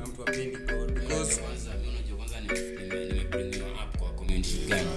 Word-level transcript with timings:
kuna 0.00 0.12
mtu 0.12 0.22
apendi 0.22 0.56
god 0.56 0.92
because 0.94 1.40
gani? 4.68 4.88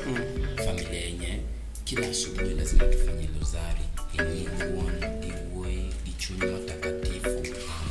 Familia 0.66 1.00
yenye 1.02 1.40
kila 1.84 2.08
asubuhi 2.08 2.54
lazima 2.54 2.84
tufanye 2.86 3.30
lozari 3.40 3.82
inikuon 4.14 5.00
diwoi 5.22 5.94
ichuni 6.06 6.46
matakatifu. 6.52 7.30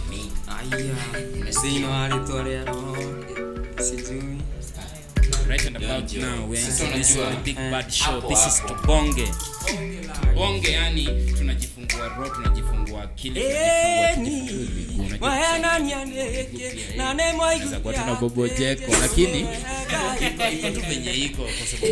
Amin. 0.07 0.31
Aya. 0.49 1.53
Sino 1.53 1.95
alitolea 2.03 2.65
roho. 2.65 2.97
Sijui. 3.83 4.39
Right 5.49 5.67
and 5.67 5.77
about 5.77 6.13
Yeah, 6.13 6.37
now, 6.37 6.47
we're 6.47 6.57
Sasa 6.57 6.85
into 6.85 6.99
this 6.99 7.17
unajua, 7.17 7.41
big 7.45 7.57
bad 7.57 7.91
show. 7.93 8.21
This 8.29 8.47
is 8.47 8.61
hapo. 8.61 8.75
Tubonge. 8.75 9.29
Yani 10.73 11.09
tunajifungua 11.39 12.09
roho, 12.09 12.35
tunajifungua 12.35 12.82
akili, 13.03 13.41
tunajifungua 13.41 14.09
tukifungua 14.15 14.67
miguu. 14.77 15.03
Unajua 15.07 15.29
Unaweza 17.57 17.81
kuwa 17.81 17.95
tuna 17.95 18.15
bobo 18.15 18.49
jeko, 18.49 18.93
lakini 19.01 19.47
iko 20.51 20.71
tu 20.71 20.81
venye 20.89 21.13
iko 21.27 21.43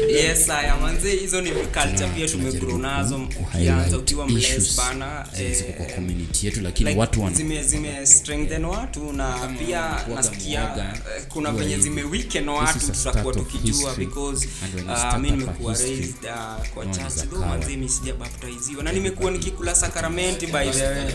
yes 0.09 0.50
aya 0.50 0.77
manze 0.77 1.16
hizo 1.16 1.41
ni 1.41 1.50
culture 1.50 2.08
pia 2.16 2.28
tumegrow 2.28 2.78
nazo 2.78 3.28
ukianza 3.41 3.98
ukiwa 3.98 4.28
mles 4.28 4.77
bana 4.77 5.27
ziko 5.56 5.72
kwa 5.72 5.86
community 5.86 6.46
yetu 6.46 6.60
lakini 6.60 6.96
watu 6.96 7.22
wana 7.22 7.36
zime, 7.36 7.62
zime 7.62 8.06
strengthen 8.06 8.64
watu 8.64 9.12
na 9.12 9.48
pia 9.58 10.05
nasikia 10.14 10.74
eh, 10.77 11.22
kuna 11.28 11.52
venye 11.52 11.78
zime 11.78 12.02
weaken 12.02 12.48
watu 12.48 12.92
tutakuwa 12.92 13.34
tukijua 13.34 13.94
because 13.94 14.48
uh, 14.86 15.19
mi 15.19 15.30
nimekuwa 15.30 15.74
raised 15.74 16.14
uh, 16.24 16.66
kwa 16.74 16.86
church 16.86 17.14
though 17.30 17.46
manze 17.46 17.77
mi 17.77 17.88
sijabaptiziwa 17.88 18.82
na 18.84 18.92
nimekuwa 18.92 19.30
nikikula 19.30 19.74
sakramenti 19.74 20.46
by 20.46 20.70
the 20.70 20.86
way. 20.86 21.12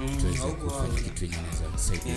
Mm, 0.00 0.16
kitu 1.18 1.34
saidia 1.76 2.14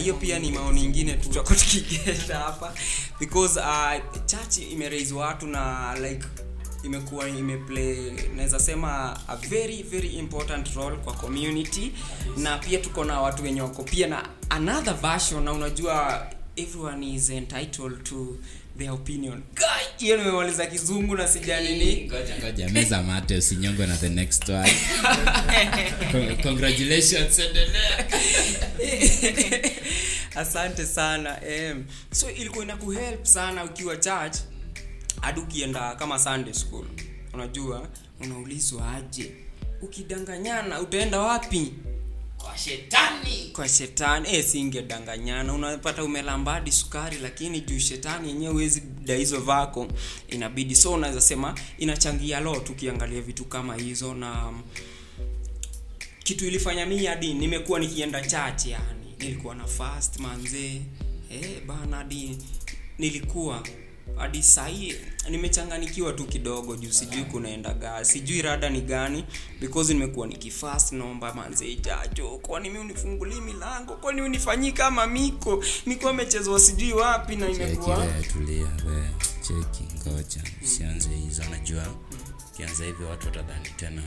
Hiyo 0.00 0.14
pia 0.14 0.38
ni 0.38 0.52
maoni 0.52 0.84
ingine 0.84 1.12
tukigeta 1.14 2.38
hapa. 2.38 2.74
Because 3.20 3.60
uh, 3.60 4.24
church 4.26 4.58
imeraise 4.72 5.14
watu 5.14 5.46
na 5.46 5.94
like 6.00 6.26
imekuwa 6.84 7.28
imeplay 7.28 8.10
naweza 8.36 8.60
sema 8.60 9.20
a 9.28 9.36
very 9.36 9.82
very 9.82 10.08
important 10.08 10.74
role 10.74 10.96
kwa 10.96 11.12
community. 11.12 11.92
Na 12.36 12.58
pia 12.58 12.78
tuko 12.78 13.04
na 13.04 13.20
watu 13.20 13.42
wenye 13.42 13.60
wako. 13.62 13.82
Pia 13.82 14.06
na 14.06 14.28
another 14.50 14.94
version 14.94 15.44
na 15.44 15.52
unajua 15.52 16.26
everyone 16.56 17.10
is 17.14 17.30
entitled 17.30 18.02
to 18.04 18.36
their 18.78 18.90
opinion. 18.92 19.42
Hiyo 19.96 20.16
nimemaliza 20.16 20.66
kizungu 20.66 21.16
na 21.16 21.28
sijanini 21.28 22.12
meza 22.72 23.02
mate 23.02 23.36
usinyongwe 23.36 23.86
na 23.86 23.96
the 23.96 24.08
next 24.08 24.48
one. 24.48 24.72
Congratulations 26.42 27.38
endelea. 27.38 28.06
Asante 30.36 30.86
sana 30.86 31.40
um, 31.72 31.84
so 32.12 32.30
ilikuwa 32.30 32.64
ina 32.64 32.76
kuhelp 32.76 33.24
sana 33.24 33.64
ukiwa 33.64 33.96
church 33.96 34.36
hadi 35.20 35.40
ukienda 35.40 35.94
kama 35.94 36.18
sunday 36.18 36.54
school. 36.54 36.86
Unajua 37.32 37.88
unaulizwa 38.20 38.92
aje? 38.94 39.32
Ukidanganyana 39.82 40.80
utaenda 40.80 41.20
wapi 41.20 41.72
kwa 42.54 42.58
shetani. 42.62 43.50
Kwa 43.52 43.68
shetani. 43.68 44.28
E, 44.32 44.42
singedanganyana. 44.42 45.54
Unapata 45.54 46.04
umelambadi 46.04 46.72
sukari 46.72 47.18
lakini 47.18 47.60
juu 47.60 47.78
shetani 47.78 48.28
yenyewe 48.28 48.52
huwezi 48.52 48.82
da 49.04 49.14
hizo 49.14 49.40
vako. 49.40 49.86
Inabidi. 50.28 50.74
So 50.74 50.92
unaweza 50.92 51.20
sema 51.20 51.54
inachangia 51.78 52.40
lot 52.40 52.60
tukiangalia 52.64 53.20
vitu 53.20 53.44
kama 53.44 53.76
hizo 53.76 54.14
na 54.14 54.46
um, 54.48 54.62
kitu 56.24 56.46
ilifanya 56.46 56.86
mi 56.86 57.06
hadi 57.06 57.34
nimekuwa 57.34 57.80
nikienda 57.80 58.20
chache 58.26 58.70
yani. 58.70 59.14
Nilikuwa 59.18 59.54
na 59.54 59.66
fast 59.66 60.18
manzee 60.20 60.80
eh 61.30 61.62
bana 61.66 61.96
hadi 61.96 62.38
nilikuwa 62.98 63.62
hadi 64.16 64.42
sahii 64.42 64.94
nimechanganikiwa 65.30 66.12
tu 66.12 66.24
kidogo 66.24 66.76
juu 66.76 66.92
sijui 66.92 67.24
kunaendaga 67.24 68.04
sijui 68.04 68.42
rada 68.42 68.70
ni 68.70 68.80
gani 68.80 69.24
because 69.60 69.92
nimekuwa 69.94 70.26
nikifast 70.26 70.92
naomba 70.92 71.34
manze 71.34 71.74
jajo 71.76 72.28
kwani 72.42 72.70
mi 72.70 72.78
unifungulii 72.78 73.40
milango 73.40 73.96
kwani 73.96 74.22
unifanyii 74.22 74.72
kama 74.72 75.06
miko 75.06 75.64
miko 75.86 76.08
amechezwa 76.08 76.60
sijui 76.60 76.92
wapi 76.92 77.36
na 77.36 77.48
imekuwa. 77.48 78.06
tulia 78.32 78.62
we 78.86 79.10
cheki 79.42 79.84
ngoja 80.08 80.42
usianze 80.64 81.08
hizo 81.08 81.42
najua 81.50 81.86
ukianza 82.52 82.84
hivyo 82.84 83.08
watu 83.08 83.26
watadhani 83.26 83.68
tena 83.76 84.02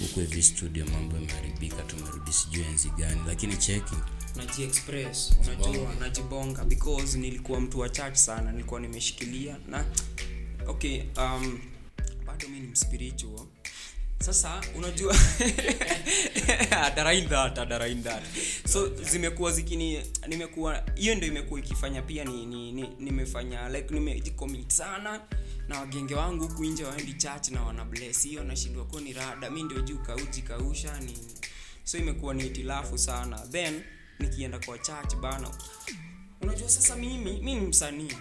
huku 0.00 0.20
hivi 0.20 0.42
studio 0.42 0.86
mambo 0.86 1.16
imeharibika 1.16 1.82
tumerudi 1.82 2.32
sijui 2.32 2.64
enzi 2.64 2.90
gani 2.90 3.20
lakini 3.26 3.56
cheki 3.56 3.94
najiexpress 4.36 5.32
unajua 5.44 5.94
najibonga 6.00 6.64
because 6.64 7.18
nilikuwa 7.18 7.60
mtu 7.60 7.78
wa 7.80 7.88
church 7.88 8.16
sana 8.16 8.52
nilikuwa 8.52 8.80
nimeshikilia 8.80 9.56
na 9.68 9.84
okay 10.66 11.02
um, 11.16 11.60
bado 12.26 12.48
mi 12.48 12.60
ni 12.60 12.66
mspiritual 12.66 13.46
sasa 14.20 14.60
unajua 14.76 15.14
that 16.70 18.04
that. 18.04 18.22
So 18.68 18.88
zimekuwa 18.88 19.52
zikini 19.52 20.02
nimekuwa 20.28 20.82
hiyo 20.94 21.14
ndio 21.14 21.28
imekuwa 21.28 21.60
ikifanya 21.60 22.02
pia 22.02 22.24
ni, 22.24 22.46
ni, 22.46 22.72
ni, 22.72 22.88
nimefanya 22.98 23.68
like 23.68 23.94
nimejikomit 23.94 24.70
sana 24.72 25.20
na 25.68 25.80
wagenge 25.80 26.14
wangu 26.14 26.48
huku 26.48 26.64
nje 26.64 26.84
waendi 26.84 27.12
church 27.12 27.48
na 27.48 27.62
wana 27.62 27.84
bless. 27.84 28.22
Hiyo 28.22 28.44
nashindwa 28.44 28.84
kuwa 28.84 29.02
ni 29.02 29.12
rada 29.12 29.50
mi 29.50 29.62
ndio 29.62 29.80
juu 29.80 29.98
kauji 29.98 30.42
kausha 30.42 31.00
nini 31.00 31.34
so 31.84 31.98
imekuwa 31.98 32.34
ni 32.34 32.46
itilafu 32.46 32.98
sana. 32.98 33.38
Then 33.38 33.82
nikienda 34.18 34.58
kwa 34.58 34.78
church 34.78 35.14
bana. 35.16 35.50
Unajua 36.40 36.68
sasa 36.68 36.96
mimi 36.96 37.32
mi 37.32 37.54
ni 37.54 37.60
msanii 37.60 38.12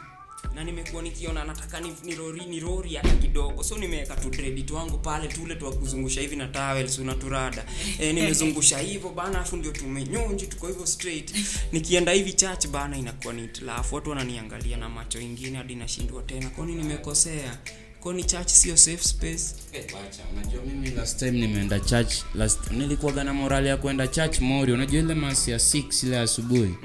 na 0.55 0.63
nimekuwa 0.63 1.01
nikiona 1.03 1.43
nataka 1.43 1.79
nirori 1.79 2.01
ni 2.05 2.15
rori 2.15 2.45
ni 2.45 2.59
rori 2.59 2.95
hata 2.95 3.15
kidogo. 3.15 3.63
So 3.63 3.77
nimeweka 3.77 4.15
tu 4.15 4.29
credit 4.31 4.71
wangu 4.71 4.97
pale 4.97 5.27
tule 5.27 5.55
twa 5.55 5.71
kuzungusha 5.73 6.21
hivi 6.21 6.35
na 6.35 6.47
towels 6.47 6.99
unaturada 6.99 7.65
e, 7.99 8.13
nimezungusha 8.13 8.79
hivyo 8.79 9.09
bana 9.09 9.39
afu 9.39 9.57
ndio 9.57 9.71
tumenyonji 9.71 10.47
tuko 10.47 10.67
hivyo 10.67 10.85
straight. 10.85 11.35
Nikienda 11.71 12.11
hivi 12.11 12.33
church 12.33 12.67
bana 12.67 12.97
inakuwa 12.97 13.33
ni 13.33 13.43
itilafu 13.45 13.95
watu 13.95 14.09
wananiangalia 14.09 14.77
na 14.77 14.89
macho 14.89 15.19
ingine 15.21 15.57
hadi 15.57 15.75
nashindwa 15.75 16.23
tena. 16.23 16.49
Kwani 16.49 16.75
nimekosea 16.75 17.57
kwani 18.05 18.23
church 18.23 18.47
sio 18.49 18.77
safe 18.77 19.03
space? 19.03 19.55
Wacha, 19.73 20.23
unajua 20.33 20.61
mimi 20.63 20.89
last 20.91 21.19
time 21.19 21.31
nimeenda 21.31 21.79
church 21.79 22.13
last 22.35 22.71
nilikuwaga 22.71 23.23
na 23.23 23.33
morali 23.33 23.67
ya 23.67 23.77
kwenda 23.77 24.07
church 24.07 24.39
mori 24.39 24.73
unajua 24.73 24.99
ile 24.99 25.13
mas 25.13 25.47
ya 25.47 25.57
6 25.57 26.05
ile 26.07 26.19
asubuhi? 26.19 26.75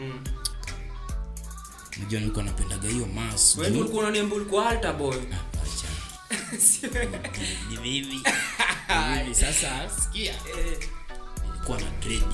Unajua 1.99 2.21
nilikuwa 2.21 2.45
napendaga 2.45 2.89
hiyo 2.89 3.07
mas 3.07 3.57
wewe 3.57 3.79
ulikuwa 3.81 4.03
unaniambia 4.03 4.37
ulikuwa 4.37 4.71
altar 4.71 4.97
boy. 4.97 5.17
Ni 7.71 7.77
vivi 7.83 8.17
Ni 9.29 9.35
sasa 9.35 9.91
sikia. 10.03 10.35
Nilikuwa 11.47 11.81
na 11.81 11.91
dredi 12.01 12.25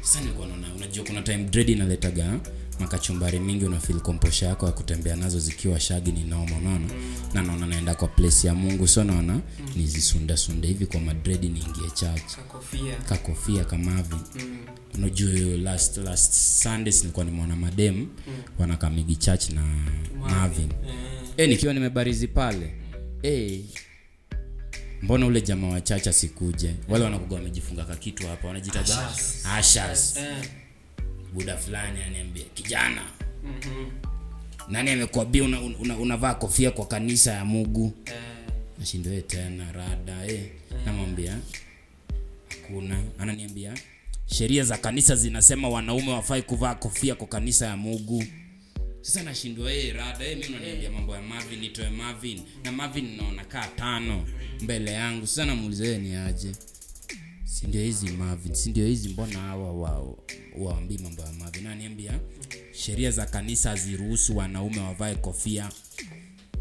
sasa 0.00 0.20
nilikuwa 0.20 0.46
naona 0.46 0.74
unajua 0.76 1.04
kuna 1.04 1.22
time 1.22 1.44
dredi 1.44 1.72
inaletaga 1.72 2.40
makachumbari 2.80 3.40
mingi 3.40 3.64
una 3.64 3.80
feel 3.80 4.00
komposha 4.00 4.46
yako 4.46 4.66
ya 4.66 4.72
kutembea 4.72 5.16
nazo 5.16 5.38
zikiwa 5.40 5.80
shagi 5.80 6.12
ni 6.12 6.24
noma 6.24 6.56
unaona? 6.56 6.86
Na 7.34 7.42
naona 7.42 7.66
naenda 7.66 7.94
kwa 7.94 8.08
place 8.08 8.46
ya 8.46 8.54
mungu 8.54 8.88
so 8.88 9.04
naona 9.04 9.40
nizisundasunda 9.76 10.68
hivi 10.68 10.86
kwa 10.86 11.00
madredi 11.00 11.48
niingie 11.48 11.90
church. 11.94 12.36
Kofia. 12.48 12.94
Kakofia 13.08 13.64
kamavi 13.64 14.16
unajua 14.94 15.30
hiyo 15.32 15.56
last 15.56 15.96
last 15.96 16.32
sundays 16.62 17.00
nilikuwa 17.00 17.24
nimeona 17.24 17.56
madem 17.56 17.94
mm. 17.96 18.06
wanakamigi 18.58 19.16
church 19.16 19.50
na 19.50 19.62
marvin 20.20 20.68
e, 21.36 21.46
nikiwa 21.46 21.74
nimebarizi 21.74 22.28
pale. 22.28 22.74
E, 23.22 23.60
mbona 25.02 25.26
ule 25.26 25.40
jamaa 25.40 25.68
wachache 25.68 26.10
asikuje? 26.10 26.74
Wale 26.88 27.04
wanakuga 27.04 27.36
wamejifunga 27.36 27.84
kakitu 27.84 28.26
hapa 28.26 28.48
wanajitaga 28.48 29.08
ashas 29.56 30.16
eh 30.16 30.44
buda 31.34 31.56
fulani 31.56 32.00
ananiambia 32.00 32.44
kijana. 32.54 33.02
Nani 34.68 34.90
amekwambia 34.90 35.44
unavaa 35.44 35.64
una, 35.66 35.78
una 35.78 35.96
unavaa 35.98 36.34
kofia 36.34 36.70
kwa 36.70 36.86
kanisa 36.86 37.32
ya 37.32 37.44
mugu? 37.44 37.92
Eh. 38.06 38.14
Nashindoe 38.78 39.22
tena 39.22 39.72
rada 39.72 40.26
eh. 40.26 40.50
namwambia 40.86 41.38
hakuna. 42.48 43.02
Ananiambia 43.18 43.74
sheria 44.26 44.64
za 44.64 44.78
kanisa 44.78 45.16
zinasema 45.16 45.68
wanaume 45.68 46.10
wafai 46.12 46.42
kuvaa 46.42 46.74
kofia 46.74 47.14
kwa 47.14 47.26
kanisa 47.26 47.66
ya 47.66 47.76
mugu. 47.76 48.24
Sasa 49.00 49.22
nashindwa 49.22 49.70
hey, 49.70 49.92
rada 49.92 50.24
hey, 50.24 50.34
mi 50.34 50.46
unaniambia 50.46 50.90
mambo 50.90 51.14
ya 51.14 51.22
marvin 51.22 51.64
itoe 51.64 51.90
marvin. 51.90 52.40
Na 52.64 52.72
marvin 52.72 53.16
naona 53.16 53.44
kaa 53.44 53.66
tano 53.66 54.26
mbele 54.60 54.92
yangu. 54.92 55.26
Sasa 55.26 55.44
namuuliza 55.44 55.98
ni 55.98 56.14
aje? 56.14 56.52
Sindio 57.44 57.82
hizi 57.82 58.10
marvin? 58.10 58.54
Sindio 58.54 58.86
hizi? 58.86 59.08
Mbona 59.08 59.38
hawa 59.38 59.72
wa- 59.72 60.16
waambii 60.58 60.98
mambo 60.98 61.22
ya 61.22 61.32
mavi. 61.32 61.60
Naniambia 61.60 62.20
sheria 62.72 63.10
za 63.10 63.26
kanisa 63.26 63.70
haziruhusu 63.70 64.36
wanaume 64.36 64.80
wavae 64.80 65.14
kofia. 65.14 65.70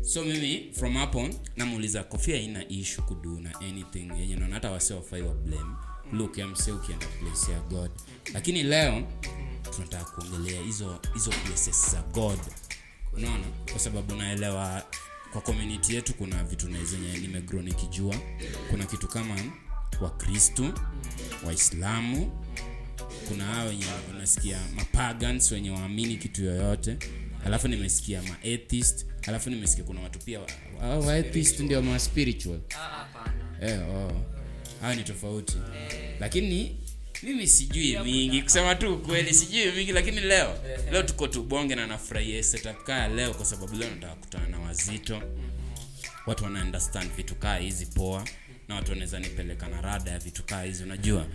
So 0.01 0.23
mimi 0.25 0.71
from 0.73 0.93
hapo 0.93 1.29
namuuliza 1.57 2.03
kofia 2.03 2.35
ina 2.35 2.67
ishu 2.67 3.01
kudu 3.03 3.39
na 3.39 3.59
anything 3.59 4.11
yenye 4.19 4.35
naona 4.35 4.53
hata 4.55 4.71
wase 4.71 4.93
wafai 4.93 5.21
wa 5.21 5.33
blame. 5.35 5.75
Look 6.13 6.37
ya 6.37 6.47
mse 6.47 6.71
ukienda 6.71 7.05
place 7.07 7.51
ya 7.51 7.59
god. 7.59 7.91
Lakini 8.33 8.63
leo 8.63 9.03
tunataka 9.75 10.05
kuongelea 10.05 10.61
hizo 10.61 10.99
hizo 11.13 11.29
places 11.31 11.91
za 11.91 12.01
god. 12.01 12.39
Unaona? 13.13 13.45
Kwa 13.71 13.79
sababu 13.79 14.15
naelewa 14.15 14.83
kwa 15.33 15.41
community 15.41 15.95
yetu 15.95 16.13
kuna 16.13 16.43
vitu 16.43 16.69
nazenye 16.69 17.17
nimegro 17.17 17.61
nikijua. 17.61 18.15
Kuna 18.69 18.85
kitu 18.85 19.07
kama 19.07 19.35
wakristu 20.01 20.73
waislamu 21.45 22.31
kuna 23.27 23.43
hao 23.45 23.67
wenye 23.67 23.85
unasikia 24.15 24.59
mapagans 24.75 25.51
wenye 25.51 25.69
waamini 25.69 26.17
kitu 26.17 26.43
yoyote. 26.43 26.97
Alafu 27.45 27.67
nimesikia 27.67 28.21
maatheist 28.23 29.05
alafu 29.27 29.49
nimesikia 29.49 29.83
kuna 29.85 30.01
watu 30.01 30.19
pia 30.19 30.39
wa- 30.39 30.47
wa- 30.81 30.99
ndio 31.63 31.81
ma 31.81 31.99
spiritual. 31.99 32.59
Eh, 33.61 33.79
oh. 33.89 34.11
ni 34.95 35.03
tofauti. 35.03 35.57
Lakini 36.19 36.77
mimi 37.23 37.47
sijui 37.47 37.99
mingi. 37.99 38.41
Kusema 38.41 38.75
tu 38.75 38.93
ukweli 38.93 39.33
sijui 39.33 39.71
mingi 39.71 39.91
lakini 39.91 40.19
leo 40.21 40.57
leo 40.91 41.03
tuko 41.03 41.27
tubonge 41.27 41.75
na 41.75 41.87
nafurahia 41.87 42.43
setup 42.43 42.83
kaa 42.83 43.07
leo 43.07 43.33
kwa 43.33 43.45
sababu 43.45 43.75
leo 43.75 43.89
nataka 43.89 44.15
kutana 44.15 44.47
na 44.47 44.59
wazito. 44.59 45.21
Watu 46.25 46.43
wana 46.43 46.63
understand 46.63 47.11
vitu 47.15 47.35
kaa 47.35 47.57
hizi 47.57 47.85
poa 47.85 48.23
na 48.69 48.75
watu 48.75 48.91
wanaweza 48.91 49.19
nipeleka 49.19 49.67
na 49.67 49.81
rada 49.81 50.11
ya 50.11 50.19
vitu 50.19 50.43
kaa 50.43 50.63
hizi 50.63 50.83
unajua? 50.83 51.25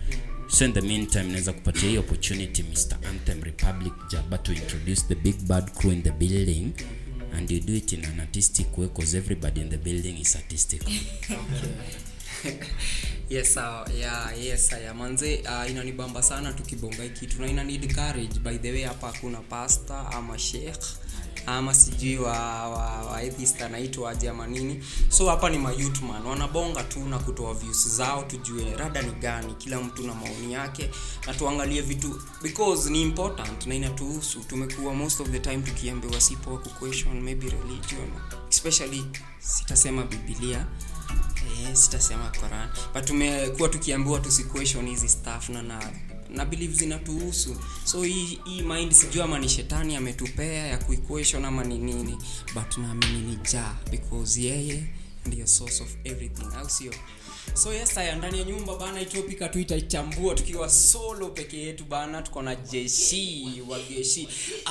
So 0.47 0.65
in 0.65 0.73
the 0.73 0.81
meantime 0.81 1.23
naweza 1.23 1.53
kupatia 1.53 1.89
hii 1.89 1.97
opportunity 1.97 2.63
mr 2.63 2.97
anthem 3.09 3.43
republic 3.43 3.93
jaba 4.11 4.37
to 4.37 4.53
introduce 4.53 5.01
the 5.07 5.15
big 5.15 5.35
bad 5.41 5.71
crew 5.71 5.91
in 5.93 6.03
the 6.03 6.11
building. 6.11 6.71
And 7.33 7.51
you 7.51 7.59
do 7.59 7.73
it 7.73 7.93
in 7.93 8.05
an 8.05 8.19
artistic 8.19 8.77
way 8.77 8.87
because 8.87 9.17
everybody 9.17 9.61
in 9.61 9.69
the 9.69 9.77
building 9.77 10.19
is 10.21 10.35
artistic. 10.35 10.81
Yes 13.29 13.57
uh, 13.57 13.83
yeah, 13.99 14.43
yes 14.45 14.71
ya 14.71 14.93
manze 14.93 15.35
uh, 15.37 15.71
inanibamba 15.71 16.23
sana 16.23 16.53
tukibonga 16.53 17.03
hii 17.03 17.09
kitu. 17.09 17.41
Na 17.41 17.47
ina 17.47 17.63
need 17.63 17.95
courage 17.95 18.39
by 18.39 18.57
the 18.57 18.71
way 18.71 18.83
hapa 18.83 19.07
hakuna 19.07 19.37
pasta 19.37 20.11
ama 20.11 20.39
sheikh 20.39 20.83
ama 21.47 21.73
sijui 21.73 22.17
wa, 22.17 22.31
wa, 22.69 22.85
wa 23.05 23.17
atheist 23.17 23.61
anaitwa 23.61 24.11
aje 24.11 24.29
ama 24.29 24.47
nini. 24.47 24.83
So 25.09 25.29
hapa 25.29 25.49
ni 25.49 25.57
mayutman 25.57 26.25
wanabonga 26.25 26.83
tu 26.83 26.99
na 26.99 27.19
kutoa 27.19 27.53
views 27.53 27.87
zao 27.89 28.23
tujue 28.23 28.75
rada 28.77 29.01
ni 29.01 29.11
gani 29.11 29.53
kila 29.53 29.79
mtu 29.81 30.03
na 30.07 30.13
maoni 30.15 30.53
yake 30.53 30.89
na 31.27 31.33
tuangalie 31.33 31.81
vitu 31.81 32.21
because 32.41 32.89
ni 32.89 33.01
important 33.01 33.65
na 33.67 33.75
inatuhusu. 33.75 34.39
Tumekuwa 34.39 34.93
most 34.93 35.19
of 35.21 35.29
the 35.29 35.39
time 35.39 35.57
tukiambiwa 35.57 36.21
sipo 36.21 36.57
kuquestion 36.57 37.21
maybe 37.21 37.49
religion. 37.49 38.09
Especially 38.49 39.05
sitasema 39.39 40.03
bibilia 40.03 40.65
eh, 41.47 41.75
sitasema 41.75 42.29
Quran. 42.29 42.69
But 42.93 43.05
tumekuwa 43.05 43.69
tukiambiwa 43.69 44.19
tusiquestion 44.19 44.87
hizi 44.87 45.09
stuff 45.09 45.49
na 45.49 45.61
na 45.61 45.89
na 46.35 46.45
believe 46.45 46.73
zinatuhusu. 46.73 47.55
So 47.83 48.03
hii 48.03 48.39
hii 48.45 48.61
mind 48.61 48.91
sijui 48.91 49.21
ama 49.21 49.39
ni 49.39 49.49
shetani 49.49 49.95
ametupea 49.95 50.67
ya 50.67 50.77
kuequation 50.77 51.45
ama 51.45 51.63
ni 51.63 51.77
nini. 51.77 52.17
But 52.53 52.77
naamini 52.77 53.19
ni 53.21 53.37
ja 53.51 53.75
because 53.91 54.41
yeye 54.41 54.83
ndiyo 55.25 55.47
source 55.47 55.83
of 55.83 55.95
everything 56.03 56.45
au 56.57 56.69
sio? 56.69 56.93
So 57.53 57.73
yes 57.73 57.95
haya 57.95 58.15
ndani 58.15 58.39
ya 58.39 58.43
nyumba 58.45 58.75
bana 58.77 59.01
itopika 59.01 59.49
tu 59.49 59.59
itaichambua 59.59 60.35
tukiwa 60.35 60.69
solo 60.69 61.29
peke 61.29 61.57
yetu 61.57 61.85
bana 61.85 62.21
tuko 62.21 62.41
na 62.41 62.55
jeshi 62.55 63.63
wa 63.69 63.79
jeshi. 63.79 64.27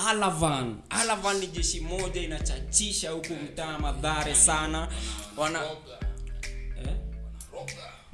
Alavan 0.08 0.76
alavan 0.90 1.38
ni 1.38 1.46
jeshi 1.46 1.81
moja 1.81 2.20
inachachisha 2.22 3.10
huku 3.10 3.32
mtaa 3.34 3.78
madhare 3.78 4.34
sana. 4.34 4.88
Wana 5.37 5.64
eh? 5.64 6.96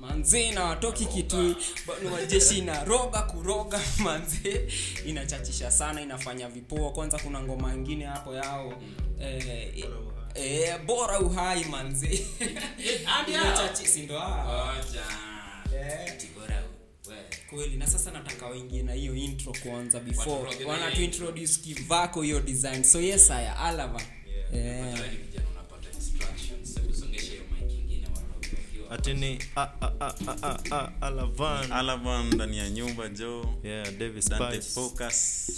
Manze 0.00 0.50
na 0.52 0.64
watoki 0.64 1.06
kitu 1.06 1.56
wajeshi 2.12 2.58
inaroga 2.58 3.22
kuroga. 3.22 3.80
Manzee 3.98 4.68
inachachisha 5.06 5.70
sana 5.70 6.00
inafanya 6.00 6.48
vipoa. 6.48 6.92
Kwanza 6.92 7.18
kuna 7.18 7.42
ngoma 7.42 7.74
ingine 7.74 8.04
hapo 8.04 8.34
yao. 8.34 8.82
Eh, 9.20 9.84
eh, 10.34 10.80
bora 10.86 11.20
uhai 11.20 11.64
manze 11.64 12.06
Inachachi- 13.28 13.86
si 13.86 14.00
ndo 14.02 14.18
hao? 14.18 14.74
Eh. 15.74 16.12
kweli 17.50 17.76
na 17.76 17.86
sasa 17.86 18.10
nataka 18.10 18.46
waingie 18.46 18.82
na 18.82 18.92
hiyo 18.92 19.14
intro 19.14 19.52
kwanza 19.62 20.00
before. 20.00 20.30
Waturoge 20.30 20.64
wana 20.64 20.88
hiyo 20.90 21.04
introduce 21.04 21.60
kivako 21.60 22.22
hiyo 22.22 22.40
design. 22.40 22.84
So 22.84 23.00
yes 23.00 23.28
haya 23.28 23.56
alava 23.58 24.00
yeah, 24.52 24.86
yeah. 24.86 25.00
a- 25.00 25.59
a- 29.56 29.68
a- 29.80 29.92
a- 30.00 30.14
a- 30.42 30.58
a- 30.70 30.90
alavan 31.00 31.72
alavan 31.72 32.34
ndani 32.34 32.58
ya 32.58 32.70
nyumba 32.70 33.08
jo 33.08 33.44
yeah 33.64 33.90
davis 33.98 34.28
focus. 34.74 35.48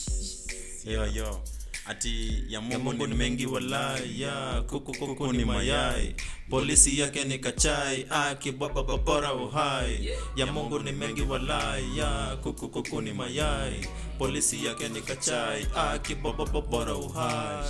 Yo 0.85 1.07
yo. 1.07 1.41
Ati 1.87 2.45
ya 2.49 2.61
mungu 2.61 3.07
ni 3.07 3.15
mengi 3.15 3.47
walaya 3.47 4.63
kukukuku 4.63 5.07
kuku 5.07 5.33
ni 5.33 5.45
mayai. 5.45 6.15
polisi 6.51 6.99
yake 7.01 7.25
ni 7.25 7.39
kachai. 7.39 8.07
Akibwabababora 8.11 9.35
uhai. 9.35 10.09
Ya 10.37 10.47
mungu 10.47 10.79
ni 10.79 10.93
mengi 10.93 11.23
walaya 11.23 12.37
kuku 12.43 12.69
kuku 12.69 13.01
ni 13.01 13.13
mayai. 13.13 13.87
polisi 14.19 14.65
yake 14.67 14.89
ni 14.89 15.01
kachai. 15.01 15.67
Akibwabababora 15.77 16.95
uhai. 16.95 17.67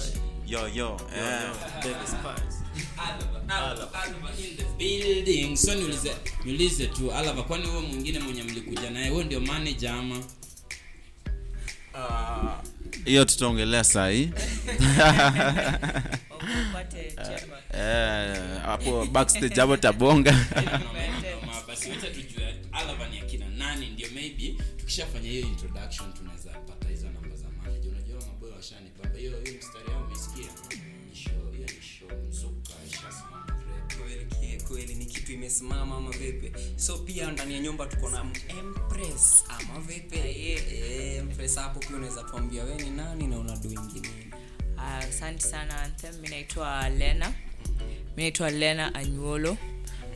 Yo 0.46 0.60
yo. 0.68 0.68
Yo. 0.74 0.98
Davis 1.82 2.10
Spice. 2.10 2.61
Building. 4.78 5.56
So 5.56 5.74
niulize 5.74 6.12
niulize 6.44 6.86
tu 6.86 7.12
alava 7.12 7.42
kwani 7.42 7.66
huo 7.66 7.80
mwingine 7.80 8.18
mwenye 8.18 8.42
mlikuja 8.42 8.90
naye? 8.90 9.08
Huo 9.08 9.22
ndio 9.22 9.40
manager 9.40 9.90
ama? 9.90 10.22
Hiyo 13.04 13.24
tutaongelea 13.24 13.84
sahii 13.84 14.28
chema 17.26 17.56
Eh, 17.74 18.36
hapo 18.64 19.06
backstage 19.06 19.60
hapo 19.60 19.76
tabonga. 19.76 20.32
Basi 21.68 21.90
wacha 21.90 22.10
tujue 22.10 22.54
alava 22.72 23.08
ni 23.08 23.18
akina 23.18 23.48
nani? 23.48 23.86
Ndio 23.90 24.08
maybe 24.14 24.54
tukishafanya 24.76 25.28
hiyo 25.30 25.46
introduction 25.46 26.12
tunaweza 26.12 26.50
pata 26.50 26.88
hizo 26.88 27.06
namba 27.10 27.36
za 27.36 27.48
manager. 27.62 27.90
Unajua 27.92 28.20
maboyo 28.26 28.54
washanipamba. 28.54 29.18
Hiyo 29.18 29.40
hiyo 29.44 29.61
kitu 35.32 35.40
imesimama 35.40 35.96
ama 35.96 36.10
vipi? 36.10 36.52
So 36.76 36.98
pia 36.98 37.30
ndani 37.30 37.54
ya 37.54 37.60
nyumba 37.60 37.86
tuko 37.86 38.10
na 38.10 38.26
empress 38.48 39.44
ama 39.48 39.80
vipi? 39.80 40.18
Eh, 40.18 41.16
empress 41.18 41.56
hapo 41.56 41.80
pia 41.80 41.96
unaweza 41.96 42.22
tuambia 42.22 42.64
we 42.64 42.74
ni 42.74 42.90
nani 42.90 43.26
na 43.26 43.38
una 43.38 43.58
Ah, 44.78 44.98
asante 44.98 45.40
sana 45.40 45.82
anthem 45.82 46.14
mi 46.20 46.28
naitwa 46.28 46.88
lena. 46.88 47.34
Mi 48.16 48.22
naitwa 48.22 48.50
lena 48.50 48.94
anyuolo. 48.94 49.56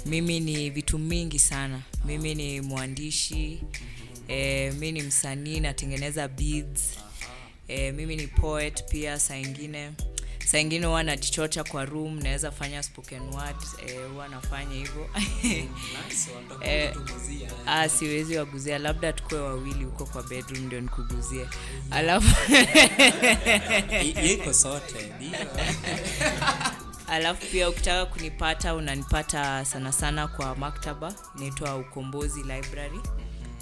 Mimi 0.07 0.41
ni 0.41 0.71
vitu 0.71 0.99
mingi 0.99 1.39
sana. 1.39 1.83
Mimi 2.05 2.35
ni 2.35 2.61
mwandishi. 2.61 3.63
Eh, 4.29 4.75
mi 4.75 4.93
ni 4.93 5.03
msanii 5.03 5.61
natengeneza 5.61 6.29
beads 6.29 6.91
eh, 7.69 7.95
mimi 7.95 8.17
ni 8.17 8.27
poet 8.27 8.85
pia 8.91 9.19
saa 9.21 9.37
ingine 9.37 9.93
saa 10.47 10.59
ingine 10.59 10.87
huwa 10.87 11.03
najichocha 11.03 11.65
kwa 11.65 11.85
room 11.85 12.19
naweza 12.23 12.51
fanya 12.51 12.83
spoken 12.83 13.21
word 13.23 13.57
eh, 13.87 13.97
huwa 14.13 14.29
nafanya 14.29 14.75
hivyo. 14.75 15.09
Eh, 16.63 16.95
ah, 17.67 17.89
siwezi 17.89 18.37
waguzia 18.37 18.79
labda 18.79 19.13
tukuwe 19.13 19.41
wawili 19.41 19.85
huko 19.85 20.07
kwa 20.07 20.23
bedroom 20.23 20.65
ndio 20.67 20.81
nikuguzie 20.81 21.49
alafu 21.91 22.53
iko 24.33 24.53
sote 24.53 25.13
alafu 27.09 27.47
pia 27.47 27.69
ukitaka 27.69 28.07
kunipata 28.07 28.75
unanipata 28.75 29.65
sana 29.65 29.93
sana 29.93 30.29
kwa 30.29 30.57
maktaba 30.57 31.15
inaitwa 31.37 31.77
ukombozi 31.77 32.41
library. 32.43 33.01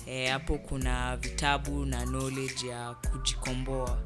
Hapo 0.07 0.31
hapo 0.31 0.59
kuna 0.59 1.17
vitabu 1.17 1.87
na 1.87 2.07
knowledge 2.07 2.69
ya 2.69 2.95
kujikomboa 2.95 3.99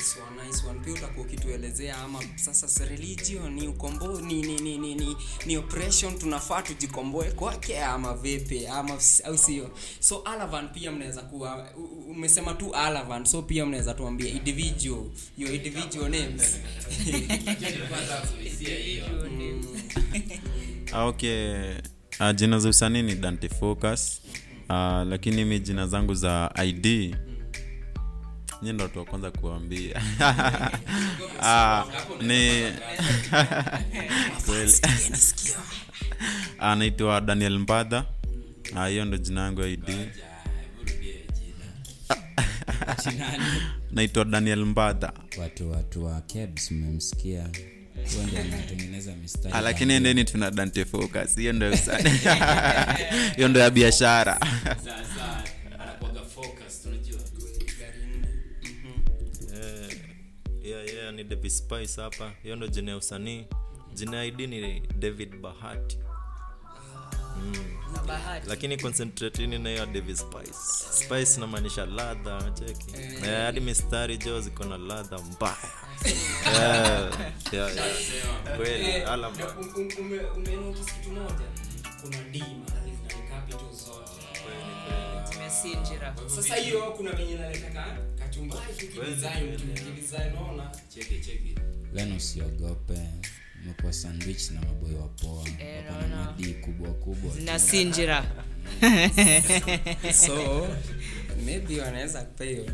one, 0.00 0.46
nice 0.46 0.66
one. 0.68 0.80
pia 0.80 0.94
utakuwa 0.94 1.26
ukituelezea 1.26 1.96
ama 1.96 2.22
sasa 2.36 2.84
religion 2.84 3.52
ni 3.52 3.68
ukombo 3.68 4.20
ni, 4.20 4.42
ni, 4.42 4.56
ni, 4.60 4.78
ni, 4.78 4.94
ni, 4.94 5.16
ni 5.46 5.56
oppression 5.56 6.18
tunafaa 6.18 6.62
tujikomboe 6.62 7.30
kwake 7.30 7.80
ama 7.84 8.14
vipi? 8.14 8.66
Ama 8.66 8.98
au 9.24 9.38
sio? 9.38 9.70
So 10.00 10.18
alavan 10.22 10.68
pia 10.68 10.92
mnaweza 10.92 11.22
kuwa 11.22 11.68
umesema 12.10 12.54
tu 12.54 12.74
alavan 12.74 13.24
so 13.24 13.42
pia 13.42 13.66
mnaweza 13.66 13.94
tuambia 13.94 14.28
individual 14.28 15.04
your 15.38 15.54
individual 15.54 16.10
names. 16.10 16.58
Ah, 20.92 21.04
okay. 21.04 21.74
Uh, 22.20 22.30
jina 22.34 22.58
za 22.58 22.68
usanii 22.68 23.02
ni 23.02 23.14
dante 23.14 23.48
focus. 23.48 24.20
Uh, 24.68 24.76
lakini 25.08 25.44
mi 25.44 25.60
jina 25.60 25.86
zangu 25.86 26.14
za 26.14 26.52
id 26.64 27.16
nyi 28.62 28.72
ndo 28.72 28.84
watu 28.84 28.98
wa 28.98 29.04
kwanza 29.04 29.30
kuambia. 29.30 30.02
Ah, 31.42 31.84
ni 32.20 32.62
kweli. 34.46 34.72
Anaitwa 36.58 37.20
daniel 37.20 37.58
mbadha. 37.58 38.04
Ah, 38.76 38.86
hiyo 38.86 39.04
ndo 39.04 39.16
jina 39.18 39.40
yangu 39.40 39.60
ya 39.60 39.66
id 39.68 39.82
naitwa 43.92 44.24
daniel 44.24 44.64
mbadha. 44.64 45.12
Watu 45.38 45.70
watu 45.70 46.04
wa 46.04 46.20
kebs 46.20 46.70
mmemsikia? 46.70 47.48
Ah, 49.52 49.60
lakini 49.60 49.94
endeni 49.94 50.24
tuna 50.24 50.50
dante 50.50 50.84
focus. 50.84 51.36
Hiyo 51.36 51.52
ndo 51.52 51.70
hiyo 53.36 53.48
ndo 53.48 53.60
ya 53.60 53.70
biashara 53.70 54.40
yeah, 61.10 61.16
ni 61.16 61.24
david 61.24 61.50
spice 61.50 62.00
hapa. 62.00 62.32
Hiyo 62.42 62.56
ndo 62.56 62.66
jina 62.68 62.90
ya 62.90 62.96
usanii. 62.96 63.46
Jina 63.94 64.16
ya 64.16 64.24
id 64.24 64.40
ni 64.40 64.80
david 64.80 65.36
bahati. 65.36 65.98
Lakini 68.46 68.76
concentratini 68.76 69.58
na 69.58 69.70
hiyo 69.70 69.86
spice. 70.16 70.52
Spice 70.92 71.34
inamaanisha 71.36 71.86
ladha 71.86 72.50
cheki 72.50 72.94
Eh, 73.24 73.44
hadi 73.44 73.60
mistari 73.60 74.18
jo 74.18 74.40
ziko 74.40 74.64
na 74.64 74.78
ladha 74.78 75.18
mbaya. 75.18 75.56
Yeah, 76.52 77.12
yeah, 77.52 77.76
yeah. 77.76 78.56
kweli 78.56 78.92
ala 79.02 79.28
umenotice 80.36 80.92
kitu 80.92 81.10
moja. 81.10 81.46
Kuna 82.02 82.16
d 82.32 82.38
mahali 82.38 82.92
na 82.92 83.08
capital 83.30 83.72
zote. 83.72 84.10
Zimesinjira. 85.32 86.14
sasa 86.26 86.54
hiyo 86.56 86.80
kuna 86.80 87.12
venye 87.12 87.34
naletaka 87.34 88.09
naona 90.34 90.70
leno 91.94 92.16
usiogope 92.16 92.98
umekuwa 93.64 93.92
sandwich 93.92 94.50
na 94.50 94.60
maboy 94.60 94.94
wa 94.94 95.08
poa. 95.08 95.44
Eh, 95.60 95.84
wako 95.86 96.06
na 96.06 96.24
madii 96.24 96.54
kubwa 96.54 96.94
kubwa 96.94 97.34
zinasinjira 97.34 98.24
so 100.26 100.68
maybe 101.44 101.80
wanaweza 101.80 102.22
kupea 102.22 102.46
hiyo 102.46 102.64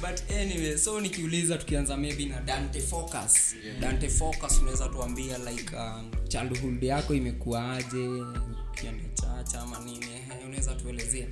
but 0.00 0.30
anyway 0.30 0.78
so 0.78 1.00
nikiuliza 1.00 1.56
tukianza 1.58 1.96
maybe 1.96 2.24
na 2.24 2.40
dante 2.40 2.80
focus. 2.80 3.54
Dante 3.80 4.08
focus 4.08 4.58
unaweza 4.62 4.88
tuambia 4.88 5.38
like 5.38 5.76
um, 5.76 6.10
childhood 6.28 6.82
yako 6.82 7.14
imekuwaje? 7.14 8.08
Ukienda 8.72 9.04
chacha 9.44 9.78
nini? 9.84 10.06
Unaweza 10.46 10.74
tuelezea. 10.74 11.26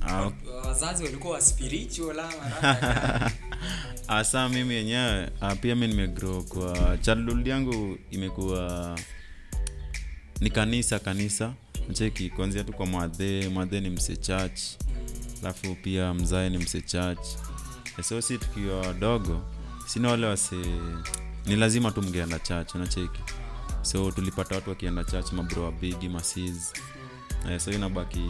Ah, 0.00 0.30
wazazi 0.64 1.04
walikuwa 1.04 1.32
waspiritual 1.34 2.20
hasa 4.06 4.48
mimi 4.54 4.74
yenyewe 4.74 5.30
ah, 5.40 5.56
pia 5.56 5.76
mi 5.76 5.86
nimegrow 5.88 6.42
kwa 6.42 6.98
childhood 6.98 7.46
yangu 7.46 7.98
imekuwa 8.10 8.98
ni 10.40 10.50
kanisa 10.50 10.98
kanisa. 10.98 11.52
Cheki 11.92 12.30
kuanzia 12.30 12.64
tu 12.64 12.72
kwa 12.72 12.86
mwadhee 12.86 13.48
mwadhee 13.48 13.80
ni 13.80 13.90
mse 13.90 14.16
church. 14.16 14.60
Alafu 15.42 15.74
pia 15.74 16.14
mzae 16.14 16.50
ni 16.50 16.58
mse 16.58 16.80
church. 16.80 17.26
So 18.02 18.22
si 18.22 18.38
tukiwa 18.38 18.80
wadogo 18.80 19.42
sina 19.86 20.10
wale 20.10 20.26
wase 20.26 20.56
ni 21.46 21.56
lazima 21.56 21.90
tu 21.90 22.02
mgeenda 22.02 22.38
church 22.38 22.74
unacheki. 22.74 23.20
So 23.82 24.10
tulipata 24.10 24.54
watu 24.54 24.70
wakienda 24.70 25.04
church 25.04 25.32
mabro 25.32 25.64
wabigi 25.64 26.08
masis 26.08 26.72
eh, 27.50 27.60
so 27.60 27.70
inabaki 27.70 28.22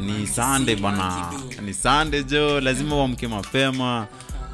ni 0.00 0.26
sande 0.26 0.76
bana 0.76 1.32
ni 1.64 1.74
sande 1.74 2.24
jo 2.24 2.60
lazima 2.60 2.96
uamke 2.96 3.28
mapema 3.28 4.06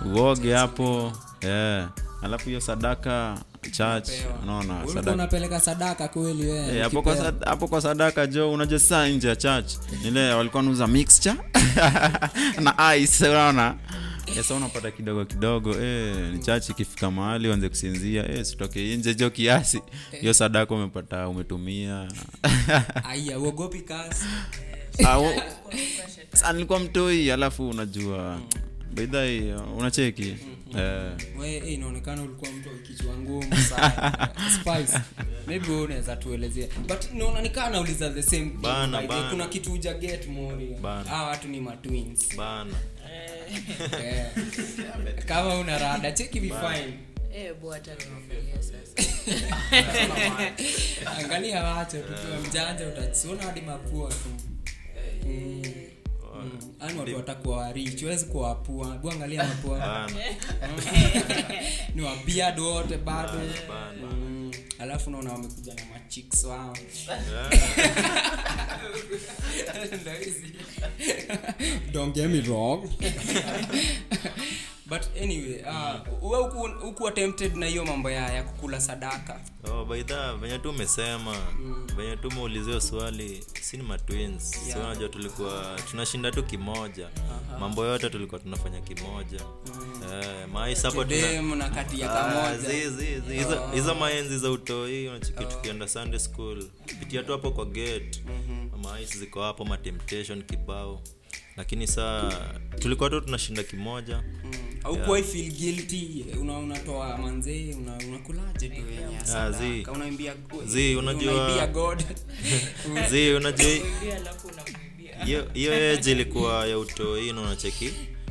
uoge 0.07 0.55
hapo 0.55 1.13
yeah. 1.43 1.89
alafu 2.23 2.47
hiyo 2.49 2.61
sadaka 2.61 3.39
church 3.73 4.09
unaona 4.43 4.87
sadaka 4.89 5.13
unapeleka 5.13 5.61
sadaka 5.61 6.09
kweli 6.09 6.47
wewe 6.47 6.77
Eh, 6.77 6.83
hapo 6.83 7.03
kwa, 7.03 7.13
ukipewa. 7.13 7.33
sad- 7.33 7.49
hapo 7.49 7.69
kwa 7.69 7.81
sadaka 7.81 8.27
jo 8.27 8.53
unajua 8.53 8.79
saa 8.79 9.07
nje 9.09 9.29
ya 9.29 9.37
church 9.37 9.73
ile 10.05 10.35
walikuwa 10.35 10.63
nauza 10.63 10.87
mixture 10.87 11.35
na 12.65 12.97
ice 12.97 13.29
unaona 13.29 13.75
Eh, 14.27 14.43
sa 14.45 14.55
unapata 14.55 14.91
kidogo 14.91 15.25
kidogo 15.25 15.75
eh, 15.83 16.17
ni 16.33 16.39
chachi 16.39 16.73
ikifika 16.73 17.11
mahali 17.11 17.49
uanze 17.49 17.69
kusinzia 17.69 18.31
eh, 18.31 18.45
sitoke 18.45 18.97
nje 18.97 19.15
jo 19.15 19.31
kiasi. 19.31 19.81
Hiyo 20.21 20.35
sadako 20.35 20.75
umepata 20.75 21.29
umetumia. 21.29 22.09
Aya 23.05 23.39
uogopi 23.39 23.81
kasi 23.81 24.27
nilikuwa 26.53 26.79
mtoi 26.79 27.31
alafu 27.31 27.69
unajua 27.71 28.41
baidhai 28.95 29.53
unacheki? 29.79 30.37
Eh, 30.79 31.13
we 31.39 31.57
eh, 31.57 31.73
inaonekana 31.73 32.23
ulikuwa 32.23 32.51
mtu 32.51 33.09
wa 33.09 33.17
ngumu 33.17 33.47
maybe 35.47 35.73
unaweza 35.73 36.17
tuelezea. 36.17 36.69
But 36.89 37.13
naona 37.15 37.43
nikaa 37.43 37.71
nauliza 37.71 38.11
the 38.11 38.23
same 38.23 38.45
thing 38.45 38.59
Bana, 38.63 39.01
by 39.01 39.07
bana. 39.07 39.31
kuna 39.31 39.47
kitu 39.47 39.73
uja 39.73 39.95
get 39.95 40.29
mori 40.29 40.77
hawa 40.83 41.29
watu 41.29 41.49
ni 41.49 41.61
matwins 41.61 42.37
bana 42.37 42.75
Eh. 44.05 44.27
kama 45.27 45.55
una 45.55 45.79
rada 45.79 46.13
cheki 46.13 46.41
be 46.41 46.49
fine. 46.49 46.99
Eh, 47.35 47.55
angalia 51.19 51.63
wacho 51.65 51.99
tukiwa 51.99 52.41
mjanja 52.49 52.89
utasiona 52.89 53.43
hadi 53.43 53.61
mapua 53.61 54.09
tu. 54.09 54.29
Mm. 55.27 55.63
Mm. 56.35 56.59
Yaani 56.81 56.99
watu 56.99 57.17
watakuwa 57.17 57.57
warich 57.57 58.03
wezi 58.03 58.25
kuwa 58.27 58.49
wapua 58.49 58.87
bu 58.99 59.11
angalia 59.11 59.45
mapua. 59.45 59.79
Bana. 59.79 60.11
Ni 61.95 62.03
wabiad 62.03 62.59
wote 62.61 62.97
bado. 62.97 63.33
Mm. 63.39 64.26
Alafu 64.79 65.11
naona 65.11 65.33
wamekuja 65.33 65.75
na 65.75 65.83
machiks 65.85 66.45
wao. 66.45 66.77
Don't 71.93 72.15
get 72.15 72.31
me 72.31 72.41
wrong 72.41 72.89
but 74.89 75.03
anyway 75.23 75.63
uh, 75.63 76.31
we 76.31 76.39
huku- 76.39 76.81
huku 76.81 77.09
attempted 77.09 77.57
na 77.57 77.67
hiyo 77.67 77.85
mambo 77.85 78.11
ya, 78.11 78.33
ya 78.33 78.43
kukula 78.43 78.81
sadaka. 78.81 79.41
Oh, 79.65 79.85
baidha 79.85 80.35
venye 80.35 80.59
tu 80.59 80.71
umesema 80.71 81.37
venye 81.97 82.17
tu 82.17 82.29
umeulizio 82.29 82.81
swali 82.81 83.45
si 83.61 83.77
ni 83.77 83.83
matwins 83.83 84.55
yeah. 84.67 84.79
so 84.79 84.85
unajua 84.87 85.09
tulikuwa 85.09 85.77
tunashinda 85.91 86.31
tu 86.31 86.43
kimoja. 86.43 87.09
Mambo 87.61 87.85
yote 87.85 88.11
tulikuwa 88.11 88.41
tunafanya 88.41 88.81
kimoja. 88.81 89.41
Eh, 90.13 90.49
na 91.57 91.69
kati 91.71 92.01
ya 92.01 92.13
Ah, 92.13 92.55
hizo 93.75 93.95
maenzi 93.95 94.39
za 94.39 94.51
utoi 94.51 95.09
unachiki 95.09 95.45
tukienda 95.45 95.89
sunday 95.89 96.19
school 96.21 96.65
pitia 97.01 97.23
tu 97.23 97.33
hapo 97.33 97.51
kwa 97.51 97.65
gate 97.65 98.23
mais 98.85 99.19
ziko 99.19 99.43
hapo 99.43 99.65
matemptation 99.65 100.43
kibao 100.43 101.03
lakini 101.57 101.87
saa 101.87 102.33
tulikuwa 102.79 103.11
tu 103.11 103.21
tunashinda 103.21 103.63
kimoja. 103.63 104.23
Aukuwai 104.85 105.23
feel 105.23 105.53
guilty? 105.53 106.25
Una 106.41 106.59
unatoa 106.59 107.19
manzee 107.19 107.75
una, 107.75 107.99
unakulaje 108.09 108.69
tu? 108.69 108.75
Yenye 108.75 109.15
ya 109.15 109.27
sadaka. 109.27 109.59
zi. 109.59 109.87
unaimbia 109.95 110.35
Zi, 110.67 110.97
unajua- 110.97 111.69
zi 113.11 113.33
unajua. 113.35 113.71
Hiyo 115.55 115.93
eji 115.93 116.11
ilikuwa 116.13 116.67
ya 116.67 116.79
utoi 116.79 117.31
unacheki 117.31 117.91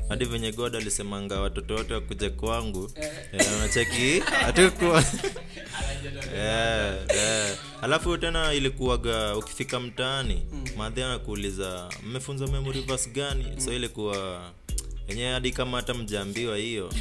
hadi 0.09 0.25
venye 0.25 0.51
god 0.51 0.75
alisemanga 0.75 1.39
watoto 1.41 1.75
wote 1.75 1.93
wakuja 1.93 2.29
kwangu. 2.29 2.91
Eh, 3.31 3.47
unacheki? 3.57 4.19
Hatukuwa 4.45 5.03
yeah, 6.35 6.95
yeah. 7.15 7.57
alafu 7.81 8.17
tena 8.17 8.53
ilikuwaga 8.53 9.35
ukifika 9.37 9.79
mtaani 9.79 10.43
madhi 10.77 11.01
anakuuliza 11.03 11.89
mmefunza 12.03 12.47
memory 12.47 12.81
verse 12.81 13.09
gani? 13.09 13.61
So 13.61 13.73
ilikuwa 13.73 14.41
enyewe 15.07 15.31
hadi 15.33 15.51
kama 15.51 15.77
hata 15.77 15.93
mjaambiwa 15.93 16.57
hiyo. 16.57 16.93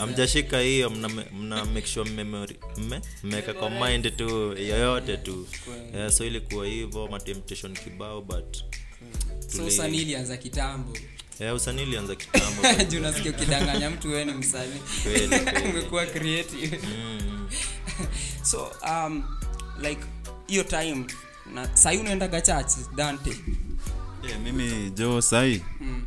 Amjashika 0.00 0.60
hiyo 0.60 0.90
mna, 0.90 1.08
mna 1.08 1.64
make 1.64 1.86
sure 1.86 2.10
memory 2.10 2.56
mme 2.76 3.00
mmeweka 3.22 3.54
kwa 3.54 3.70
mind 3.70 4.16
tu 4.16 4.28
yoyote 4.58 5.16
tu. 5.16 5.46
Yeah, 5.94 6.10
so 6.10 6.24
ilikuwa 6.24 6.66
hivyo 6.66 7.08
matemptation 7.08 7.72
kibao 7.74 8.22
but 8.22 8.56
so 9.48 9.64
usanii 9.66 10.02
ilianza 10.02 10.36
kitambo 10.36 10.92
yeah, 11.40 11.54
usanii 11.56 11.82
ilianza 11.82 12.14
kitambo 12.20 12.84
juu 12.90 13.00
nasikia 13.00 13.30
ukidanganya 13.30 13.90
mtu 13.90 14.08
wewe 14.08 14.24
ni 14.24 14.32
msanii. 14.32 14.80
Kweli, 15.02 15.28
kweli. 15.50 15.70
umekuwa 15.70 16.06
creative. 16.06 16.80
Mm. 16.86 17.48
so 18.42 18.72
um, 18.90 19.24
like 19.82 20.00
hiyo 20.46 20.62
time 20.64 21.04
na 21.54 21.76
sahii 21.76 21.98
unaendaga 21.98 22.40
church 22.40 22.72
dante? 22.94 23.30
Yeah, 24.28 24.40
mimi 24.40 24.90
jo 24.90 25.20
sai. 25.22 25.62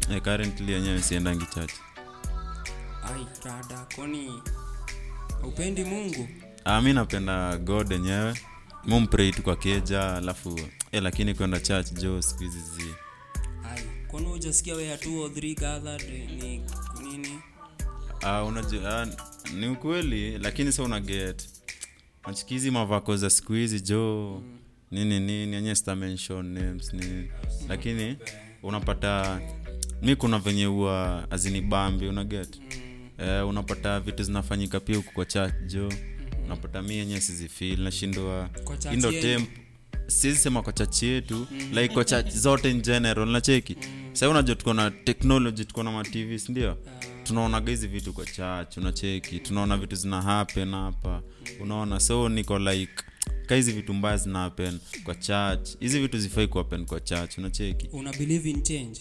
Yeah, 0.10 0.22
currently 0.22 0.72
yenyewe 0.74 1.02
siendangi 1.02 1.46
church. 1.46 1.72
Ai 3.04 3.26
rada 3.44 3.86
koni 3.96 4.42
upendi 5.44 5.84
mungu? 5.84 6.28
Ah, 6.66 6.82
mi 6.82 6.94
napenda 6.94 7.58
god 7.58 7.92
enyewe 7.92 8.34
mumprei 8.86 9.32
tu 9.32 9.42
kwa 9.42 9.56
keja 9.56 10.16
alafu 10.16 10.60
eh, 10.92 11.04
lakini 11.04 11.34
kwenda 11.34 11.60
church 11.60 11.92
jo 11.94 12.22
siku 12.22 12.44
hizi 12.44 12.60
kwani 14.12 14.28
hujasikia 14.28 14.76
or 15.24 15.34
three 15.34 15.56
gathered 15.56 16.04
ni 16.44 16.62
nini 17.04 17.40
uh, 18.24 18.48
unajua 18.48 19.08
uh, 19.08 19.52
ni 19.54 19.68
ukweli 19.68 20.38
lakini 20.38 20.72
sa 20.72 20.84
una 20.84 21.00
get 21.00 21.50
machikizi 22.24 22.72
mavako 22.72 23.18
za 23.18 23.30
siku 23.30 23.54
hizi 23.54 23.82
jo 23.82 24.42
nini 24.92 25.20
nini 25.20 25.56
enye 25.56 25.76
mention 25.96 26.46
names 26.46 26.94
nini 26.94 27.32
lakini 27.68 28.18
unapata 28.64 29.42
mi 30.02 30.16
kuna 30.16 30.40
venye 30.40 30.68
ua 30.68 31.28
azini 31.32 31.62
bambi 31.62 32.08
una 32.08 32.24
mm. 32.60 33.10
eh, 33.18 33.48
unapata 33.48 34.00
vitu 34.00 34.24
zinafanyika 34.24 34.80
pia 34.80 34.96
huku 34.98 35.14
kwa 35.14 35.26
chat 35.26 35.54
jo 35.66 35.94
unapata 36.46 36.82
mi 36.82 36.96
yenye 36.96 37.22
sizifil 37.22 37.80
nashindwa 37.82 38.50
indo 38.94 39.12
yenu? 39.12 39.48
Siwezi 40.08 40.40
sema 40.40 40.62
kwa 40.62 40.74
chachi 40.74 41.06
yetu 41.06 41.48
like 41.72 41.88
kwa 41.94 42.06
church 42.06 42.30
zote 42.30 42.72
in 42.72 42.82
general 42.82 43.30
nacheki 43.30 43.78
sa 44.14 44.30
unajua 44.30 44.56
tuko 44.56 44.74
na 44.74 44.92
technology 44.92 45.66
tuko 45.66 45.84
na 45.84 45.92
matv 45.92 46.38
sindio 46.38 46.78
tunaonaga 47.30 47.70
hizi 47.72 47.88
vitu 47.88 48.14
kwa 48.14 48.26
chach 48.26 48.78
unacheki? 48.78 49.40
Tunaona 49.40 49.78
vitu 49.78 49.96
zina 49.96 50.22
happen 50.22 50.72
hapa. 50.72 51.22
Unaona 51.62 52.00
so 52.00 52.30
niko 52.30 52.60
like 52.60 52.92
ka 53.46 53.56
hizi 53.56 53.72
vitu 53.72 53.94
mbaya 53.94 54.18
zina 54.18 54.40
happen 54.40 54.80
kwa 55.04 55.16
church. 55.16 55.70
Hizi 55.80 56.00
vitu 56.00 56.20
zifai 56.20 56.48
kuhappen 56.48 56.86
kwa 56.86 57.00
church 57.00 57.38
unacheki? 57.38 57.90
Una 57.94 58.12
believe 58.14 58.50
in 58.50 58.64
change? 58.64 59.00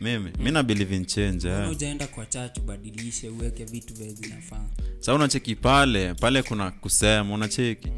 Mimi 0.00 0.30
mi 0.38 0.50
na 0.50 0.62
believe 0.62 0.96
in 0.96 1.04
change 1.06 1.48
Mbona 1.48 1.86
eh. 2.04 2.08
kwa 2.14 2.26
church 2.26 2.58
ubadilishe 2.58 3.28
uweke 3.28 3.64
vitu 3.64 3.94
vile 3.94 4.10
zinafaa? 4.12 4.66
Sa 5.00 5.14
unacheki 5.14 5.54
pale 5.56 6.14
pale 6.14 6.42
kuna 6.42 6.70
kusema 6.70 7.34
unacheki 7.34 7.88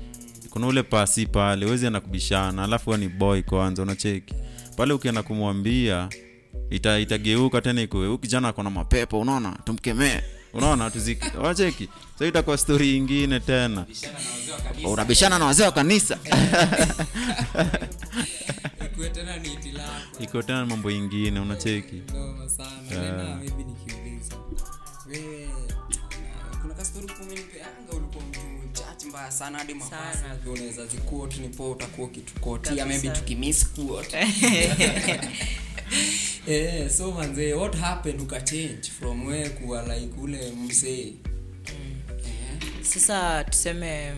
kuna 0.53 0.67
ule 0.67 0.83
pasi 0.83 1.27
pale 1.27 1.67
wezi 1.67 1.87
enda 1.87 2.01
kubishana 2.01 2.65
alafu 2.65 2.97
ni 2.97 3.09
boy 3.09 3.43
kwanza 3.43 3.83
unacheki. 3.83 4.35
Pale 4.77 4.93
ukienda 4.93 5.23
kumwambia 5.23 6.09
ita, 6.71 6.99
itageuka 6.99 7.61
tena 7.61 7.83
ikuwe 7.83 8.19
kijana 8.19 8.49
akona 8.49 8.71
mapepo 8.71 9.21
unaona 9.21 9.59
tumkemee. 9.65 10.21
Unaona 10.55 10.91
tuziki 10.91 11.27
unacheki. 11.39 11.89
So 12.19 12.27
itakuwa 12.27 12.59
stori 12.59 12.97
ingine 12.97 13.41
tena. 13.41 13.87
Unabishana 14.85 15.39
na 15.39 15.45
wazee 15.45 15.65
wa 15.65 15.73
kanisa. 15.73 16.17
Tena 19.13 19.37
iko 20.21 20.43
tena 20.43 20.67
mambo 20.67 20.91
ingine 20.91 21.41
unacheki. 21.41 22.03
No, 22.15 22.49
sana. 22.49 23.39
Uh, 23.41 23.53
kastori 26.83 27.09
kumenipeanga 27.09 27.93
ulikuwa 27.93 28.25
mtu 28.25 28.41
mbaya 29.09 29.31
sana 29.31 29.59
hadi 29.59 29.75
mafasi 29.75 30.25
unaweza 30.47 30.87
zikuot 30.87 31.39
nipo 31.39 31.71
utakuwa 31.71 32.09
ukitukotia 32.09 32.87
maybe 32.87 33.09
tukimiss 33.09 33.69
kuot 33.69 34.15
eh 36.47 36.91
so 36.91 37.13
manze 37.13 37.55
what 37.55 37.77
happened? 37.77 38.21
Ukachange 38.21 38.83
from 38.99 39.27
we 39.27 39.49
kuwa 39.49 39.83
like 39.83 40.21
ule 40.21 40.53
msee 40.53 41.01
eh. 41.01 41.15
Sasa 42.83 43.45
tuseme 43.45 44.13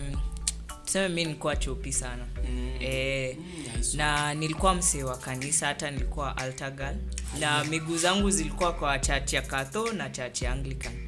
tuseme 0.85 1.09
mi 1.09 1.25
nilikuwa 1.25 1.55
chopi 1.55 1.93
sana. 1.93 2.25
Mm. 2.49 2.71
e, 2.81 3.37
nice. 3.75 3.97
na 3.97 4.33
nilikuwa 4.33 4.75
msee 4.75 5.03
wa 5.03 5.17
kanisa 5.17 5.67
hata 5.67 5.91
nilikuwa 5.91 6.37
altagal 6.37 6.95
na 7.39 7.63
miguu 7.63 7.97
zangu 7.97 8.31
zilikuwa 8.31 8.73
kwa 8.73 8.99
chachi 8.99 9.35
ya 9.35 9.41
katho 9.41 9.93
na 9.93 10.09
chachi 10.09 10.45
ya 10.45 10.51
anglican 10.51 11.04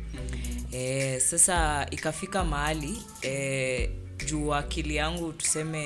e, 0.71 1.19
sasa 1.19 1.87
ikafika 1.91 2.43
mahali 2.43 3.01
e, 3.21 3.89
juu 4.25 4.53
akili 4.53 4.95
yangu 4.95 5.33
tuseme 5.33 5.83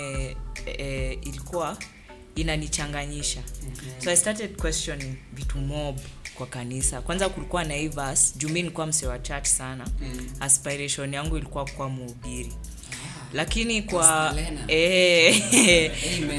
e, 0.66 1.14
ilikuwa 1.22 1.78
inanichanganyisha. 2.36 3.42
So 4.04 4.12
i 4.12 4.18
started 4.18 4.56
questioning 4.62 5.16
vitu 5.34 5.58
mob 5.58 6.00
kwa 6.36 6.48
kanisa. 6.48 7.02
Kwanza 7.02 7.30
kulikuwa 7.30 7.64
na 7.64 7.74
hivas 7.74 8.38
juu 8.38 8.50
mi 8.50 8.54
nilikuwa 8.62 8.88
msee 8.88 9.08
wa 9.08 9.20
church 9.20 9.46
sana. 9.48 9.88
Aspiration 10.40 11.14
yangu 11.14 11.38
ilikuwa 11.38 11.66
kuwa 11.66 11.90
mhubiri. 11.90 12.54
Lakini 13.34 13.82
kwa 13.82 14.36
eh, 14.68 15.92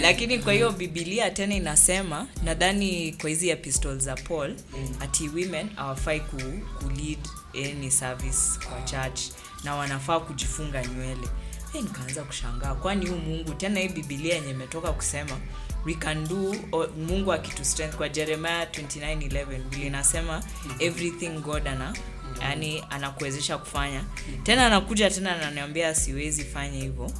lakini 0.02 0.38
kwa 0.38 0.52
hiyo 0.52 0.72
bibilia 0.72 1.30
tena 1.30 1.54
inasema 1.54 2.26
nadhani 2.44 3.12
kwa 3.20 3.30
hizi 3.30 3.48
epistle 3.48 3.96
za 3.98 4.14
paul 4.14 4.54
ati 5.00 5.28
women 5.28 5.68
hawafai 5.74 6.20
ku, 6.20 6.36
ku 6.78 6.90
lead 6.90 7.18
any 7.54 7.90
service 7.90 8.58
kwa 8.68 8.82
church 8.82 9.20
na 9.64 9.74
wanafaa 9.74 10.20
kujifunga 10.20 10.84
nywele. 10.86 11.28
Hey, 11.72 11.82
nikaanza 11.82 12.22
kushangaa. 12.22 12.74
Kwani 12.74 13.06
huu 13.06 13.16
mungu 13.16 13.54
tena 13.54 13.80
hii 13.80 13.88
bibilia 13.88 14.34
yenye 14.34 14.50
imetoka 14.50 14.92
kusema 14.92 15.36
we 15.84 15.94
can 15.94 16.28
do 16.28 16.54
or, 16.72 16.90
mungu 16.96 17.32
akitu 17.32 17.64
strength. 17.64 17.96
Kwa 17.96 18.08
jeremiah 18.08 18.64
2911 18.70 19.58
vile 19.70 19.86
inasema 19.86 20.42
everything 20.78 21.28
god 21.28 21.68
ana 21.68 21.94
yani 22.40 22.84
anakuwezesha 22.90 23.58
kufanya. 23.58 24.04
Tena 24.42 24.66
anakuja 24.66 25.10
tena 25.10 25.36
ananiambia 25.36 25.94
siwezi 25.94 26.44
fanya 26.44 26.78
hivyo. 26.78 27.12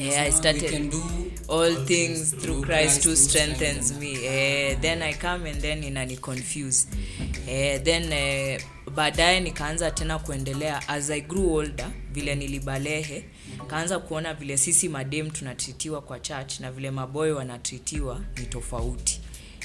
Yeah, 0.00 0.22
I 0.22 0.26
we 0.26 0.32
started 0.32 0.70
can 0.70 0.90
do 0.90 1.02
all 1.48 1.86
things 1.86 2.36
through 2.36 2.64
Christ 2.64 3.06
who 3.06 3.16
strengthens 3.16 3.92
me. 3.92 4.12
Uh, 4.12 4.80
then 4.80 5.02
I 5.02 5.14
come 5.14 5.50
and 5.50 5.60
then 5.60 5.82
inani 5.82 6.16
confuse. 6.16 6.86
Uh, 7.20 7.82
then 7.82 8.12
eh, 8.12 8.60
baadaye 9.02 9.40
nikaanza 9.40 9.90
tena 9.90 10.18
kuendelea 10.18 10.88
as 10.88 11.10
I 11.10 11.20
grew 11.20 11.54
older 11.54 11.90
vile 12.12 12.34
nilibalehe. 12.34 13.24
Kaanza 13.66 13.98
kuona 13.98 14.34
vile 14.34 14.56
sisi 14.56 14.88
madem 14.88 15.30
tunatritiwa 15.30 16.02
kwa 16.02 16.20
church 16.20 16.60
na 16.60 16.72
vile 16.72 16.90
maboy 16.90 17.30
wanatritiwa 17.32 18.20
ni 18.38 18.46
tofauti. 18.46 19.20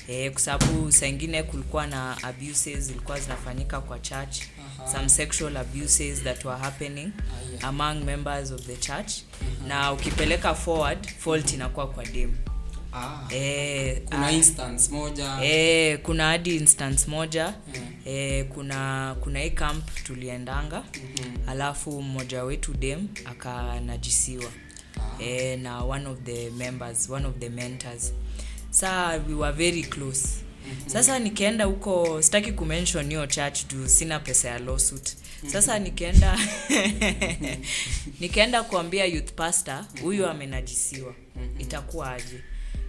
Eh, 0.08 0.32
kwa 0.32 0.42
sababu 0.42 0.92
saa 0.92 1.06
ingine 1.08 1.44
kulikuwa 1.44 1.88
na 1.88 2.24
abuses 2.24 2.80
zilikuwa 2.80 3.20
zinafanyika 3.20 3.82
kwa 3.82 4.00
church. 4.00 4.38
Some 4.92 5.10
sexual 5.10 5.58
abuses 5.58 6.24
that 6.24 6.46
were 6.46 6.60
happening 6.60 7.12
among 7.62 8.04
members 8.04 8.52
of 8.52 8.62
the 8.62 8.78
church. 8.78 9.12
Na 9.68 9.92
ukipeleka 9.94 10.56
forward 10.56 11.08
fault 11.18 11.54
inakuwa 11.54 11.88
kwa 11.88 12.06
dem 12.06 12.36
ah, 12.96 13.28
e, 13.34 14.02
kuna 14.06 14.28
ah, 14.28 14.32
instance 14.32 14.92
moja. 14.92 15.38
eh, 15.44 16.00
kuna 16.04 16.24
hadi 16.28 16.56
instance 16.56 17.08
moja. 17.12 17.54
E, 18.06 18.44
kuna 18.44 19.16
kuna 19.22 19.40
hii 19.40 19.50
camp 19.50 20.04
tuliendanga. 20.04 20.84
Alafu 21.48 22.02
mmoja 22.02 22.44
wetu 22.44 22.74
dem 22.74 23.08
akanajisiwa. 23.26 24.52
Eh, 25.20 25.60
na 25.60 25.84
one 25.84 26.06
of 26.08 26.18
the 26.24 26.50
members 26.50 27.10
one 27.10 27.28
of 27.28 27.36
the 27.40 27.50
mentors. 27.50 28.14
Saa 28.70 29.10
we 29.28 29.34
were 29.34 29.54
very 29.54 29.84
close. 29.84 30.28
Sasa 30.88 31.20
nikaenda 31.20 31.66
huko 31.66 32.22
sitaki 32.22 32.52
kumention 32.52 33.08
hiyo 33.10 33.28
church 33.28 33.66
juu 33.68 33.88
sina 33.88 34.20
pesa 34.20 34.50
ya 34.50 34.60
lawsuit. 34.60 35.16
Sasa 35.48 35.80
nikaenda 35.80 36.40
nikaenda 38.20 38.64
kuambia 38.64 39.06
youth 39.06 39.32
pastor 39.34 39.86
huyu 40.02 40.28
amenajisiwa. 40.28 41.14
Itakuwa 41.60 42.12
aje 42.12 42.44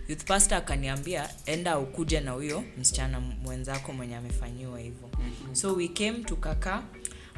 youth 0.09 0.25
pastor 0.25 0.59
akaniambia 0.59 1.29
enda 1.47 1.79
ukuje 1.79 2.21
na 2.21 2.31
huyo 2.31 2.65
msichana 2.79 3.21
mwenzako 3.21 3.93
mwenye 3.93 4.17
amefanyiwa 4.17 4.79
hivyo. 4.81 5.11
So 5.53 5.73
we 5.75 5.89
came 5.89 6.13
tukakaa 6.25 6.83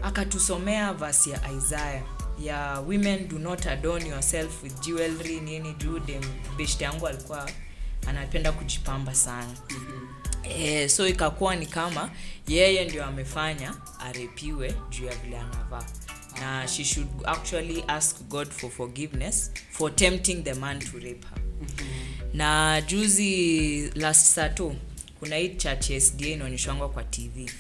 akatusomea 0.03 0.93
vasi 0.93 1.31
ya 1.31 1.41
isaya 1.59 2.03
ya 2.43 2.81
women 2.81 3.29
do 3.29 3.39
not 3.39 3.67
adorn 3.67 4.07
yourself 4.07 4.63
with 4.63 4.81
jewelry 4.81 5.41
nini 5.41 5.73
juu 5.75 5.99
dem 5.99 6.23
beshte 6.57 6.85
yangu 6.85 7.07
alikuwa 7.07 7.51
anapenda 8.07 8.53
kujipamba 8.53 9.15
sana. 9.15 9.55
Eh, 10.45 10.89
so 10.89 11.09
ikakuwa 11.09 11.57
ni 11.57 11.67
kama 11.67 12.11
yeye 12.49 12.85
ndio 12.85 13.05
amefanya 13.05 13.75
arepiwe 14.01 14.75
juu 14.91 15.05
ya 15.05 15.15
vile 15.15 15.39
anavaa. 15.39 15.85
Na 16.41 16.69
she 16.69 16.85
should 16.85 17.09
actually 17.25 17.85
ask 17.89 18.23
god 18.23 18.51
for 18.51 18.71
forgiveness 18.71 19.53
for 19.71 19.97
tempting 19.97 20.43
the 20.45 20.55
man 20.55 20.79
to 20.79 20.99
rape 20.99 21.27
her 21.35 21.43
na 22.37 22.81
juzi 22.81 23.91
last 23.95 24.27
sato 24.27 24.75
kuna 25.21 25.37
hii 25.37 25.49
church 25.49 25.91
sda 25.99 26.27
inaonyeshwangwa 26.27 26.89
kwa 26.89 27.05
tv 27.05 27.51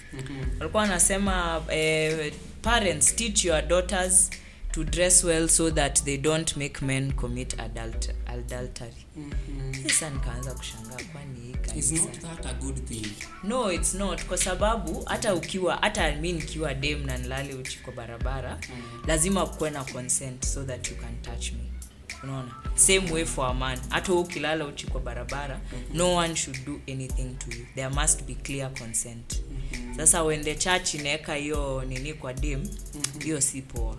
walikuwa 0.61 0.83
wanasema 0.83 1.65
eh, 1.71 2.33
parents 2.63 3.17
teach 3.17 3.45
your 3.45 3.63
daughters 3.63 4.31
to 4.73 4.85
dress 4.85 5.25
well 5.25 5.49
so 5.49 5.71
that 5.71 6.05
they 6.05 6.17
don't 6.19 6.57
make 6.57 6.85
men 6.85 7.13
commit 7.13 7.61
adult, 7.61 8.11
adultery. 8.27 9.07
Sasa 9.87 10.11
nikaanza 10.11 10.55
kushangaa 10.55 10.97
kwani 11.13 11.41
hii 11.75 11.97
not 11.99 12.21
that 12.21 12.47
a 12.47 12.53
good 12.55 12.85
thing. 12.89 13.07
No 13.45 13.73
its 13.73 13.95
not. 13.95 14.25
Kwa 14.25 14.39
sababu 14.39 15.03
hata 15.05 15.35
ukiwa 15.35 15.77
hata 15.77 16.17
mi 16.17 16.33
nikiwa 16.33 16.75
dem 16.75 17.07
na 17.07 17.19
nilale 17.19 17.55
uchi 17.55 17.79
kwa 17.79 17.93
barabara 17.93 18.59
mm. 18.69 19.03
lazima 19.07 19.47
kuwe 19.47 19.71
na 19.71 19.85
consent 19.85 20.45
so 20.47 20.65
that 20.65 20.91
you 20.91 20.97
can 20.97 21.23
touch 21.23 21.53
me 21.53 21.76
unaona 22.27 22.55
same 22.75 23.11
way 23.13 23.25
for 23.25 23.47
a 23.47 23.55
man 23.55 23.79
hata 23.89 24.13
ukilala 24.13 24.65
uchi 24.67 24.87
kwa 24.87 25.01
barabara 25.01 25.61
no 25.95 26.15
one 26.15 26.37
should 26.37 26.65
do 26.65 26.81
anything 26.93 27.35
to 27.39 27.51
you 27.59 27.67
there 27.75 27.89
must 27.89 28.23
be 28.23 28.35
clear 28.35 28.75
consent 28.75 29.43
mm-hmm. 29.51 29.97
sasa 29.97 30.23
when 30.23 30.45
the 30.45 30.55
church 30.55 30.95
inaweka 30.95 31.35
hiyo 31.35 31.85
nini 31.89 32.15
kwa 32.15 32.33
dem 32.33 32.63
hiyo 32.65 33.37
mm-hmm. 33.37 33.41
si 33.41 33.63
poa 33.63 33.97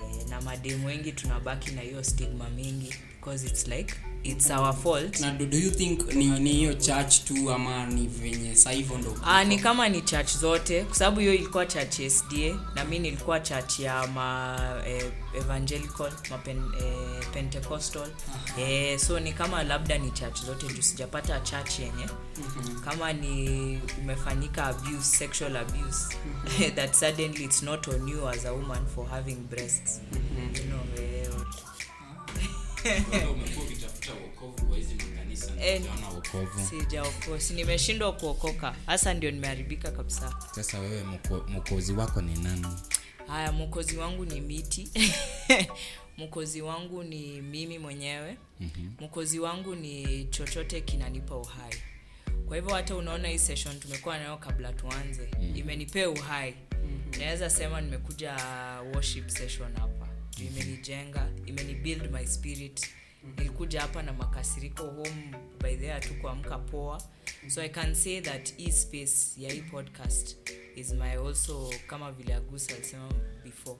e, 0.00 0.24
na 0.30 0.40
mademu 0.40 0.86
wengi 0.86 1.12
tunabaki 1.12 1.70
na 1.70 1.80
hiyo 1.80 2.04
stigma 2.04 2.50
mingi 2.50 2.94
because 3.20 3.46
its 3.46 3.68
like 3.68 3.94
it's 4.24 4.50
our 4.50 4.72
fault. 4.72 5.20
Na 5.20 5.30
do, 5.32 5.46
do 5.46 5.58
you 5.58 5.70
think 5.70 6.14
ni 6.14 6.26
ni 6.40 6.52
hiyo 6.52 6.74
church 6.74 7.24
tu 7.24 7.50
ama 7.52 7.86
ni 7.86 8.06
venye 8.06 8.54
sa 8.56 8.70
hivyo 8.70 8.98
ndo 8.98 9.16
Ah, 9.24 9.44
ni 9.44 9.58
kama 9.58 9.88
ni 9.88 10.02
church 10.02 10.36
zote. 10.36 10.84
Kwa 10.84 10.94
sababu 10.96 11.20
hiyo 11.20 11.34
ilikuwa 11.34 11.66
church 11.66 11.98
ya 12.00 12.10
sda 12.10 12.58
na 12.74 12.84
mi 12.84 12.98
nilikuwa 12.98 13.40
church 13.40 13.78
ya 13.80 14.06
ma 14.06 14.58
eh, 14.86 15.12
evangelical 15.38 16.12
ma 16.30 16.38
pen, 16.38 16.62
eh, 16.80 17.26
pentecostal. 17.32 18.08
Eh, 18.58 18.98
so 18.98 19.20
ni 19.20 19.32
kama 19.32 19.62
labda 19.62 19.98
ni 19.98 20.10
church 20.10 20.42
zote 20.44 20.66
juu 20.66 20.82
sijapata 20.82 21.40
church 21.40 21.78
yenye. 21.78 22.06
Kama 22.84 23.12
ni 23.12 23.80
umefanyika 24.02 24.64
abuse 24.64 25.16
sexual 25.18 25.56
abuse. 25.56 26.16
That 26.76 26.94
suddenly 26.94 27.44
it's 27.44 27.62
not 27.62 27.88
on 27.88 28.08
you 28.08 28.28
as 28.28 28.44
a 28.44 28.52
woman 28.52 28.86
for 28.94 29.06
having 29.08 29.36
breasts. 29.50 30.00
You 30.54 30.64
know, 30.64 30.80
eh, 30.96 31.22
makanisa 35.62 35.62
na 35.62 35.66
Eh, 35.66 35.80
hujaona 35.80 36.08
wokovu. 36.08 36.60
sijaoko 36.68 37.40
si 37.40 37.54
nimeshindwa 37.54 38.12
kuokoka. 38.12 38.74
Hasa 38.86 39.14
ndio 39.14 39.30
nimeharibika 39.30 39.90
kabisa. 39.90 40.34
Sasa 40.54 40.78
wewe 40.78 41.02
mwokozi 41.48 41.92
wako 41.92 42.20
ni 42.22 42.38
nani? 42.38 42.66
Haya 43.26 43.52
mwokozi 43.52 43.96
wangu 43.96 44.24
ni 44.24 44.40
miti. 44.40 44.88
Mwokozi 46.18 46.62
wangu 46.62 47.02
ni 47.02 47.40
mimi 47.42 47.78
mwenyewe. 47.78 48.36
Mwokozi 49.00 49.38
wangu 49.38 49.74
ni 49.74 50.24
chochote 50.24 50.80
kinanipa 50.80 51.36
uhai. 51.36 51.74
Kwa 52.46 52.56
hivyo 52.56 52.74
hata 52.74 52.96
unaona 52.96 53.28
hii 53.28 53.38
session 53.38 53.80
tumekuwa 53.80 54.18
nayo 54.18 54.36
kabla 54.36 54.72
tuanze. 54.72 55.28
Imenipea 55.54 56.10
uhai. 56.10 56.54
Naweza 57.18 57.50
sema 57.50 57.80
nimekuja 57.80 58.36
worship 58.94 59.28
session 59.28 59.72
hapa. 59.74 60.08
Juu 60.38 60.44
imenijenga 60.46 61.28
imenibuild 61.46 62.10
my 62.12 62.26
spirit 62.26 62.86
nilikuja 63.38 63.80
hapa 63.80 64.02
na 64.02 64.12
makasiriko 64.12 64.82
home 64.82 65.34
by 65.62 65.76
the 65.76 66.00
tu 66.00 66.14
kuamka 66.14 66.58
poa. 66.58 67.02
So 67.48 67.62
i 67.62 67.68
can 67.68 67.94
say 67.94 68.20
that 68.20 68.56
hii 68.56 68.72
space 68.72 69.34
ya 69.38 69.52
hii 69.52 69.60
podcast 69.62 70.36
is 70.76 70.92
my 70.92 71.10
also 71.12 71.74
kama 71.86 72.12
vile 72.12 72.34
agusa 72.34 72.74
alisema 72.74 73.12
before 73.44 73.78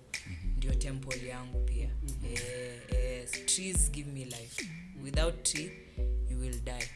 ndio 0.57 0.74
temple 0.74 1.28
yangu 1.28 1.64
pia. 1.64 1.90
Eh, 2.33 2.40
eh, 2.88 3.28
trees 3.46 3.90
give 3.90 4.11
me 4.11 4.24
life. 4.24 4.66
Without 5.05 5.42
tree 5.42 5.70
you 6.31 6.38
will 6.40 6.61
die. 6.64 6.88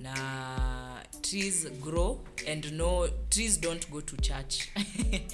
Na 0.00 1.04
trees 1.22 1.66
grow 1.82 2.24
and 2.52 2.72
no 2.72 3.08
trees 3.28 3.60
don't 3.60 3.90
go 3.90 4.00
to 4.00 4.16
church. 4.16 4.62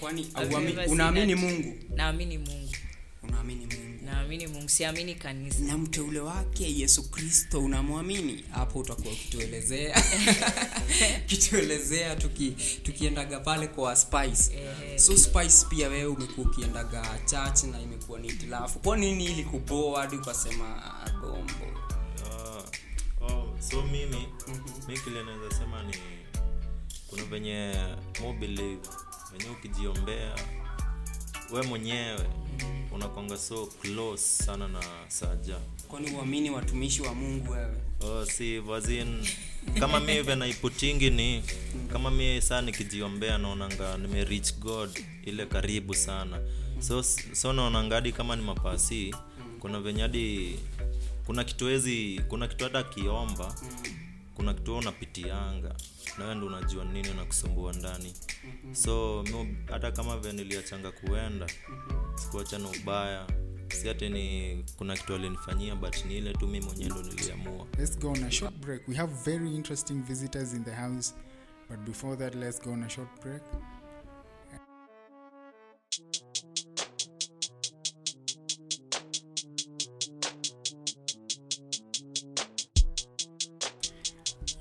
Kwani 0.00 0.28
unaamini 0.88 1.34
mungu? 1.34 1.74
Naamini 1.94 2.38
mungu 2.38 2.72
unaamini 3.28 3.66
mungu? 3.66 4.04
Naamini 4.04 4.46
mungu. 4.46 4.68
Siamini 4.68 5.14
kanisa. 5.14 5.58
Na 5.60 5.78
mteule 5.78 6.20
wake 6.20 6.78
yesu 6.78 7.10
kristo 7.10 7.60
unamwamini? 7.60 8.44
Hapo 8.50 8.78
utakuwa 8.78 9.12
ukituelezea. 9.12 10.02
Kituelezea 11.26 12.16
tuki, 12.16 12.50
tukiendaga 12.82 13.40
pale 13.40 13.66
kwa 13.66 13.96
spice. 13.96 14.50
So 14.96 15.16
spice 15.16 15.66
pia 15.68 15.88
wewe 15.88 16.06
umekuwa 16.06 16.46
ukiendaga 16.50 17.18
church 17.26 17.62
na 17.64 17.80
imekuwa 17.80 18.18
ni 18.18 18.28
itilafu 18.28 18.78
kwa 18.78 18.96
nini 18.96 19.24
ili 19.24 19.44
kupoa 19.44 20.00
hadi 20.00 20.16
ukasema 20.16 20.82
"Ah, 20.84 21.10
gombo? 21.10 21.80
Ah, 22.24 23.24
oh, 23.24 23.56
so 23.70 23.82
mimi 23.82 24.26
mi 24.88 24.98
kile 24.98 25.22
naweza 25.24 25.54
sema 25.58 25.82
ni 25.82 25.94
kuna 27.06 27.24
venye 27.24 27.74
mo 28.20 28.32
believe 28.32 28.80
venye 29.32 29.50
ukijiombea 29.50 30.34
we 31.52 31.62
mwenyewe 31.62 32.18
unakwanga 32.92 33.38
so 33.38 33.66
close 33.66 34.22
sana 34.44 34.68
na 34.68 34.80
saja. 35.08 35.56
Kwani 35.88 36.10
uamini 36.10 36.50
watumishi 36.50 37.02
wa 37.02 37.14
mungu 37.14 37.52
wewe? 37.52 37.74
Oh, 38.00 38.24
si 38.26 38.58
vazin 38.58 39.26
kama 39.80 40.00
mi 40.00 40.22
venaiputingi 40.22 41.10
ni 41.10 41.42
kama 41.92 42.10
mi 42.10 42.42
saa 42.42 42.60
nikijiombea 42.60 43.38
naonanga 43.38 43.96
nimerich 43.98 44.54
god 44.58 44.90
ile 45.24 45.46
karibu 45.46 45.94
sana. 45.94 46.40
So, 46.80 47.02
so 47.32 47.52
naonanga 47.52 47.94
hadi 47.94 48.12
kama 48.12 48.36
ni 48.36 48.42
mapasi 48.42 49.14
kuna 49.60 49.80
venye 49.80 50.02
hadi 50.02 50.58
kuna 51.26 51.44
kituezi 51.44 52.20
kuna 52.28 52.48
kitu 52.48 52.64
hata 52.64 52.78
akiomba 52.78 53.54
kuna 54.36 54.54
kitu 54.54 54.70
wewe 54.70 54.82
unapitianga 54.82 55.74
nawe 56.18 56.34
ndo 56.34 56.46
unajua 56.46 56.84
nini 56.84 57.14
nakusumbua 57.14 57.72
ndani. 57.72 58.14
So 58.72 59.22
mi 59.22 59.56
hata 59.70 59.92
kama 59.92 60.16
ve 60.18 60.32
niliachanga 60.32 60.92
kuenda 60.92 61.46
sikuacha 62.14 62.58
na 62.58 62.68
ubaya. 62.68 63.26
Si 63.68 63.88
hati 63.88 64.08
ni 64.08 64.64
kuna 64.76 64.96
kitu 64.96 65.14
alinifanyia 65.14 65.74
but 65.76 66.04
ni 66.04 66.16
ile 66.18 66.32
tu 66.32 66.46
mi 66.48 66.60
mwenyewe 66.60 66.90
ndo 66.90 67.02
niliamua. 67.02 67.66
Let's 67.78 67.98
go 67.98 68.10
on 68.12 68.24
a 68.24 68.30
short 68.30 68.54
break. 68.54 68.88
We 68.88 68.94
have 68.94 69.12
very 69.24 69.54
interesting 69.54 70.02
visitors 70.02 70.52
in 70.54 70.64
the 70.64 70.74
house, 70.74 71.14
but 71.70 71.78
before 71.78 72.16
that, 72.16 72.34
let's 72.34 72.62
go 72.62 72.72
on 72.72 72.82
a 72.82 72.88
short 72.88 73.22
break. 73.22 73.42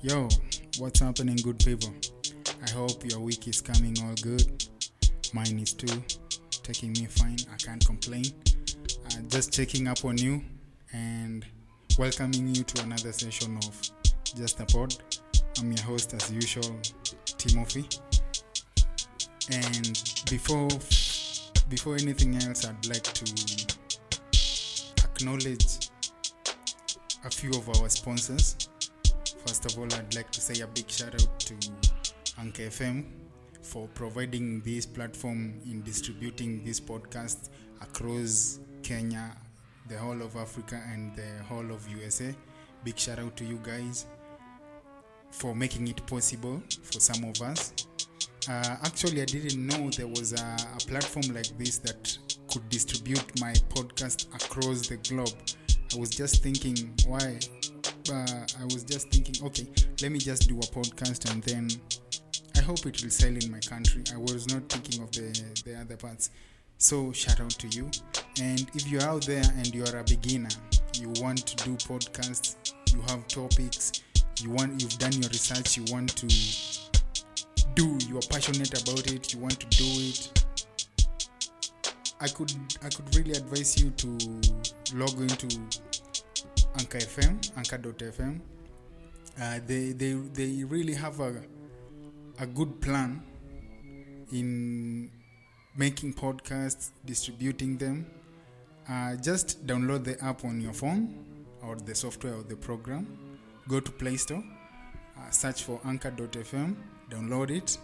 Yo, 0.08 0.28
what's 0.78 1.00
happening, 1.00 1.34
good 1.34 1.58
people? 1.58 1.92
I 2.64 2.70
hope 2.70 3.04
your 3.10 3.18
week 3.18 3.48
is 3.48 3.60
coming 3.60 3.96
all 4.04 4.14
good. 4.22 4.64
Mine 5.32 5.58
is 5.58 5.74
too, 5.74 6.00
taking 6.62 6.92
me 6.92 7.06
fine. 7.06 7.38
I 7.52 7.56
can't 7.56 7.84
complain. 7.84 8.22
Uh, 9.06 9.22
just 9.26 9.52
checking 9.52 9.88
up 9.88 10.04
on 10.04 10.16
you 10.16 10.44
and 10.92 11.44
welcoming 11.98 12.54
you 12.54 12.62
to 12.62 12.82
another 12.84 13.10
session 13.10 13.56
of 13.56 13.90
Just 14.36 14.60
a 14.60 14.66
Pod. 14.66 14.94
I'm 15.58 15.72
your 15.72 15.84
host, 15.84 16.14
as 16.14 16.30
usual, 16.30 16.76
Timothy. 17.36 17.88
And 19.50 20.00
before 20.30 20.68
before 21.68 21.96
anything 21.96 22.36
else, 22.44 22.64
I'd 22.64 22.86
like 22.86 23.02
to 23.02 23.74
acknowledge 25.02 25.90
a 27.24 27.28
few 27.28 27.50
of 27.50 27.68
our 27.70 27.88
sponsors. 27.88 28.68
First 29.46 29.66
of 29.66 29.78
all, 29.78 29.86
I'd 29.94 30.14
like 30.16 30.32
to 30.32 30.40
say 30.40 30.60
a 30.62 30.66
big 30.66 30.90
shout 30.90 31.14
out 31.14 31.40
to 31.40 31.54
Anchor 32.40 32.64
FM 32.64 33.04
for 33.62 33.86
providing 33.94 34.60
this 34.62 34.84
platform 34.84 35.60
in 35.64 35.82
distributing 35.82 36.64
this 36.64 36.80
podcast 36.80 37.50
across 37.80 38.58
Kenya, 38.82 39.36
the 39.88 39.96
whole 39.98 40.20
of 40.20 40.34
Africa, 40.34 40.82
and 40.92 41.14
the 41.14 41.44
whole 41.44 41.70
of 41.70 41.88
USA. 41.88 42.34
Big 42.82 42.98
shout 42.98 43.20
out 43.20 43.36
to 43.36 43.44
you 43.44 43.60
guys 43.62 44.06
for 45.30 45.54
making 45.54 45.86
it 45.86 46.04
possible 46.08 46.60
for 46.82 46.98
some 46.98 47.22
of 47.22 47.40
us. 47.40 47.72
Uh, 48.48 48.76
actually, 48.82 49.22
I 49.22 49.26
didn't 49.26 49.64
know 49.64 49.90
there 49.90 50.08
was 50.08 50.32
a, 50.32 50.56
a 50.74 50.78
platform 50.88 51.34
like 51.34 51.56
this 51.56 51.78
that 51.78 52.18
could 52.48 52.68
distribute 52.68 53.40
my 53.40 53.52
podcast 53.70 54.26
across 54.34 54.88
the 54.88 54.96
globe. 54.96 55.34
I 55.94 55.98
was 56.00 56.10
just 56.10 56.42
thinking, 56.42 56.92
why? 57.06 57.38
Uh, 58.10 58.46
I 58.60 58.64
was 58.64 58.84
just 58.84 59.10
thinking, 59.10 59.44
okay, 59.46 59.66
let 60.00 60.12
me 60.12 60.18
just 60.18 60.48
do 60.48 60.56
a 60.58 60.62
podcast 60.62 61.30
and 61.32 61.42
then 61.42 61.68
I 62.56 62.60
hope 62.60 62.86
it 62.86 63.02
will 63.02 63.10
sell 63.10 63.34
in 63.34 63.50
my 63.50 63.58
country. 63.58 64.04
I 64.14 64.18
was 64.18 64.46
not 64.52 64.68
thinking 64.68 65.02
of 65.02 65.10
the, 65.12 65.62
the 65.64 65.80
other 65.80 65.96
parts. 65.96 66.30
So, 66.78 67.10
shout 67.12 67.40
out 67.40 67.50
to 67.50 67.68
you. 67.68 67.90
And 68.40 68.70
if 68.74 68.88
you're 68.88 69.02
out 69.02 69.26
there 69.26 69.42
and 69.56 69.74
you're 69.74 69.96
a 69.96 70.04
beginner, 70.04 70.50
you 70.94 71.08
want 71.20 71.46
to 71.46 71.64
do 71.64 71.74
podcasts, 71.76 72.74
you 72.94 73.00
have 73.08 73.26
topics, 73.28 74.02
you 74.40 74.50
want 74.50 74.80
you've 74.80 74.98
done 74.98 75.12
your 75.12 75.30
research, 75.30 75.76
you 75.76 75.84
want 75.92 76.10
to 76.16 76.26
do, 77.74 77.98
you 78.06 78.18
are 78.18 78.28
passionate 78.30 78.82
about 78.82 79.10
it, 79.10 79.32
you 79.34 79.40
want 79.40 79.58
to 79.58 79.66
do 79.76 79.84
it. 79.84 80.44
I 82.20 82.28
could 82.28 82.52
I 82.84 82.88
could 82.88 83.14
really 83.16 83.32
advise 83.32 83.82
you 83.82 83.90
to 83.90 84.06
log 84.94 85.18
into 85.20 85.58
Anchor 86.78 86.98
FM, 86.98 87.56
Anchor.fm. 87.56 88.40
Uh, 89.40 89.60
they 89.66 89.92
they 89.92 90.12
they 90.12 90.64
really 90.64 90.94
have 90.94 91.20
a 91.20 91.42
a 92.38 92.46
good 92.46 92.80
plan 92.80 93.22
in 94.32 95.10
making 95.76 96.14
podcasts, 96.14 96.90
distributing 97.04 97.76
them. 97.76 98.06
Uh, 98.88 99.16
just 99.16 99.66
download 99.66 100.04
the 100.04 100.22
app 100.24 100.44
on 100.44 100.60
your 100.60 100.72
phone 100.72 101.24
or 101.62 101.76
the 101.76 101.94
software 101.94 102.34
or 102.34 102.42
the 102.42 102.56
program. 102.56 103.06
Go 103.68 103.80
to 103.80 103.90
Play 103.90 104.16
Store, 104.16 104.44
uh, 105.18 105.30
search 105.30 105.64
for 105.64 105.80
Anchor.fm, 105.84 106.76
download 107.10 107.50
it, 107.50 107.78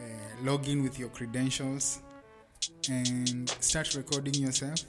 uh, 0.00 0.02
log 0.44 0.66
in 0.68 0.82
with 0.82 0.98
your 0.98 1.10
credentials, 1.10 2.00
and 2.88 3.48
start 3.60 3.94
recording 3.94 4.34
yourself. 4.34 4.80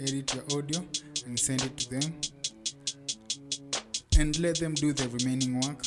Edit 0.00 0.34
your 0.34 0.58
audio 0.58 0.84
and 1.26 1.38
send 1.38 1.62
it 1.62 1.76
to 1.76 1.90
them, 1.90 2.20
and 4.18 4.38
let 4.38 4.58
them 4.58 4.74
do 4.74 4.92
the 4.92 5.08
remaining 5.08 5.60
work 5.60 5.86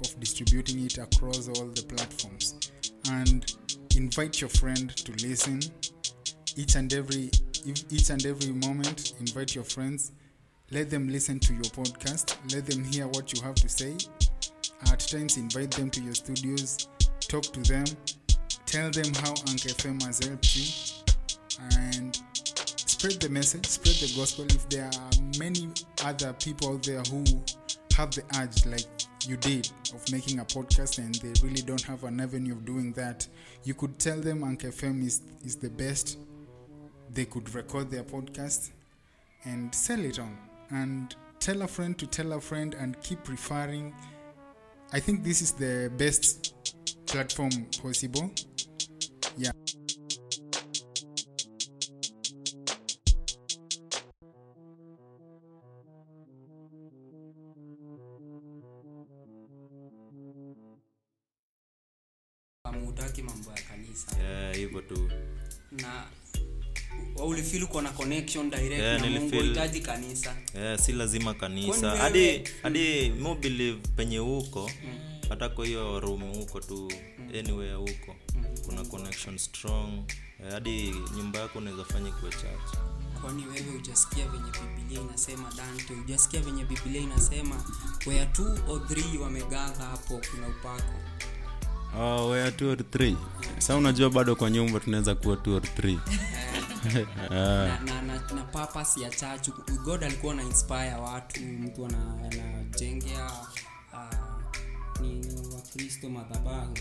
of 0.00 0.20
distributing 0.20 0.84
it 0.84 0.98
across 0.98 1.48
all 1.48 1.66
the 1.66 1.82
platforms. 1.82 2.70
And 3.10 3.54
invite 3.96 4.40
your 4.40 4.50
friend 4.50 4.94
to 4.96 5.12
listen. 5.26 5.60
Each 6.56 6.76
and 6.76 6.92
every 6.92 7.30
each 7.90 8.10
and 8.10 8.24
every 8.24 8.52
moment 8.52 9.14
invite 9.20 9.54
your 9.54 9.64
friends. 9.64 10.12
Let 10.70 10.90
them 10.90 11.08
listen 11.08 11.38
to 11.40 11.52
your 11.52 11.62
podcast. 11.64 12.36
Let 12.54 12.66
them 12.66 12.84
hear 12.84 13.06
what 13.08 13.32
you 13.32 13.42
have 13.42 13.54
to 13.56 13.68
say. 13.68 13.96
At 14.92 15.00
times 15.00 15.36
invite 15.36 15.72
them 15.72 15.90
to 15.90 16.00
your 16.00 16.14
studios. 16.14 16.88
Talk 17.20 17.44
to 17.44 17.60
them. 17.60 17.84
Tell 18.66 18.90
them 18.90 19.12
how 19.14 19.30
Anchor 19.48 19.70
FM 19.70 20.02
has 20.04 20.24
helped 20.24 20.56
you. 20.56 20.66
And 21.78 22.20
spread 22.98 23.20
the 23.20 23.28
message 23.28 23.64
spread 23.66 23.94
the 23.94 24.12
gospel. 24.18 24.44
If 24.46 24.68
there 24.70 24.86
are 24.86 25.38
many 25.38 25.70
other 26.04 26.32
people 26.32 26.74
out 26.74 26.82
there 26.82 27.00
who 27.02 27.22
have 27.96 28.10
the 28.10 28.24
urge 28.40 28.66
like 28.66 28.86
you 29.24 29.36
did 29.36 29.70
of 29.94 30.10
making 30.10 30.40
a 30.40 30.44
podcast 30.44 30.98
and 30.98 31.14
they 31.16 31.32
really 31.46 31.62
don't 31.62 31.82
have 31.82 32.02
an 32.02 32.18
avenue 32.20 32.54
of 32.54 32.64
doing 32.64 32.92
that 32.94 33.26
you 33.62 33.74
could 33.74 33.98
tell 34.00 34.18
them 34.18 34.42
Anchor 34.42 34.68
FM 34.68 35.04
is, 35.04 35.22
is 35.44 35.54
the 35.56 35.70
best. 35.70 36.18
They 37.14 37.24
could 37.24 37.54
record 37.54 37.88
their 37.88 38.02
podcast 38.02 38.70
and 39.44 39.72
sell 39.72 40.00
it 40.04 40.18
on. 40.18 40.36
And 40.70 41.14
tell 41.38 41.62
a 41.62 41.68
friend 41.68 41.96
to 41.98 42.06
tell 42.06 42.32
a 42.32 42.40
friend 42.40 42.74
and 42.74 43.00
keep 43.00 43.28
referring. 43.28 43.94
I 44.92 44.98
think 44.98 45.22
this 45.22 45.40
is 45.40 45.52
the 45.52 45.90
best 45.96 46.54
platform 47.06 47.66
possible. 47.80 48.30
Yeah 49.36 49.52
amutaki 63.08 63.22
mambo 63.22 63.50
ya 63.50 63.62
kanisa. 63.62 64.16
Yeah, 64.22 64.56
hivyo 64.56 64.80
tu. 64.80 65.10
Na 65.72 66.04
wa- 67.16 67.26
uko 67.64 67.82
na 67.82 67.90
connection 67.90 68.50
direct 68.50 68.72
Yeah, 68.80 69.00
na 69.00 69.06
mungu 69.10 69.34
nilifeel- 69.36 69.54
kanisa. 69.82 70.36
Yeah, 70.54 70.78
si 70.78 70.92
lazima 70.92 71.34
kanisa. 71.34 71.96
Hadi 71.96 72.42
hadi 72.62 73.10
mu 73.10 73.34
believe 73.34 73.78
penye 73.96 74.18
huko 74.18 74.70
hata 75.28 75.48
kwa 75.48 75.66
hiyo 75.66 76.00
room 76.00 76.22
huko 76.34 76.60
tu 76.60 76.92
anywhere 77.38 77.74
huko 77.74 78.16
kuna 78.66 78.84
connection 78.84 79.38
strong. 79.38 80.04
Hadi 80.50 80.94
nyumba 81.16 81.38
yako 81.38 81.58
unaweza 81.58 81.84
fanya 81.84 82.10
kuwe 82.12 82.30
church. 82.30 82.76
Kwani 83.20 83.46
wewe 83.46 83.70
hujasikia 83.78 84.28
venye 84.28 84.50
bibilia 84.50 85.00
inasema 85.00 85.52
dante? 85.56 85.94
Hujasikia 85.94 86.40
venye 86.40 86.64
bibilia 86.64 87.00
inasema 87.00 87.64
where 88.06 88.26
two 88.26 88.58
or 88.68 88.88
three 88.88 89.18
wamegadha 89.18 89.84
hapo 89.84 90.20
kuna 90.30 90.48
upako 90.48 90.92
oh, 91.96 92.30
where 92.30 92.50
two 92.50 92.70
or 92.70 92.76
three. 92.90 93.16
Sa 93.58 93.76
unajua 93.76 94.10
bado 94.10 94.36
kwa 94.36 94.50
nyumba 94.50 94.80
tunaweza 94.80 95.14
kuwa 95.14 95.36
two 95.36 95.56
or 95.56 95.62
three. 95.62 95.98
Na, 97.30 97.78
na, 97.80 98.02
na, 98.02 98.20
na 98.34 98.42
purpose 98.44 99.00
ya 99.00 99.10
chachu 99.10 99.52
god 99.84 100.04
alikuwa 100.04 100.34
na 100.34 100.42
inspire 100.42 100.94
watu 100.94 101.40
mtu 101.40 101.86
anajengea 101.86 103.30
uh, 103.92 105.00
ni 105.00 105.26
wakristo 105.54 106.10
madhabahu. 106.10 106.74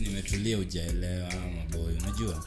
Nimetulia 0.00 0.58
ujaelewa 0.58 1.28
maboy 1.56 1.94
unajua? 1.96 2.44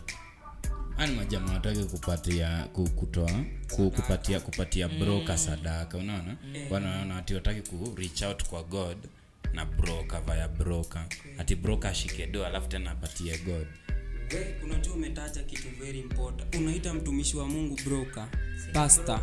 Ani 0.97 1.15
majamaa 1.15 1.53
watake 1.53 1.83
kupatia 1.83 2.67
kutoa 2.95 3.31
ku, 3.75 3.91
kupatia 3.91 4.39
kupatia 4.39 4.89
broka 4.89 5.37
sadaka 5.37 5.97
unaona? 5.97 6.37
Wanaona 6.69 7.17
ati 7.17 7.33
wataki 7.33 7.61
ku 7.69 7.93
reach 7.97 8.21
out 8.21 8.43
kwa 8.43 8.63
god 8.63 8.97
na 9.53 9.65
broka 9.65 10.21
vaya 10.21 10.47
broka 10.47 11.05
ati 11.37 11.55
broka 11.55 11.89
ashike 11.89 12.27
do 12.27 12.45
alafu 12.45 12.67
tena 12.69 12.91
apatie 12.91 13.37
god. 13.37 13.67
Unajua 14.63 14.93
umetaja 14.93 15.43
kitu 15.43 15.67
very 15.79 15.99
important. 15.99 16.55
Unaita 16.55 16.93
mtumishi 16.93 17.37
wa 17.37 17.47
mungu 17.47 17.79
broka 17.85 18.27
pasta 18.73 19.19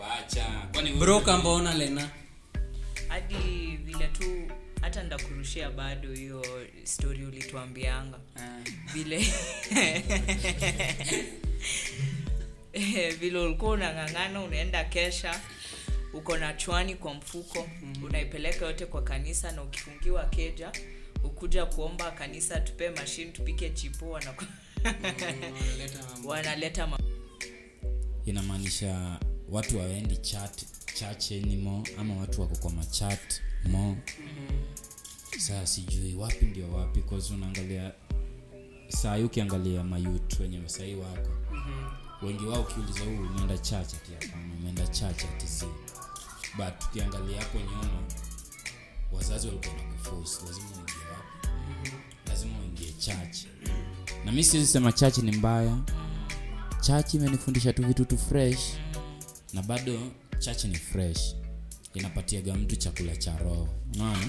wacha 0.00 0.44
kwani 0.72 0.90
wewe- 0.90 1.36
mbona 1.36 1.74
lena? 1.74 2.10
Hadi 3.08 3.76
vile 3.84 4.06
tu 4.08 4.52
hata 4.80 5.02
ndakurushia 5.02 5.70
bado 5.70 6.12
hiyo 6.14 6.44
story 6.84 7.24
ulituambianga. 7.24 8.18
Vile 8.94 9.24
vile 13.20 13.38
ulikuwa 13.38 13.70
unang'ang'ana 13.70 14.40
unaenda 14.42 14.84
kesha 14.84 15.40
uko 16.12 16.36
na 16.36 16.52
chwani 16.52 16.94
kwa 16.94 17.14
mfuko 17.14 17.68
unaipeleka 18.04 18.66
yote 18.66 18.86
kwa 18.86 19.02
kanisa 19.02 19.52
na 19.52 19.62
ukifungiwa 19.62 20.24
keja 20.24 20.72
ukuja 21.24 21.66
kuomba 21.66 22.10
kanisa 22.10 22.60
tupee 22.60 22.90
mashini 22.90 23.32
tupike 23.32 23.70
chipo 23.70 24.06
wanaku- 24.06 24.46
wanaleta 26.28 26.86
ma- 26.86 26.98
inamaanisha 28.24 29.20
watu 29.50 29.78
waendi 29.78 30.16
chat 30.16 30.64
church 30.94 31.32
anymore 31.32 31.94
ama 31.98 32.16
watu 32.16 32.40
wako 32.40 32.56
kwa 32.56 32.70
machat 32.70 33.40
mo 33.64 33.96
saa 35.38 35.66
sijui 35.66 36.14
wapi 36.14 36.44
ndio 36.44 36.72
wapi 36.72 37.04
unaangalia 37.34 37.92
saa 38.88 39.16
hii 39.16 39.22
ukiangalia 39.22 39.84
mayut 39.84 40.40
wenye 40.40 40.58
wasahii 40.58 40.94
wako 40.94 41.30
wengi 42.22 42.44
wao 42.46 42.60
ukiuliza 42.62 43.00
huu 43.00 43.26
umeenda 43.26 43.58
church 43.58 43.94
ati 43.94 44.32
umeenda 44.58 44.86
church 44.86 45.22
ati 45.24 45.66
but 46.56 46.78
tukiangalia 46.78 47.40
hapo 47.40 47.58
nyuma 47.58 48.02
wazazi 49.12 49.46
walikuwa 49.46 49.74
na 49.74 49.82
kuforce 49.82 50.46
lazima 50.46 50.66
uingie 50.76 50.94
wapi? 51.12 51.48
Lazima 52.28 52.58
uingie 52.58 52.92
church. 52.92 53.36
Na 54.24 54.32
mi 54.32 54.44
siwezi 54.44 54.68
sema 54.68 54.92
church 54.92 55.18
ni 55.18 55.32
mbaya. 55.36 55.78
Church 56.80 57.14
imenifundisha 57.14 57.72
tu 57.72 57.82
vitu 57.86 58.04
tu 58.04 58.18
fresh 58.18 58.60
na 59.52 59.62
bado 59.62 59.98
church 60.38 60.64
ni 60.64 60.74
fresh. 60.74 61.34
Inapatiaga 61.94 62.54
mtu 62.54 62.76
chakula 62.76 63.16
cha 63.16 63.36
roho. 63.38 63.68
Unaona? 63.94 64.28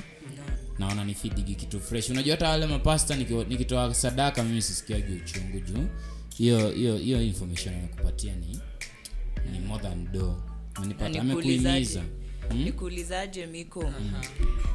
Na 0.80 0.88
wananifidigi 0.88 1.56
kitu 1.56 1.80
fresh. 1.82 2.10
Unajua 2.10 2.36
hata 2.36 2.50
wale 2.50 2.66
mapasta 2.68 3.16
nikitoa 3.16 3.94
sadaka 3.96 4.44
mimi 4.44 4.62
sisikiagi 4.62 5.14
uchungu 5.14 5.60
juu 5.60 5.88
hiyo 6.40 6.72
hiyo 6.72 6.98
hiyo 6.98 7.22
information 7.22 7.76
amekupatia 7.76 8.36
ni 8.36 8.60
ni 9.52 9.60
more 9.60 9.84
than 9.84 10.12
do 10.12 10.44
amekuimiza 11.20 12.04
Hmm? 12.50 12.64
nikuulizaje 12.64 13.46
miko? 13.46 13.94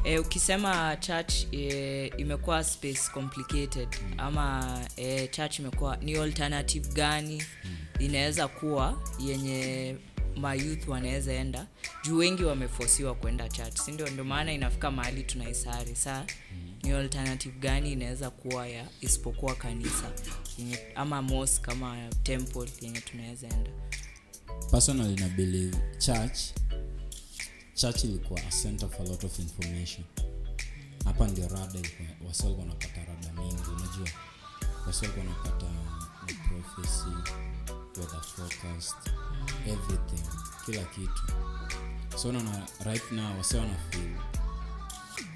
E, 0.04 0.18
ukisema 0.18 0.96
church 0.96 1.34
e, 1.52 2.06
imekuwa 2.18 2.64
space 2.64 3.10
complicated. 3.14 3.88
Ama 4.18 4.80
e, 4.96 5.28
church 5.28 5.58
imekuwa 5.58 5.96
ni 5.96 6.16
alternative 6.16 6.88
gani? 6.92 7.42
Inaweza 7.98 8.48
kuwa 8.48 9.02
yenye 9.26 9.96
mayouth 10.36 10.88
wanaweza 10.88 11.32
enda 11.32 11.66
juu 12.04 12.16
wengi 12.16 12.44
wamefosiwa 12.44 13.14
kwenda 13.14 13.48
church. 13.48 13.76
Sindio 13.78 14.10
ndio? 14.10 14.24
Maana 14.24 14.52
inafika 14.52 14.90
mahali 14.90 15.22
tunaisari. 15.22 15.96
Saa 15.96 16.26
ni 16.82 16.90
alternative 16.90 17.58
gani 17.58 17.92
inaweza 17.92 18.30
kuwa 18.30 18.66
ya 18.68 18.86
isipokuwa 19.00 19.54
kanisa? 19.54 20.12
Yenye, 20.58 20.78
ama 20.94 21.22
mos 21.22 21.60
kama 21.60 22.08
temple 22.22 22.70
yenye 22.80 23.00
tunaweza 23.00 23.48
enda. 23.48 23.70
Personally 24.70 25.20
na 25.20 25.28
believe 25.28 25.76
church 25.98 26.38
church 27.74 28.04
ilikuwa 28.04 28.40
a 28.40 28.50
center 28.62 28.88
for 28.88 29.06
a 29.06 29.08
lot 29.08 29.26
of 29.26 29.38
information. 29.38 30.04
Hapa 31.04 31.28
ndio 31.28 31.48
rada 31.48 31.64
wasiwalikuwa 31.64 32.28
wasi 32.28 32.46
wanapata 32.46 33.04
rada 33.04 33.32
mingi. 33.42 33.62
Unajua 33.76 34.08
wasiwalikuwa 34.86 35.24
wanapata 35.26 35.66
the 36.26 36.34
prophecy 36.34 37.30
weather 37.96 38.20
forecast 38.22 38.96
everything 39.66 40.22
kila 40.66 40.82
kitu. 40.84 41.22
So 42.16 42.28
unaona 42.28 42.66
right 42.84 43.12
now 43.12 43.36
wase 43.38 43.58
wana 43.58 43.74
feel 43.90 44.10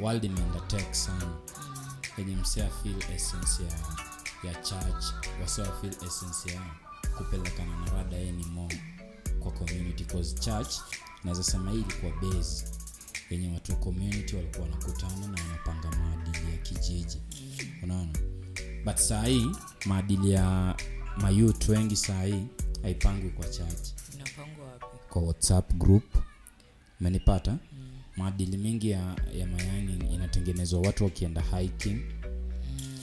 world 0.01 0.25
imeenda 0.25 0.61
sana. 0.95 1.27
Enye 2.17 2.37
msea 2.37 2.69
feel 2.83 2.97
essence 3.15 3.63
ya, 3.63 3.79
ya 4.51 4.55
church 4.63 5.05
wase 5.41 5.63
wa 5.63 5.81
feel 5.81 5.95
essence 6.07 6.53
ya 6.55 6.63
kupelekana 7.19 7.77
na 7.81 7.91
rada 7.93 8.17
yeni 8.17 8.45
mo 8.47 8.69
kwa 9.41 9.53
community 9.53 10.05
cause 10.05 10.35
church 10.35 10.75
naweza 11.25 11.43
hii 11.71 11.81
ilikuwa 11.81 12.13
base 12.13 12.65
yenye 13.31 13.53
watu 13.55 13.73
wa 13.73 13.79
community 13.79 14.37
walikuwa 14.37 14.63
wanakutana 14.65 15.27
na 15.27 15.43
wanapanga 15.43 15.91
maadili 15.97 16.53
ya 16.53 16.59
kijiji. 16.59 17.21
Unaona? 17.83 18.13
But 18.85 18.97
saa 18.97 19.25
hii 19.25 19.51
maadili 19.87 20.31
ya 20.31 20.77
mayut 21.17 21.69
wengi 21.69 21.97
saa 21.97 22.23
hii 22.23 22.47
haipangwi 22.83 23.31
kwa 23.31 23.49
chat. 23.49 23.95
Kwa 25.11 25.23
whatsapp 25.23 25.73
group. 25.75 26.05
Umenipata? 27.01 27.59
Maadili 28.17 28.57
mingi 28.57 28.91
ya, 28.91 29.17
ya 29.39 29.47
mayani 29.47 30.15
inatengenezwa 30.15 30.81
watu 30.81 31.05
wakienda 31.05 31.41
hiking. 31.43 32.01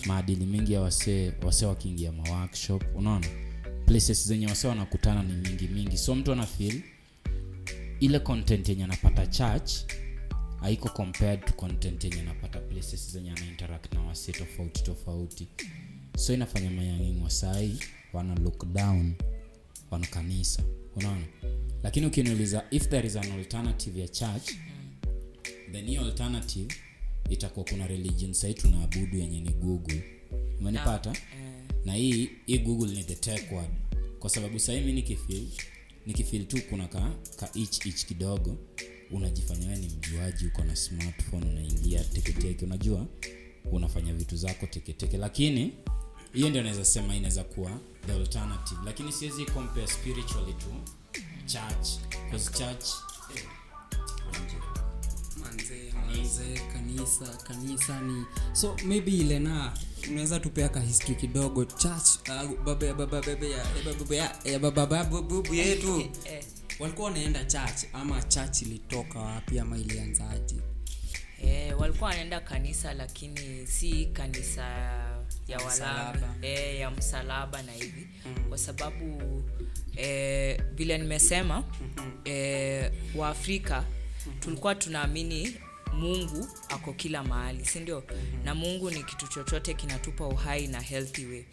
Maadili 0.05 0.45
mingi 0.45 0.73
ya 0.73 0.81
wasee 0.81 1.33
wasee 1.43 1.65
wakiingia 1.65 2.11
maworkshop 2.11 2.83
unaona? 2.95 3.27
Places 3.85 4.27
zenye 4.27 4.47
wasee 4.47 4.67
wanakutana 4.67 5.23
ni 5.23 5.33
mingi 5.33 5.67
mingi. 5.67 5.97
So 5.97 6.15
mtu 6.15 6.31
anafil 6.31 6.71
feel 6.71 6.81
ile 7.99 8.19
content 8.19 8.69
yenye 8.69 8.83
anapata 8.83 9.27
church 9.27 9.71
haiko 10.61 10.89
compared 10.89 11.45
to 11.45 11.53
content 11.53 12.03
yenye 12.03 12.21
anapata 12.21 12.59
places 12.59 13.11
zenye 13.11 13.31
anainteract 13.31 13.93
na 13.93 14.01
wasee 14.01 14.31
tofauti 14.31 14.83
tofauti. 14.83 15.47
So 16.17 16.33
inafanya 16.33 16.69
mayanging 16.69 17.23
wasai 17.23 17.79
wana 18.13 18.35
look 18.35 18.65
down 18.65 19.13
on 19.95 20.05
kanisa. 20.05 20.63
Unaona? 20.95 21.25
Lakini 21.83 22.05
ukiniuliza 22.05 22.63
if 22.71 22.89
there 22.89 23.07
is 23.07 23.15
an 23.15 23.31
alternative 23.31 23.99
ya 24.01 24.07
church 24.07 24.51
then 25.71 25.85
hiyo 25.85 26.01
alternative 26.05 26.75
itakuwa 27.29 27.65
kuna 27.69 27.87
religion 27.87 28.33
sahii 28.33 28.53
tunaabudu 28.53 29.17
yenye 29.17 29.39
ni 29.41 29.49
google. 29.51 30.03
Umenipata? 30.59 31.13
Na 31.85 31.93
hii 31.93 32.29
hii 32.45 32.57
google 32.57 32.91
ni 32.95 33.03
the 33.03 33.15
tech 33.15 33.51
word 33.51 33.69
kwa 34.19 34.29
sababu 34.29 34.59
sahii 34.59 34.81
mi 34.81 34.93
nikifil 34.93 35.47
nikifil 36.05 36.45
tu 36.45 36.61
kuna 36.69 36.87
ka, 36.87 37.11
ka 37.35 37.49
ich 37.53 37.85
ich 37.85 38.05
kidogo 38.05 38.57
unajifanya 39.11 39.67
we 39.69 39.75
ni 39.77 39.87
mjuaji 39.87 40.45
uko 40.47 40.63
na 40.63 40.75
smartphone 40.75 41.45
unaingia 41.49 42.03
teketeke 42.03 42.65
unajua 42.65 43.05
unafanya 43.71 44.13
vitu 44.13 44.35
zako 44.37 44.65
teketeke 44.67 45.17
lakini 45.17 45.71
hiyo 46.33 46.49
ndio 46.49 46.63
naweza 46.63 46.85
sema 46.85 47.15
inaweza 47.15 47.43
kuwa 47.43 47.79
the 48.05 48.13
alternative. 48.13 48.77
Lakini 48.85 49.11
siwezi 49.11 49.45
compare 49.45 49.87
spiritually 49.87 50.53
to 50.53 50.67
church 51.45 51.87
because 52.31 52.51
church 52.57 52.85
manze 55.41 55.93
manze 56.07 56.59
kanisa 56.73 57.25
kanisa 57.47 58.01
ni 58.01 58.25
so 58.53 58.75
maybe 58.85 59.11
ilena 59.11 59.73
unaweza 60.11 60.39
tupea 60.39 60.69
ka 60.69 60.79
history 60.79 61.15
kidogo 61.15 61.65
church 61.65 62.07
uh, 62.29 62.63
baba 62.65 62.93
baba 62.93 63.21
baba 63.21 63.45
ya 63.47 63.65
baba 63.85 64.15
ya 64.15 64.35
ya 64.43 64.59
baba 64.59 64.85
baba 64.85 65.21
bubu 65.21 65.53
yetu. 65.53 66.03
Walikuwa 66.79 67.07
wanaenda 67.07 67.45
church 67.45 67.83
ama 67.93 68.23
church 68.23 68.61
ilitoka 68.61 69.19
wapi 69.19 69.59
ama 69.59 69.77
ilianzaje? 69.77 70.55
Eh, 71.43 71.79
walikuwa 71.79 72.09
wanaenda 72.09 72.39
kanisa 72.39 72.93
lakini 72.93 73.67
si 73.67 74.05
kanisa 74.05 74.65
ya 75.47 75.57
walami 75.57 75.73
Msalaba. 75.75 76.35
eh, 76.41 76.79
ya 76.79 76.91
msalaba 76.91 77.61
na 77.61 77.71
hivi. 77.71 78.07
Mm. 78.25 78.49
kwa 78.49 78.57
sababu 78.57 79.43
e, 79.97 80.61
vile 80.73 80.97
nimesema 80.97 81.63
eh, 82.25 82.91
waafrika 83.15 83.83
tulikuwa 84.39 84.75
tunaamini 84.75 85.55
mungu 85.93 86.47
ako 86.69 86.93
kila 86.93 87.23
mahali 87.23 87.65
sindio 87.65 88.03
mm-hmm. 88.15 88.43
na 88.45 88.55
mungu 88.55 88.91
ni 88.91 89.03
kitu 89.03 89.27
chochote 89.27 89.73
kinatupa 89.73 90.27
uhai 90.27 90.67
na 90.67 90.81
healthy 90.81 91.25
way. 91.25 91.43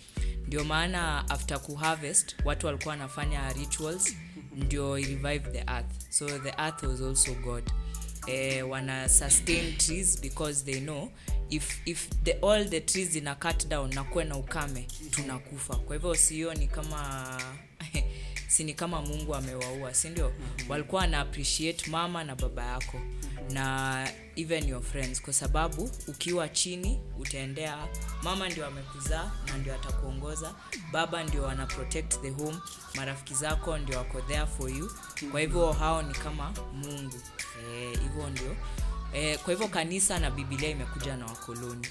Ndio 0.47 0.65
maana 0.65 1.31
after 1.31 1.61
kuharvest 1.61 2.37
watu 2.45 2.67
walikuwa 2.67 2.91
wanafanya 2.93 3.53
rituals 3.53 4.17
ndio 4.57 4.99
i 4.99 5.05
revive 5.05 5.51
the 5.51 5.59
earth. 5.59 5.91
So 6.11 6.39
the 6.39 6.49
earth 6.59 6.83
was 6.83 7.01
also 7.01 7.35
god. 7.35 7.65
Eh, 8.27 8.69
wana 8.71 9.09
sustain 9.09 9.77
trees 9.77 10.21
because 10.21 10.65
they 10.65 10.81
know 10.81 11.11
if, 11.53 11.81
if 11.87 12.09
the, 12.25 12.33
all 12.43 12.65
the 12.65 12.81
trees 12.81 13.11
zina 13.11 13.35
cut 13.35 13.69
down 13.69 13.95
na 13.95 14.05
kuwe 14.05 14.25
na 14.25 14.37
ukame 14.37 14.87
tunakufa. 15.11 15.77
Kwa 15.77 15.97
hivyo 15.97 16.15
sio 16.15 16.55
ni 16.55 16.67
kama 16.67 17.41
si 18.49 18.65
ni 18.65 18.75
kama 18.75 19.03
mungu 19.03 19.35
amewaua 19.35 19.95
sindio 19.95 20.29
mm-hmm. 20.41 20.71
walikuwa 20.71 21.01
wana 21.01 21.21
appreciate 21.21 21.91
mama 21.91 22.25
na 22.25 22.35
baba 22.37 22.65
yako 22.65 23.01
na 23.51 24.09
even 24.37 24.69
your 24.69 24.83
friends. 24.83 25.23
Kwa 25.23 25.33
sababu 25.33 25.91
ukiwa 26.09 26.49
chini 26.49 27.01
utaendea. 27.19 27.89
Mama 28.23 28.49
ndio 28.49 28.67
amekuzaa 28.67 29.33
na 29.47 29.59
ndio 29.59 29.75
atakuongoza. 29.75 30.55
Baba 30.93 31.25
ndio 31.25 31.49
ana 31.49 31.67
protect 31.67 32.21
the 32.21 32.31
home. 32.31 32.59
Marafiki 32.95 33.35
zako 33.35 33.79
ndio 33.79 33.99
wako 33.99 34.21
there 34.21 34.47
for 34.47 34.71
you. 34.71 34.91
Kwa 35.31 35.41
hivyo 35.41 35.73
hao 35.73 36.03
ni 36.03 36.15
kama 36.15 36.53
mungu. 36.73 37.21
Hivyo 38.03 38.27
e, 38.27 38.31
ndio 38.31 38.57
eh, 39.15 39.39
kwa 39.39 39.53
hivyo 39.53 39.69
kanisa 39.69 40.19
na 40.19 40.31
bibilia 40.31 40.69
imekuja 40.69 41.17
na 41.17 41.27
wakoloni. 41.27 41.87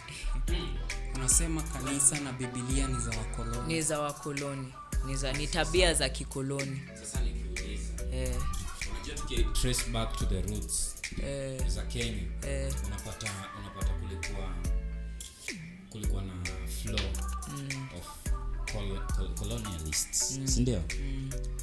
Unasema 1.15 1.61
kanisa 1.61 2.19
na 2.19 2.31
bibilia 2.31 2.87
ni 2.87 2.99
za 2.99 3.09
wakoloni. 3.17 3.73
Ni 3.73 3.81
za 3.81 3.99
wakoloni. 3.99 4.73
Ni 5.05 5.15
za 5.15 5.33
ni 5.33 5.47
tabia 5.47 5.93
za 5.93 6.09
kikoloni. 6.09 6.81
Sasa 6.99 7.21
nikiuliza 7.21 7.93
eh, 8.13 8.35
unajua 8.91 9.15
tuki 9.15 9.89
back 9.91 10.17
to 10.17 10.25
the 10.25 10.41
roots. 10.41 10.95
Eh, 11.23 11.67
za 11.67 11.85
kenya. 11.85 12.23
Eh, 12.47 12.73
unapata 12.85 13.31
unapata 13.59 13.93
kulikuwa 13.93 14.55
kulikuwa 15.89 16.21
na 16.21 16.33
flow 16.67 17.09
of 17.97 18.07
col- 18.73 19.05
col- 19.05 19.33
colonialists 19.39 20.39
sindio? 20.45 20.83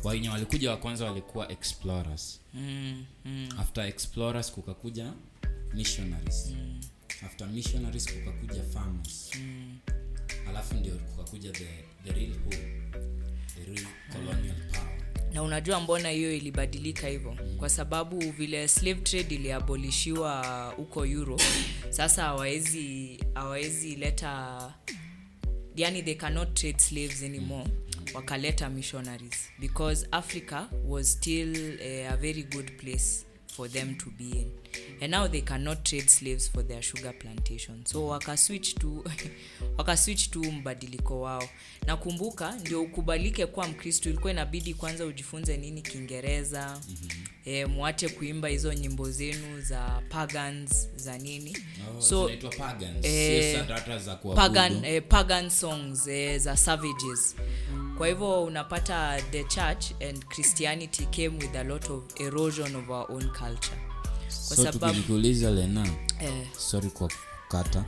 Wenye 0.05 0.29
walikuja 0.29 0.71
wa 0.71 0.77
kwanza 0.77 1.05
walikuwa 1.05 1.53
explorers. 1.53 2.41
Mm, 2.55 3.05
mm, 3.25 3.49
after 3.59 3.85
explorers 3.87 4.53
kukakuja 4.53 5.13
missionaries. 5.75 6.55
After 7.27 7.47
missionaries 7.49 8.07
kukakuja 8.13 8.63
farmers. 8.63 9.31
Alafu 10.49 10.75
ndio 10.75 10.95
kukakuja 10.95 11.53
the, 11.53 11.67
the 12.05 12.13
real 12.13 12.33
home, 12.45 12.83
the 13.55 13.65
real 13.65 13.87
colonial 14.13 14.57
power. 14.73 14.99
Na 15.33 15.43
unajua 15.43 15.81
mbona 15.81 16.09
hiyo 16.11 16.35
ilibadilika 16.37 17.09
hivyo? 17.09 17.37
Kwa 17.57 17.69
sababu 17.69 18.19
vile 18.33 18.69
slave 18.69 19.01
trade 19.01 19.35
iliabolishiwa 19.35 20.43
huko 20.77 21.07
europe 21.07 21.45
sasa 21.91 22.23
hawawezi 22.23 23.19
hawawezi 23.35 23.97
leta 23.97 24.75
yani 25.77 26.03
they 26.03 26.15
cannot 26.15 26.55
trade 26.55 26.79
slaves 26.79 27.23
anymore. 27.23 27.71
Wakaleta 28.15 28.71
missionaries. 28.71 29.51
Because 29.59 30.07
africa 30.11 30.63
was 30.87 31.13
still 31.13 31.79
a, 31.83 32.09
a 32.13 32.17
very 32.17 32.43
good 32.43 32.73
place 32.77 33.25
for 33.57 33.71
them 33.71 33.95
to 33.95 34.11
be 34.11 34.25
in 34.25 34.51
and 35.01 35.11
now 35.13 35.29
they 35.29 35.41
cannot 35.41 35.85
trade 35.85 36.09
slaves 36.09 36.49
for 36.51 36.63
their 36.67 36.83
sugar 36.83 37.13
plantation. 37.19 37.85
So 37.87 38.07
wakaswitch 38.07 38.75
tu 38.75 39.05
wakaswitch 39.79 40.31
tu 40.31 40.53
mbadiliko 40.53 41.21
wao. 41.21 41.49
Nakumbuka 41.87 42.53
ndio 42.61 42.83
ukubalike 42.83 43.47
kuwa 43.47 43.69
mkristo 43.69 44.09
ilikuwa 44.11 44.33
inabidi 44.33 44.75
kwanza 44.75 45.05
ujifunze 45.07 45.57
nini 45.57 45.83
kiingereza. 45.83 46.81
Mm-hmm. 46.89 47.29
e, 47.45 47.67
mwache 47.67 48.09
kuimba 48.09 48.49
hizo 48.49 48.73
nyimbo 48.75 49.11
zenu 49.11 49.61
za 49.61 50.03
pagans 50.09 50.89
za 50.97 51.19
nini. 51.19 51.57
Oh, 51.99 52.01
so 52.01 52.31
pagans. 52.59 53.05
eh, 53.07 53.65
pagan, 54.37 54.85
eh, 54.85 55.03
pagan 55.09 55.51
songs 55.51 56.07
e, 56.07 56.39
za 56.39 56.57
savages. 56.57 57.37
Kwa 57.99 58.09
hivyo 58.09 58.45
unapata 58.45 59.23
the 59.31 59.45
church 59.45 59.85
and 60.09 60.25
christianity 60.27 61.07
came 61.07 61.29
with 61.39 61.57
a 61.57 61.65
lot 61.65 61.93
of 61.93 62.21
erosion 62.21 62.77
of 62.77 62.89
our 62.91 63.07
own 63.13 63.29
culture 63.31 63.88
kwa 64.49 64.57
so 64.57 64.65
sababu 64.65 64.99
lena 65.51 65.87
eh, 66.21 66.47
sorry 66.59 66.91
kwa 66.91 67.09
kukata. 67.49 67.85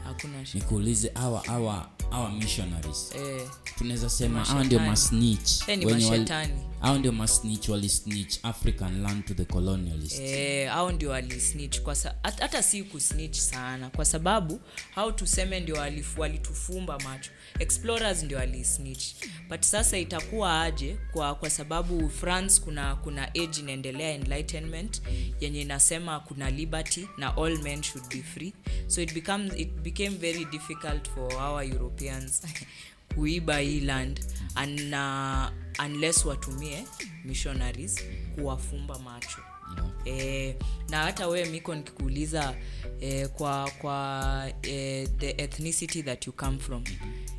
Nikuulize 0.55 1.13
awa 1.15 1.45
awa 1.49 1.89
awa 2.11 2.31
missionaries. 2.33 3.13
Eh, 3.17 3.49
tunaweza 3.79 4.11
sema 4.11 4.45
hawa 4.45 4.65
ndio 4.65 4.79
masnich 4.81 5.51
Eh, 5.69 5.87
wenye 5.87 6.05
wali-. 6.11 6.25
Hao 6.81 6.99
ndio 6.99 7.13
masnitch 7.13 7.69
walisnitch 7.69 8.39
african 8.43 9.03
land 9.03 9.25
to 9.25 9.35
the 9.35 9.45
colonialist. 9.45 10.19
Eh, 10.21 10.75
au 10.75 10.93
ndio 10.93 11.11
walisnitch 11.11 11.81
hata 12.23 12.63
si 12.63 12.83
kusnitch 12.83 13.37
sana. 13.39 13.91
Kwa 13.91 14.05
sababu 14.05 14.61
hau 14.95 15.13
tuseme 15.13 15.61
ndio 15.61 15.75
walitufumba 15.77 16.21
walitufumba 16.23 16.99
macho. 16.99 17.31
Explorers 17.59 18.23
ndio 18.23 18.39
walisnitch 18.39 19.05
but 19.49 19.63
sasa 19.63 19.99
itakuwa 19.99 20.63
aje 20.63 20.97
kwa 21.13 21.35
kwa 21.35 21.51
sababu 21.51 22.11
france 22.11 22.61
kuna 22.61 22.97
kuna 22.97 23.29
age 23.29 23.61
inaendelea 23.61 24.11
enlightenment 24.15 25.03
yenye 25.41 25.61
inasema 25.61 26.21
kuna 26.21 26.51
liberty 26.51 27.09
na 27.19 27.37
all 27.37 27.63
men 27.63 27.83
should 27.83 28.09
be 28.09 28.23
free. 28.23 28.53
So 28.87 29.03
it, 29.03 29.15
becomes, 29.15 29.53
it 29.57 29.69
became 29.73 30.17
very 30.17 30.45
difficult 30.45 31.09
for 31.15 31.35
our 31.35 31.65
europeans 31.65 32.43
kuiba 33.15 33.59
hii 33.59 33.81
land. 33.81 34.21
And, 34.55 34.95
uh, 34.95 35.60
unless 35.79 36.25
watumie 36.25 36.85
missionaries 37.25 38.01
kuwafumba 38.35 38.99
macho. 38.99 39.39
Eh, 40.05 40.55
na 40.89 40.99
hata 40.99 41.29
wewe 41.29 41.49
miko 41.49 41.75
nikikuuliza 41.75 42.57
e, 43.01 43.27
kwa 43.29 43.71
kwa 43.71 44.53
e, 44.63 45.07
the 45.19 45.31
ethnicity 45.43 46.03
that 46.03 46.27
you 46.27 46.33
come 46.33 46.59
from 46.59 46.85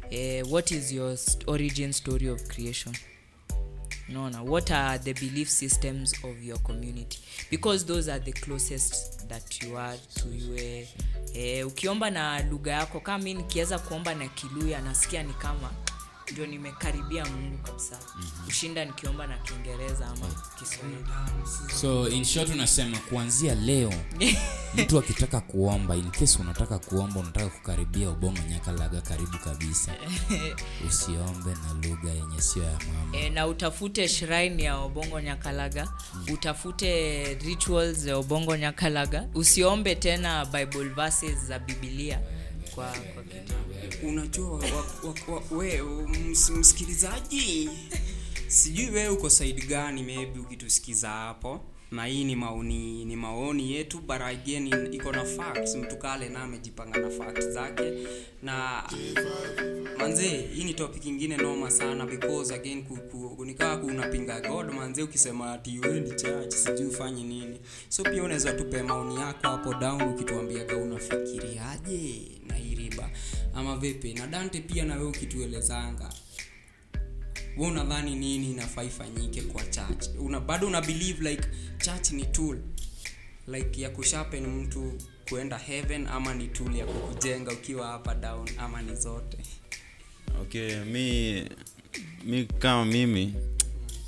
e, 0.09 0.43
what 0.43 0.71
is 0.71 0.91
your 0.91 1.17
origin 1.47 1.93
story 1.93 2.29
of 2.29 2.43
creation? 2.47 2.95
Naona 4.09 4.41
what 4.43 4.71
are 4.71 4.99
the 4.99 5.13
belief 5.13 5.49
systems 5.49 6.13
of 6.23 6.43
your 6.43 6.59
community? 6.63 7.19
Because 7.51 7.85
those 7.85 8.11
are 8.11 8.19
the 8.23 8.31
closest 8.31 9.27
that 9.29 9.63
you 9.63 9.77
are 9.77 9.97
to 10.15 10.27
you 10.29 10.55
eh, 10.57 10.87
eh, 11.33 11.67
ukiomba 11.67 12.09
na 12.09 12.43
lugha 12.43 12.71
yako 12.71 12.99
kama 12.99 13.23
mi 13.23 13.33
nikiweza 13.33 13.79
kuomba 13.79 14.15
na 14.15 14.27
kiluya 14.27 14.81
nasikia 14.81 15.23
ni 15.23 15.33
kama 15.33 15.71
ndio 16.31 16.45
nimekaribia 16.45 17.25
mungu 17.25 17.57
kabisa. 17.57 17.97
Kushinda 18.45 18.85
nikiomba 18.85 19.27
na 19.27 19.37
kiingereza 19.37 20.07
ama 20.07 20.27
kiswahili. 20.59 21.05
So 21.81 22.09
in 22.09 22.25
short 22.25 22.49
unasema 22.49 22.97
kuanzia 22.97 23.55
leo 23.55 23.93
mtu 24.77 24.99
akitaka 24.99 25.41
kuomba 25.41 25.95
in 25.95 26.11
case 26.11 26.39
unataka 26.41 26.79
kuomba 26.79 27.19
unataka 27.19 27.49
kukaribia 27.49 28.09
ubongo 28.09 28.39
nyakalaga 28.49 29.01
karibu 29.01 29.37
kabisa. 29.37 29.91
Usiombe 30.87 31.51
na 31.51 31.87
lugha 31.89 32.11
yenye 32.11 32.41
sio 32.41 32.63
ya 32.63 32.71
mama. 32.71 33.17
E, 33.17 33.29
na 33.29 33.47
utafute 33.47 34.07
shrine 34.07 34.63
ya 34.63 34.77
obongo 34.77 35.21
nyakalaga 35.21 35.87
utafute 36.33 37.23
rituals 37.33 38.05
ya 38.05 38.17
obongo 38.17 38.57
nyakalaga 38.57 39.27
usiombe 39.35 39.95
tena 39.95 40.45
bible 40.45 40.89
verses 40.89 41.45
za 41.47 41.59
bibilia 41.59 42.19
kwa, 42.75 42.91
kwa 43.13 43.23
kitu 43.23 43.53
unajua 44.07 44.63
we 45.51 45.81
msikilizaji? 46.59 47.69
Sijui 48.47 48.89
wewe 48.89 49.09
uko 49.09 49.29
side 49.29 49.61
gani 49.65 50.03
maybe 50.03 50.39
ukitusikiza 50.39 51.09
hapo 51.09 51.61
na 51.91 52.05
hii 52.05 52.23
ni 52.23 52.35
maoni 52.35 53.05
ni 53.05 53.15
maoni 53.15 53.73
yetu 53.73 53.99
but 53.99 54.21
again 54.21 54.67
in- 54.67 54.93
iko 54.93 55.11
na 55.11 55.25
facts. 55.25 55.75
Mtu 55.75 55.97
kale 55.97 56.29
na 56.29 56.43
amejipanga 56.43 56.99
na 56.99 57.09
facts 57.09 57.49
zake. 57.49 57.91
Na 58.43 58.83
manze 59.99 60.27
hii 60.27 60.63
ni 60.63 60.73
topic 60.73 61.05
ingine 61.05 61.37
noma 61.37 61.71
sana 61.71 62.05
because 62.05 62.53
again 62.55 62.83
nikaa 63.45 63.75
unapinga 63.77 64.41
god 64.41 64.73
manze 64.73 65.03
ukisema 65.03 65.53
ati 65.53 65.79
wewe 65.79 65.99
church 66.11 66.53
sijui 66.53 66.85
ufanye 66.87 67.23
nini. 67.23 67.59
So 67.89 68.03
pia 68.03 68.23
unaweza 68.23 68.53
tupe 68.53 68.83
maoni 68.83 69.15
yako 69.15 69.47
hapo 69.47 69.73
down 69.73 70.01
ukituambiaga 70.01 70.77
unafikiriaje 70.77 72.21
na 72.47 72.55
hii 72.55 72.75
ama 73.55 73.77
vipi? 73.77 74.13
Na 74.13 74.27
dante 74.27 74.59
pia 74.59 74.85
na 74.85 74.95
wewe 74.95 75.07
ukituelezanga 75.07 76.09
we 77.57 77.67
unadhani 77.67 78.15
nini 78.15 78.51
inafaa 78.51 78.83
ifanyike 78.83 79.41
kwa 79.41 79.63
church? 79.63 80.05
Una, 80.19 80.39
bado 80.39 80.67
una 80.67 80.81
believe 80.81 81.29
like 81.29 81.43
church 81.77 82.11
ni 82.11 82.25
tool. 82.25 82.57
Like 83.47 83.81
ya 83.81 83.89
kushapen 83.89 84.47
mtu 84.47 84.93
kuenda 85.29 85.57
heaven 85.57 86.07
ama 86.07 86.33
ni 86.33 86.47
tool 86.47 86.75
ya 86.75 86.85
kukujenga 86.85 87.51
ukiwa 87.51 87.87
hapa 87.87 88.15
down 88.15 88.49
ama 88.57 88.81
ni 88.81 88.95
zote? 88.95 89.37
Okay 90.41 90.75
mi 90.79 91.43
mi 92.25 92.45
kama 92.45 92.85
mimi 92.85 93.33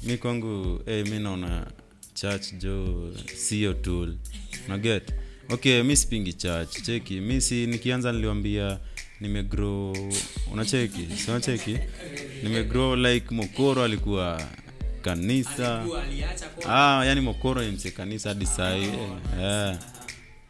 mi 0.03 0.17
kwangu 0.17 0.81
hey, 0.85 1.03
mi 1.03 1.19
naona 1.19 1.71
church 2.13 2.53
jo 2.53 3.09
sio 3.35 3.73
tool. 3.73 4.15
Naget 4.67 5.13
okay 5.49 5.83
mi 5.83 5.95
sipingi 5.95 6.33
church 6.33 6.81
cheki. 6.81 7.19
Mi 7.21 7.41
si 7.41 7.67
nikianza 7.67 8.11
niliwambia 8.11 8.79
nimegrow 9.23 9.95
unacheki 10.53 11.07
unacheki? 11.27 11.77
Nimegrow 12.43 12.95
like 12.95 13.35
mokoro 13.35 13.83
alikuwa 13.83 14.41
kanisa. 15.01 15.85
Ah, 16.69 17.05
yani 17.05 17.21
mokoro 17.21 17.61
ni 17.61 17.71
mse 17.71 17.91
kanisa 17.91 18.29
hadi 18.29 18.45
sahii 18.45 18.89
yeah. 19.39 19.77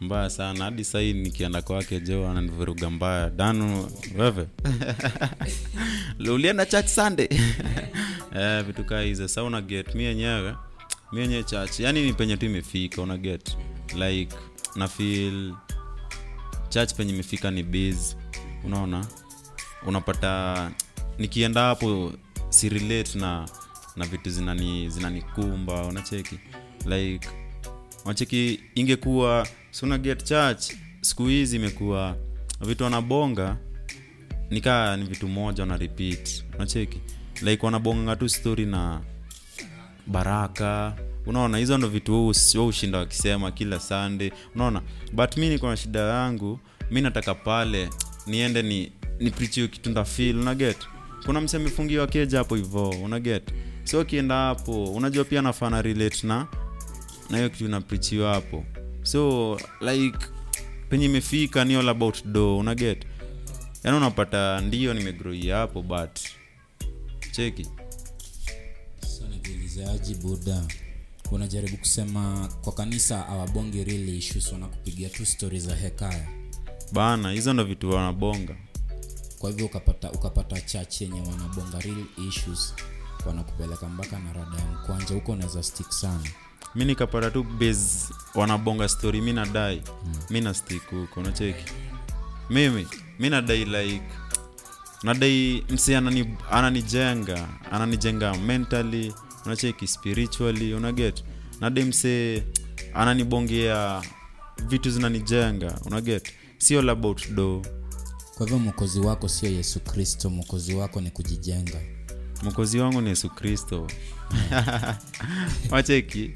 mbaya 0.01 0.29
sana 0.29 0.63
hadi 0.63 0.83
sahii 0.83 1.13
nikienda 1.13 1.61
kwake 1.61 1.99
jo 1.99 2.29
ananivuruga 2.29 2.89
mbaya. 2.89 3.29
Danu 3.29 3.91
wewe? 4.17 4.47
Ulienda 6.33 6.65
church 6.65 6.87
sunday? 6.87 7.27
Yeah, 8.35 8.63
vitu 8.67 8.83
kaa 8.85 9.01
hizo. 9.01 9.27
Sa 9.27 9.43
una 9.43 9.61
get 9.61 9.95
mi 9.95 10.03
yenyewe. 10.03 10.55
Mi 11.11 11.21
yenyewe 11.21 11.43
church. 11.43 11.79
Yani 11.79 12.01
ni 12.05 12.13
penye 12.13 12.37
tu 12.37 12.45
imefika 12.45 13.01
una 13.01 13.17
get 13.17 13.57
like 13.95 14.35
na 14.75 14.87
feel. 14.87 15.53
Church 16.69 16.93
penye 16.93 17.13
imefika 17.13 17.51
ni 17.51 17.63
base 17.63 18.15
unaona? 18.63 19.05
Unapata 19.87 20.71
nikienda 21.17 21.61
hapo 21.61 22.13
si 22.49 22.69
relate 22.69 23.17
na 23.19 23.49
na 23.95 24.05
vitu 24.05 24.29
zinani 24.29 24.89
zinanikumba 24.89 25.85
unacheki? 25.85 26.39
Like 26.85 27.29
unacheki 28.05 28.59
ingekuwa 28.75 29.47
suna 29.71 29.97
get 29.97 30.23
church 30.23 30.71
siku 31.01 31.25
hizi 31.27 31.55
imekuwa 31.55 32.15
vitu 32.61 32.83
wanabonga 32.83 33.57
nikaa 34.49 34.97
ni 34.97 35.05
vitu 35.05 35.27
moja 35.27 35.63
wana 35.63 35.77
repeat 35.77 36.43
unacheki? 36.55 37.01
Like 37.41 37.65
wanabonga 37.65 38.15
tu 38.15 38.29
story 38.29 38.65
na 38.65 39.01
baraka 40.07 40.93
unaona? 41.25 41.57
Hizo 41.57 41.77
ndo 41.77 41.87
vitu 41.87 42.13
wao 42.55 42.67
ushinda 42.67 42.97
wakisema 42.97 43.51
kila 43.51 43.79
sunday 43.79 44.31
unaona? 44.55 44.81
But 45.13 45.37
mi 45.37 45.49
niko 45.49 45.69
na 45.69 45.77
shida 45.77 45.99
yangu 45.99 46.59
mi 46.91 47.01
nataka 47.01 47.35
pale 47.35 47.89
niende 48.27 48.61
ni 48.61 48.91
ni 49.19 49.31
preach 49.31 49.53
kitu 49.53 49.89
nda 49.89 50.05
feel 50.05 50.35
kuna 51.25 51.41
mse 51.41 51.59
keja 52.07 52.37
hapo 52.37 52.55
hivo 52.55 52.89
unaget 52.89 53.43
so 53.83 53.99
ukienda 53.99 54.35
hapo 54.35 54.83
unajua 54.85 55.23
pia 55.23 55.41
nafana 55.41 55.81
relate 55.81 56.27
na 56.27 56.47
na 57.29 57.37
hiyo 57.37 57.49
kitu 57.49 57.65
inaprichiwa 57.65 58.33
hapo. 58.33 58.63
So 59.03 59.59
like 59.81 60.17
penye 60.89 61.05
imefika 61.05 61.65
ni 61.65 61.75
all 61.75 61.89
about 61.89 62.25
do 62.25 62.57
unaget 62.57 63.05
yaani 63.83 63.97
unapata 63.97 64.61
ndio 64.61 64.93
nimegroi 64.93 65.47
hapo 65.47 65.81
but 65.81 66.19
cheki. 67.31 67.67
So 69.07 69.25
buda 70.15 70.63
unajaribu 71.31 71.77
kusema 71.77 72.49
kwa 72.61 72.73
kanisa 72.73 73.27
awabongi 73.27 73.83
really 73.83 74.17
issues 74.17 74.51
wanakupigia 74.51 75.09
tu 75.09 75.25
stori 75.25 75.59
za 75.59 75.75
hekaya 75.75 76.27
bana 76.93 77.31
hizo 77.31 77.53
ndo 77.53 77.63
vitu 77.63 77.89
wanabonga. 77.91 78.55
Kwa 79.39 79.49
hivyo 79.49 79.65
ukapata 79.65 80.11
ukapata 80.11 80.61
church 80.61 81.01
yenye 81.01 81.21
wanabonga 81.21 81.79
real 81.79 82.05
issues 82.27 82.73
wanakupeleka 83.25 83.89
mpaka 83.89 84.19
na 84.19 84.33
rada 84.33 84.57
ya 84.59 84.65
mkwanja 84.65 85.15
huko 85.15 85.31
unaweza 85.31 85.63
stick 85.63 85.91
sana. 85.91 86.23
Mi 86.75 86.85
nikapata 86.85 87.31
tu 87.31 87.43
base 87.43 88.13
wanabonga 88.35 88.87
story 88.89 89.21
mi 89.21 89.33
nadai 89.33 89.81
mi 90.29 90.41
na 90.41 90.53
stick 90.53 90.89
huko 90.89 91.21
nacheki 91.21 91.71
mimi 92.49 92.87
mi 93.19 93.29
nadai 93.29 93.65
like 93.65 94.03
nadai 95.03 95.65
msi 95.69 95.95
anani, 95.95 96.35
ananijenga 96.51 97.47
ananijenga 97.71 98.35
mentally 98.37 99.13
unacheki 99.45 99.87
spiritually 99.87 100.73
unaget? 100.73 101.23
Nadai 101.61 101.83
mse 101.85 102.43
ananibongea 102.93 104.01
vitu 104.67 104.91
zinanijenga 104.91 105.79
unaget 105.85 106.33
sio 106.63 106.79
all 106.79 106.89
about 106.89 107.29
do 107.29 107.61
kwa 108.37 108.45
hivyo 108.45 108.59
mwokozi 108.59 108.99
wako 108.99 109.27
sio 109.29 109.49
yesu 109.49 109.79
kristo 109.79 110.29
mwokozi 110.29 110.73
wako 110.73 111.01
ni 111.01 111.11
kujijenga. 111.11 111.81
Mwokozi 112.43 112.79
wangu 112.79 113.01
ni 113.01 113.09
yesu 113.09 113.29
kristo. 113.29 113.87
Wacheki 115.71 116.31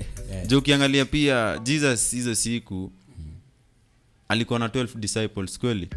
juu 0.48 0.58
ukiangalia 0.58 1.06
pia 1.06 1.60
jesus 1.64 2.12
hizo 2.12 2.36
siku 2.36 2.92
alikuwa 4.28 4.60
na 4.60 4.68
12 4.68 4.98
disciples 4.98 5.60
kweli? 5.60 5.90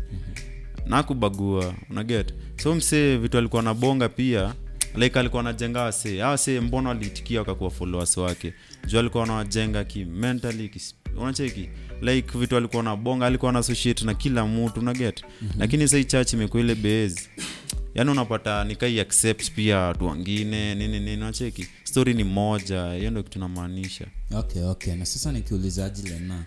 Nakubagua 0.87 1.75
unaget 1.91 2.35
so 2.63 2.75
msee 2.75 3.17
vitu 3.17 3.39
alikuwa 3.39 3.63
na 3.63 3.75
bonga 3.75 4.09
pia 4.09 4.55
like 4.95 5.19
alikuwa 5.19 5.41
anajenga 5.41 5.81
wasee. 5.83 6.23
Awa 6.23 6.31
wasee 6.31 6.61
mbona 6.61 6.89
waliitikia 6.89 7.39
wakakuwa 7.39 7.71
followers 7.71 8.17
wake? 8.17 8.55
Juu 8.87 8.99
alikuwa 8.99 9.25
anawajenga 9.25 9.85
kimentally 9.85 10.71
unacheki 11.17 11.69
like 12.03 12.39
vitu 12.39 12.57
alikuwa 12.57 12.83
na 12.83 12.97
bonga 12.97 13.27
alikuwa 13.27 13.53
na 13.53 13.59
associate 13.59 14.05
na 14.05 14.15
kila 14.15 14.47
mtu 14.47 14.81
unaget 14.81 15.23
mm-hmm. 15.23 15.61
lakini 15.61 15.89
sai 15.89 16.05
church 16.05 16.33
imekuwa 16.33 16.63
ile 16.63 16.75
base. 16.75 17.29
Yaani 17.95 18.11
unapata 18.11 18.65
nikai 18.65 19.01
accept 19.01 19.51
pia 19.51 19.79
watu 19.79 20.07
wengine 20.07 20.75
nini 20.75 21.01
nini 21.01 21.17
unacheki? 21.23 21.67
Story 21.85 22.15
ni 22.15 22.25
moja 22.25 22.93
hiyo 22.93 23.11
ndo 23.11 23.23
kitu 23.23 23.39
namaanisha. 23.39 24.07
Okay 24.35 24.63
okay. 24.63 24.95
Na 24.95 25.07
sasa 25.07 25.33
nikiulizaji 25.33 26.09
lena 26.09 26.45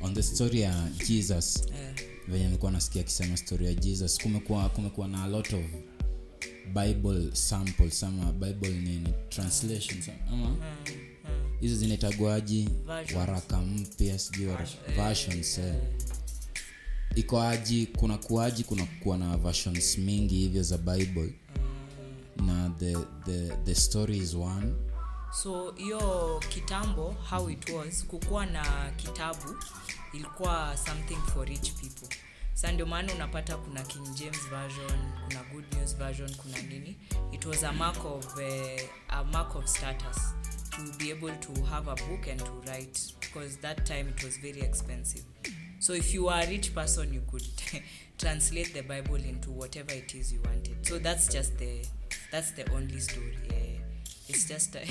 on 0.00 0.14
the 0.14 0.22
story 0.22 0.60
ya 0.60 0.88
jesus. 1.08 1.64
Venye 2.28 2.44
nilikuwa 2.44 2.72
nasikia 2.72 3.00
akisema 3.00 3.36
story 3.36 3.66
ya 3.66 3.74
jesus 3.74 4.18
kumekuwa 4.22 4.68
kumekuwa 4.68 5.08
na 5.08 5.24
a 5.24 5.26
lot 5.28 5.56
of 5.56 5.64
bible 6.74 7.30
samples 7.32 8.02
ama 8.02 8.32
bible 8.32 8.70
nini 8.70 9.08
translations 9.28 10.10
ama 10.32 10.56
hizo 11.62 11.76
zinaitagwaji 11.76 12.68
waraka 13.16 13.56
mpya 13.60 14.18
sijui 14.18 14.54
versions 14.96 15.60
iko 17.14 17.42
aji 17.42 17.86
kuna 17.86 18.18
kuaji 18.18 18.64
kuna 18.64 18.86
kuwa 19.02 19.18
na 19.18 19.36
versions 19.36 19.98
mingi 19.98 20.34
hivyo 20.34 20.62
za 20.62 20.78
bible. 20.78 21.34
Na 22.36 22.70
the, 22.78 22.96
the, 23.24 23.56
the 23.64 23.74
story 23.74 24.18
is 24.18 24.34
one. 24.34 24.74
So 25.42 25.70
hiyo 25.76 26.40
kitambo 26.48 27.14
how 27.30 27.50
it 27.50 27.68
was 27.70 28.06
kukuwa 28.06 28.46
na 28.46 28.90
kitabu 28.96 29.56
ilikuwa 30.12 30.76
something 30.86 31.18
for 31.34 31.48
rich 31.48 31.72
people. 31.72 32.16
Sa 32.54 32.72
ndio 32.72 32.86
maana 32.86 33.14
unapata 33.14 33.56
kuna 33.56 33.82
king 33.82 34.14
james 34.14 34.48
version 34.50 34.98
kuna 35.28 35.42
good 35.52 35.64
news 35.74 35.96
version 35.96 36.34
kuna 36.34 36.62
nini. 36.62 36.96
It 37.32 37.44
was 37.46 37.64
a 37.64 37.72
mark 37.72 38.04
of, 38.04 38.36
uh, 38.36 38.80
a 39.08 39.24
mark 39.24 39.56
of 39.56 39.66
status 39.66 40.16
to 40.72 40.98
be 40.98 41.10
able 41.10 41.30
to 41.30 41.62
have 41.64 41.88
a 41.88 41.94
book 41.94 42.26
and 42.28 42.38
to 42.40 42.50
write 42.66 43.00
because 43.20 43.56
that 43.58 43.84
time 43.86 44.08
it 44.08 44.24
was 44.24 44.36
very 44.38 44.60
expensive. 44.60 45.24
So 45.78 45.92
if 45.92 46.14
you 46.14 46.28
are 46.28 46.42
a 46.42 46.46
rich 46.48 46.74
person 46.74 47.12
you 47.12 47.22
could 47.30 47.46
translate 48.18 48.72
the 48.72 48.82
bible 48.82 49.16
into 49.16 49.50
whatever 49.50 49.92
it 49.92 50.14
is 50.14 50.32
you 50.32 50.40
wanted. 50.44 50.86
So 50.86 50.98
that's 50.98 51.28
just 51.28 51.58
the 51.58 51.84
that's 52.30 52.52
the 52.52 52.70
only 52.72 53.00
story. 53.00 53.36
Yeah. 53.50 53.71
It's 54.32 54.48
just 54.48 54.76
a, 54.76 54.86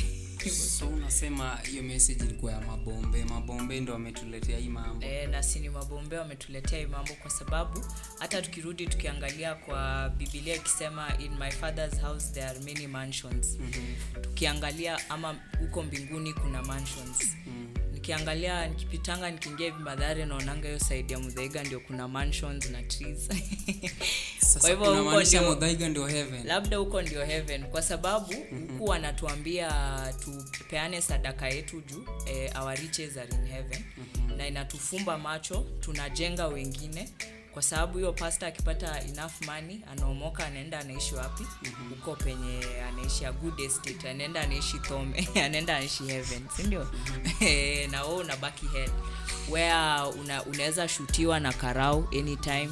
so 0.78 0.88
unasema 0.88 1.56
hiyo 1.72 1.84
message 1.84 2.24
ilikuwa 2.24 2.52
ya 2.52 2.62
mabombe 2.62 3.26
mabombe 3.26 3.80
ndo 3.80 3.94
wametuletea 3.94 4.58
hii 4.58 4.70
mambo 4.70 5.06
e, 5.06 5.28
na 5.28 5.44
sini 5.44 5.70
mabombe 5.70 6.18
wametuletea 6.18 6.80
hii 6.80 6.86
mambo 6.86 7.14
kwa 7.14 7.32
sababu 7.32 7.86
hata 8.20 8.42
tukirudi 8.42 8.88
tukiangalia 8.88 9.56
kwa 9.56 10.10
bibilia 10.10 10.56
ikisema 10.56 11.18
in 11.18 11.32
my 11.40 11.52
father's 11.52 12.02
house 12.02 12.34
there 12.34 12.46
are 12.46 12.60
many 12.60 12.88
mansions 12.88 13.58
mm-hmm. 13.60 14.22
tukiangalia 14.22 15.10
ama 15.10 15.36
huko 15.60 15.84
mbinguni 15.84 16.34
kuna 16.34 16.64
mansions 16.64 17.38
mm-hmm. 17.48 17.61
Ni 18.02 18.08
nikiangalia 18.08 18.68
nikipitanga 18.68 19.32
nikiingia 19.32 19.66
hivi 19.66 19.84
madhari 19.84 20.26
naonanga 20.26 20.68
hiyo 20.68 20.80
saidi 20.80 21.14
ya 21.14 21.20
mudhaiga 21.20 21.64
ndio 21.64 21.80
kuna 21.80 22.08
mansions 22.08 22.70
na 22.70 22.84
trees. 22.84 23.30
Kwa 24.62 24.70
hivyo 24.70 25.04
huko 25.04 25.22
ndio 25.74 25.90
ndio 25.90 26.08
heaven. 26.08 26.48
Labda 26.48 26.78
huko 26.78 27.02
ndio 27.02 27.26
heaven. 27.26 27.64
Kwa 27.66 27.82
sababu 27.82 28.34
huku 28.68 28.86
wanatuambia 28.86 29.74
tupeane 30.58 31.02
sadaka 31.02 31.50
yetu 31.50 31.82
juu 31.82 32.06
eh, 32.26 32.52
our 32.62 32.76
riches 32.76 33.18
are 33.18 33.30
in 33.36 33.46
heaven. 33.48 33.84
Na 34.38 34.48
inatufumba 34.48 35.18
macho 35.18 35.66
tunajenga 35.80 36.48
wengine 36.48 37.10
kwa 37.54 37.62
sababu 37.62 37.98
hiyo 37.98 38.14
pasta 38.14 38.48
akipata 38.48 39.02
enough 39.02 39.32
money 39.46 39.80
anaomoka 39.92 40.46
anaenda 40.46 40.80
anaishi 40.80 41.16
wapi? 41.16 41.44
Huko 41.90 42.16
penye 42.16 42.60
anaishi 42.90 43.26
a 43.26 43.32
good 43.32 43.60
estate 43.60 44.10
anaenda 44.10 44.42
anaishi 44.42 44.80
thome 44.80 45.28
anaenda 45.46 45.76
anaishi 45.76 46.04
heaven 46.04 46.42
sindio 46.58 46.88
Eh, 47.40 47.90
na 47.92 48.04
wo 48.04 48.16
unabaki 48.18 48.66
hell 48.68 48.90
where 49.50 50.10
una, 50.20 50.44
unaweza 50.46 50.88
shutiwa 50.88 51.40
na 51.40 51.54
karau 51.54 52.08
anytime. 52.20 52.70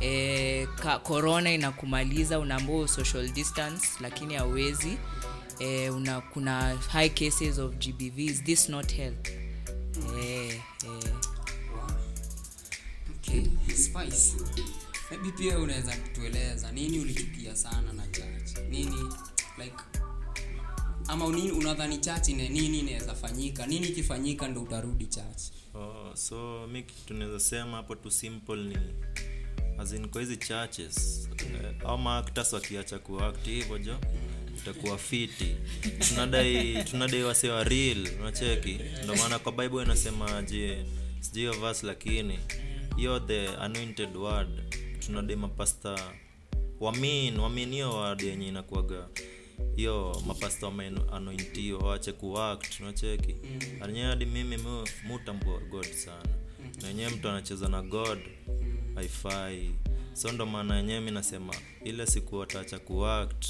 E, 0.00 0.66
ka, 0.82 0.98
corona 0.98 1.52
inakumaliza 1.52 2.38
unaambua 2.38 2.88
social 2.88 3.28
distance 3.28 3.86
lakini 4.00 4.34
hauwezi. 4.34 4.98
E, 5.58 5.90
una, 5.90 6.20
kuna 6.20 6.76
high 6.92 7.08
cases 7.10 7.58
of 7.58 7.74
gbv 7.74 8.18
is 8.18 8.42
this 8.44 8.68
not 8.68 8.92
health? 8.92 9.28
E, 9.28 9.40
e, 10.22 10.60
okay. 10.88 11.33
Spice. 13.76 14.32
Maybe 15.10 15.30
pia 15.38 15.58
unaweza 15.58 15.96
kutueleza 15.96 16.72
nini 16.72 16.98
ulichukia 16.98 17.56
sana 17.56 17.92
na 17.92 18.06
church? 18.06 18.58
Nini 18.70 18.96
like 19.58 19.74
ama 21.08 21.28
nini 21.28 21.50
unadhani 21.52 21.98
church 21.98 22.28
ine 22.28 22.48
nini 22.48 22.78
inaweza 22.78 23.14
fanyika? 23.14 23.66
Nini 23.66 23.88
ikifanyika 23.88 24.48
ndo 24.48 24.62
utarudi 24.62 25.06
church? 25.06 25.42
Oh, 25.74 26.16
so 26.16 26.66
mi 26.66 26.82
tunaweza 27.06 27.40
sema 27.40 27.76
hapo 27.76 27.94
tu 27.94 28.10
simple 28.10 28.56
ni 28.64 28.76
as 29.78 29.94
kwa 30.10 30.20
hizi 30.20 30.36
churches 30.36 31.28
eh, 31.40 31.74
au 31.84 31.98
maactors 31.98 32.52
wakiacha 32.52 32.98
kuact 32.98 33.44
hivyo 33.46 33.78
jo 33.78 33.98
itakuwa 34.58 34.98
fiti. 34.98 35.56
Tunadai 36.08 36.84
tunadai 36.84 37.22
wase 37.22 37.48
wa 37.50 37.64
real 37.64 38.08
unacheki? 38.20 38.78
Ndio 39.02 39.16
maana 39.16 39.38
kwa 39.38 39.52
bible 39.52 39.82
inasema 39.82 40.42
je 40.42 40.84
sijui 41.20 41.56
verse 41.56 41.86
lakini 41.86 42.38
hiyo 42.96 43.20
the 43.20 43.48
anointed 43.48 44.16
word. 44.16 44.48
Tunadai 45.06 45.36
mapasta 45.36 45.98
wamin 46.80 47.38
wamin 47.40 47.70
hiyo 47.72 47.90
word 47.92 48.22
yenye 48.22 48.48
inakuaga 48.48 49.08
hiyo 49.76 50.22
mapasta 50.26 50.66
wameanointio 50.66 51.78
wache 51.78 52.12
kuact 52.12 52.80
unacheki? 52.80 53.34
Anyewe 53.80 54.06
hadi 54.06 54.26
mimi 54.26 54.56
mu- 54.56 54.88
mutambua 55.06 55.58
god 55.60 55.92
sana. 55.92 56.28
Na 56.82 56.88
wenyewe 56.88 57.10
mtu 57.10 57.28
anacheza 57.28 57.68
na 57.68 57.82
god 57.82 58.18
haifai. 58.94 59.70
So 60.12 60.32
ndo 60.32 60.46
maana 60.46 60.76
yenyewe 60.76 61.00
mi 61.00 61.10
nasema 61.10 61.54
ile 61.84 62.06
siku 62.06 62.36
wataacha 62.36 62.78
kuact 62.78 63.46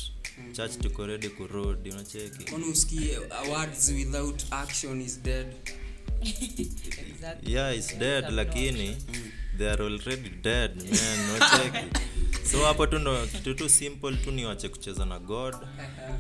church 0.53 0.79
tuko 0.83 1.07
redi 1.07 1.29
kurudi 1.29 1.91
unacheki? 1.91 2.45
Kwani 2.51 2.65
usikie 2.65 3.19
words 3.51 3.89
without 3.89 4.43
action 4.51 5.01
is 5.01 5.21
dead? 5.23 5.47
Exactly. 6.23 7.53
yeah 7.55 7.77
it's 7.77 7.99
dead 7.99 8.25
lakini 8.31 8.97
they 9.59 9.71
are 9.71 9.83
already 9.85 10.29
dead 10.43 10.77
man 10.77 11.31
unacheki 11.37 11.99
so 12.51 12.65
hapo 12.65 12.87
tu 12.87 12.99
ndo 12.99 13.27
kitu 13.27 13.55
tu 13.55 13.69
simple 13.69 14.17
tu 14.17 14.31
ni 14.31 14.45
wache 14.45 14.69
kucheza 14.69 15.05
na 15.05 15.19
god. 15.19 15.55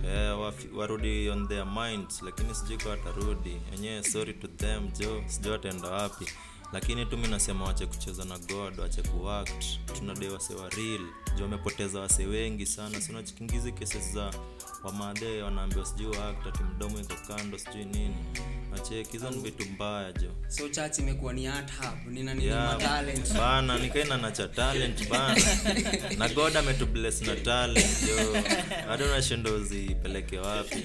Eh, 0.06 0.38
wafi- 0.40 0.68
warudi 0.76 1.28
on 1.30 1.48
their 1.48 1.66
minds 1.66 2.22
lakini 2.22 2.54
sijui 2.54 2.78
kwa 2.78 2.90
watarudi. 2.90 3.56
Enyewe 3.74 4.04
sorry 4.04 4.34
to 4.34 4.48
them 4.48 4.88
jo 5.00 5.24
sijui 5.26 5.52
wataenda 5.52 5.88
wapi 5.88 6.24
lakini 6.72 7.06
tu 7.06 7.18
mi 7.18 7.28
nasema 7.28 7.64
wache 7.64 7.86
kucheza 7.86 8.24
na 8.24 8.38
god 8.38 8.78
wache 8.80 9.02
kuact. 9.02 9.64
Tunadai 9.98 10.28
wase 10.28 10.54
wa 10.54 10.68
real. 10.68 11.00
Ju 11.36 11.42
wamepoteza 11.42 12.00
wase 12.00 12.26
wengi 12.26 12.66
sana. 12.66 13.00
Sinachikingizi 13.00 13.72
cases 13.72 14.12
za 14.12 14.30
wamadhe 14.84 15.42
wanaambiwa 15.42 15.86
sijui 15.86 16.06
waact 16.06 16.46
ati 16.46 16.62
mdomo 16.62 17.00
iko 17.00 17.14
kando 17.28 17.58
sijui 17.58 17.84
nini. 17.84 18.14
Nacheki 18.70 19.12
hizo 19.12 19.30
ni 19.30 19.38
vitu 19.40 19.68
mbaya 19.70 20.12
jo. 20.12 20.30
So 20.48 20.68
church 20.68 20.98
imekuwa 20.98 21.32
ni 21.32 21.46
hub 21.48 22.08
nina 22.12 22.34
nini 22.34 22.46
Yeah, 22.46 22.78
talent. 22.78 23.32
bana 23.34 23.78
nikaina 23.78 24.16
nacha 24.16 24.48
talent 24.48 25.08
bana. 25.08 25.40
Na 26.18 26.28
god 26.28 26.56
ametubless 26.56 27.22
na 27.22 27.36
talent 27.36 28.06
jo. 28.06 28.42
Hata 28.88 29.04
unashinda 29.04 29.50
uzipeleke 29.52 30.38
wapi? 30.38 30.84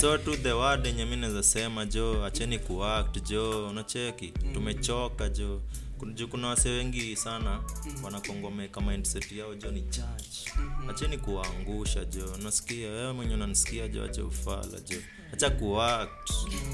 So 0.00 0.18
to 0.18 0.36
the 0.36 0.52
word 0.52 0.86
yenye 0.86 1.04
mi 1.04 1.16
naweza 1.16 1.42
sema 1.42 1.86
jo 1.86 2.24
acheni 2.24 2.58
kuact 2.58 3.28
jo. 3.30 3.68
Unacheki? 3.68 4.28
Tumechoka 4.54 5.17
jo 5.28 5.62
Kun- 5.98 6.14
juu 6.14 6.28
kuna 6.28 6.48
wase 6.48 6.68
wengi 6.70 7.16
sana 7.16 7.60
wanakongomeka 8.02 8.80
mindset 8.80 9.32
yao 9.32 9.54
jo 9.54 9.70
ni 9.70 9.82
church 9.82 10.48
acheni 10.90 11.18
kuwaangusha 11.18 12.04
jo 12.04 12.36
nasikia 12.42 12.88
wewe 12.90 13.12
mwenye 13.12 13.34
unanisikia 13.34 13.88
jo 13.88 14.04
acha 14.04 14.24
ufala 14.24 14.80
jo 14.88 14.96
acha 15.32 15.50
kuact. 15.50 16.30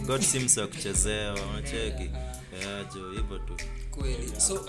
God 0.06 0.20
sims 0.22 0.56
ya 0.56 0.66
kuchezewa. 0.66 1.46
Unacheki? 1.46 2.10
Yeah, 2.60 2.94
jo 2.94 3.10
hivyo 3.10 3.38
tu. 3.38 3.56
Kweli. 3.90 4.32
So 4.40 4.66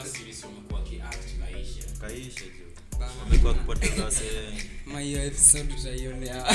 kaisha 2.01 2.41
jo 2.45 3.05
amekuwa 3.25 3.51
akipoteza 3.51 4.11
maiyo 4.93 5.25
episode 5.25 5.73
utaionea 5.73 6.53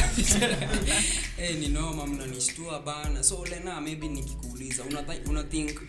hey, 1.37 1.55
ni 1.61 1.69
noma 1.69 2.07
mnanishtua 2.07 2.81
bana. 2.83 3.23
So 3.25 3.47
lena 3.47 3.81
maybe 3.81 4.09
nikikuuliza 4.09 4.85
una 5.29 5.43
think 5.43 5.81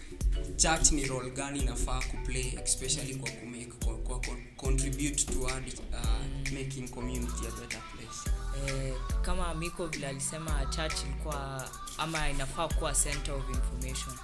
church 0.58 0.92
ni 0.92 1.06
role 1.06 1.30
gani 1.30 1.60
inafaa 1.60 2.02
kuplay 2.02 2.54
especially 2.64 3.16
kwa 3.16 3.30
kumake 3.32 3.66
kwa, 3.86 3.98
kwa, 3.98 4.20
kwa 4.20 4.36
contribute 4.58 5.24
toward 5.34 5.74
uh, 5.92 6.52
making 6.54 6.90
community 6.90 7.48
a 7.48 7.60
better 7.62 7.82
place. 7.82 8.30
Eh, 8.68 8.94
kama 9.22 9.54
miko 9.56 9.88
vile 9.88 10.08
alisema 10.08 10.66
church 10.66 10.94
ilikuwa 11.06 11.70
ama 11.98 12.30
inafaa 12.30 12.68
kuwa 12.68 12.94
center 12.94 13.34
of 13.34 13.44
information. 13.50 14.16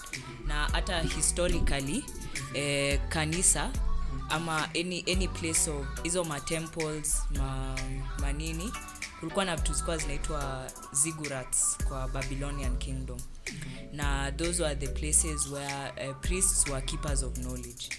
Na 0.48 0.66
hata 0.72 1.02
historically 1.02 2.06
eh, 2.54 3.00
kanisa 3.10 3.72
ama 4.30 4.70
any, 4.76 5.04
any 5.14 5.28
place 5.28 5.70
of 5.72 5.86
hizo 6.04 6.24
matemples 6.24 7.24
ma, 7.38 7.76
manini 8.20 8.72
kulikuwa 9.20 9.46
na 9.46 9.56
vitu 9.56 9.74
zilikuwa 9.74 9.98
zinaitwa 9.98 10.72
zigurats 10.92 11.78
kwa 11.88 12.08
babylonian 12.08 12.78
kingdom. 12.78 13.20
Na 13.94 14.32
those 14.32 14.64
were 14.64 14.76
the 14.76 14.88
places 14.88 15.48
where 15.48 16.10
uh, 16.10 16.16
priests 16.22 16.68
were 16.68 16.82
keepers 16.82 17.24
of 17.24 17.34
knowledge. 17.34 17.90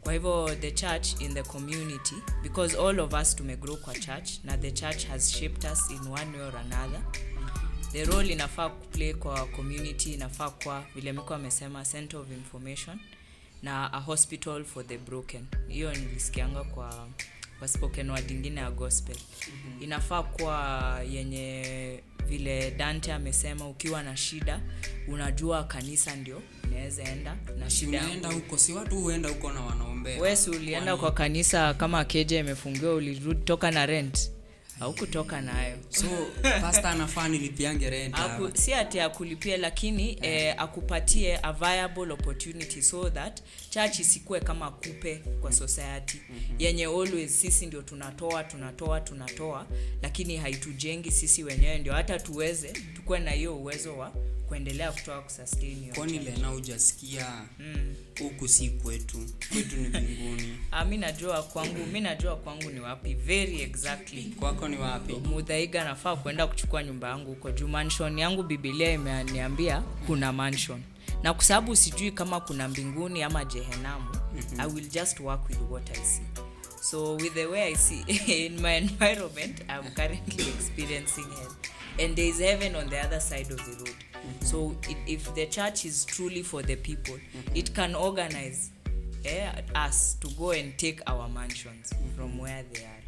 Kwa 0.00 0.12
hivyo 0.12 0.54
the 0.60 0.70
church 0.70 1.20
in 1.20 1.34
the 1.34 1.42
community 1.42 2.14
because 2.42 2.76
all 2.78 3.00
of 3.00 3.12
us 3.12 3.36
tumegrow 3.36 3.76
kwa 3.76 3.94
church 3.94 4.30
na 4.44 4.56
the 4.58 4.70
church 4.72 5.06
has 5.06 5.30
shaped 5.32 5.64
us 5.72 5.90
in 5.90 5.98
one 6.08 6.38
way 6.38 6.46
or 6.48 6.56
another. 6.56 7.02
The 7.92 8.04
role 8.04 8.32
inafaa 8.32 8.68
kuplay 8.68 9.14
kwa 9.14 9.46
community 9.46 10.12
inafaa 10.14 10.50
kwa 10.50 10.84
vile 10.94 11.12
miko 11.12 11.34
amesema 11.34 11.84
center 11.84 12.20
of 12.20 12.30
information 12.30 12.98
na 13.62 13.92
a 13.92 14.00
hospital 14.00 14.64
for 14.64 14.86
the 14.86 14.98
broken. 14.98 15.46
Hiyo 15.68 15.92
nilisikianga 15.94 16.64
kwa 16.64 17.08
kwa 17.58 17.68
spoken 17.68 18.10
word 18.10 18.30
ingine 18.30 18.60
ya 18.60 18.70
gospel. 18.70 19.16
Inafaa 19.80 20.22
kuwa 20.22 21.00
yenye 21.10 22.00
vile 22.28 22.70
dante 22.70 23.12
amesema 23.12 23.68
ukiwa 23.68 24.02
na 24.02 24.16
shida 24.16 24.60
unajua 25.08 25.64
kanisa 25.64 26.16
ndio 26.16 26.42
unaweza 26.64 27.02
enda 27.02 27.36
na 27.58 27.70
si 27.70 27.76
shida 27.76 28.00
unaenda 28.00 28.28
yangu 28.28 28.40
huko 28.40 28.58
si 28.58 28.72
watu 28.72 29.00
huenda 29.00 29.28
huko 29.28 29.52
na 29.52 29.60
wanaombea. 29.60 30.20
Wesi 30.20 30.50
ulienda 30.50 30.96
kwa 30.96 31.12
kanisa 31.12 31.74
kama 31.74 32.04
keja 32.04 32.38
imefungiwa 32.38 32.94
ulitoka 32.94 33.70
na 33.70 33.86
rent 33.86 34.30
au 34.80 34.92
kutoka 34.94 35.40
nayo. 35.40 35.76
So 35.90 36.06
pasta 36.60 36.90
anafaa 36.90 37.28
nilipiange 37.28 37.90
rent 37.90 38.14
Aku, 38.18 38.50
si 38.58 38.74
ati 38.74 39.00
akulipie 39.00 39.56
lakini 39.56 40.18
eh, 40.22 40.54
akupatie 40.58 41.38
a 41.42 41.52
viable 41.52 42.12
opportunity 42.12 42.82
so 42.82 43.10
that 43.10 43.40
church 43.70 43.98
isikuwe 43.98 44.40
kama 44.40 44.70
kupe 44.70 45.16
kwa 45.40 45.52
society. 45.52 46.20
Yenye 46.58 46.84
always 46.84 47.40
sisi 47.40 47.66
ndio 47.66 47.82
tunatoa 47.82 48.44
tunatoa 48.44 49.00
tunatoa 49.00 49.66
lakini 50.02 50.36
haitujengi 50.36 51.10
sisi 51.10 51.44
wenyewe. 51.44 51.78
Ndio 51.78 51.92
hata 51.92 52.18
tuweze 52.18 52.68
tukuwe 52.96 53.18
na 53.18 53.30
hiyo 53.30 53.56
uwezo 53.56 53.98
wa 53.98 54.10
kuendelea 54.48 54.92
kutoa 54.92 55.22
kusustain 55.22 55.80
hiyo 55.80 55.94
kwani 55.94 56.18
lena 56.18 56.48
hujasikia 56.48 57.26
huku 58.22 58.48
si 58.48 58.68
kwetu. 58.70 59.18
Kwetu 59.52 59.76
ni 59.76 59.88
mbinguni. 59.88 60.58
Ah, 60.70 60.84
mi 60.84 60.96
najua 60.96 61.42
kwangu 61.42 61.86
mi 61.92 62.00
najua 62.00 62.36
kwangu 62.36 62.70
ni 62.70 62.80
wapi. 62.80 63.14
Very 63.14 63.62
exactly. 63.62 64.22
Kwako 64.24 64.68
ni 64.68 64.76
wapi? 64.78 65.12
Mudhaiga 65.12 65.84
nafaa 65.84 66.16
kuenda 66.16 66.46
kuchukua 66.46 66.82
nyumba 66.84 67.08
yangu 67.08 67.26
huko 67.30 67.50
juu. 67.50 67.68
Manshon 67.68 68.18
yangu 68.18 68.42
bibilia 68.42 68.92
imeniambia 68.92 69.82
kuna 70.06 70.32
manshon 70.32 70.82
na 71.22 71.34
kwa 71.34 71.44
sababu 71.44 71.76
sijui 71.76 72.10
kama 72.10 72.40
kuna 72.40 72.68
mbinguni 72.68 73.22
ama 73.22 73.44
jehenamu 73.44 74.04
mm-hmm. 74.34 74.60
i 74.60 74.66
will 74.66 74.88
just 74.88 75.20
work 75.20 75.48
with 75.48 75.58
what 75.70 75.90
i 75.90 76.04
see. 76.04 76.22
So 76.80 77.14
with 77.16 77.34
the 77.34 77.46
way 77.46 77.62
i 77.62 77.74
see 77.76 78.00
in 78.46 78.60
my 78.60 78.76
environment 78.76 79.60
i'm 79.60 79.90
currently 79.94 80.48
experiencing 80.48 81.22
hell. 81.24 81.52
And 82.06 82.14
there 82.16 82.28
is 82.28 82.38
heaven 82.38 82.76
on 82.76 82.90
the 82.90 83.00
other 83.06 83.20
side 83.20 83.50
of 83.52 83.56
the 83.64 83.84
road 83.84 83.96
so 84.44 84.74
it, 84.88 84.96
if 85.06 85.34
the 85.34 85.46
church 85.46 85.84
is 85.84 86.06
truly 86.06 86.42
for 86.42 86.62
the 86.66 86.76
people 86.76 87.14
it 87.54 87.72
can 87.72 87.94
organize 87.94 88.70
eh, 89.24 89.50
us 89.86 90.16
to 90.20 90.28
go 90.38 90.50
and 90.52 90.76
take 90.76 91.00
our 91.06 91.28
mansions 91.28 91.92
from 92.16 92.38
where 92.38 92.64
they 92.72 92.84
are. 92.84 93.02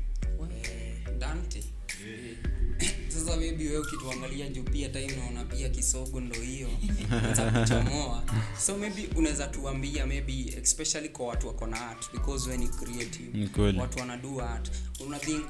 Dante? 1.19 1.62
Sasa 3.09 3.37
maybe 3.37 3.69
wewe 3.69 3.79
ukituangalia 3.79 4.49
juu 4.49 4.62
pia 4.62 4.87
hata 4.87 4.99
unaona 5.14 5.45
pia 5.45 5.69
kisogo 5.69 6.21
ndo 6.21 6.41
hiyo. 6.41 6.69
Za 7.37 7.51
kuchomoa. 7.51 8.23
So 8.66 8.79
maybe 8.79 9.09
unaweza 9.16 9.47
tuambia 9.47 10.07
maybe 10.07 10.55
especially 10.62 11.09
kwa 11.09 11.27
watu 11.27 11.49
wako 11.49 11.66
na 11.66 11.89
art 11.91 12.12
because 12.12 12.51
we 12.51 12.57
ni 12.57 12.69
creative. 12.69 13.81
Watu 13.81 13.99
wanadu 13.99 14.43
art. 14.43 14.71
Una 15.07 15.19
think 15.19 15.47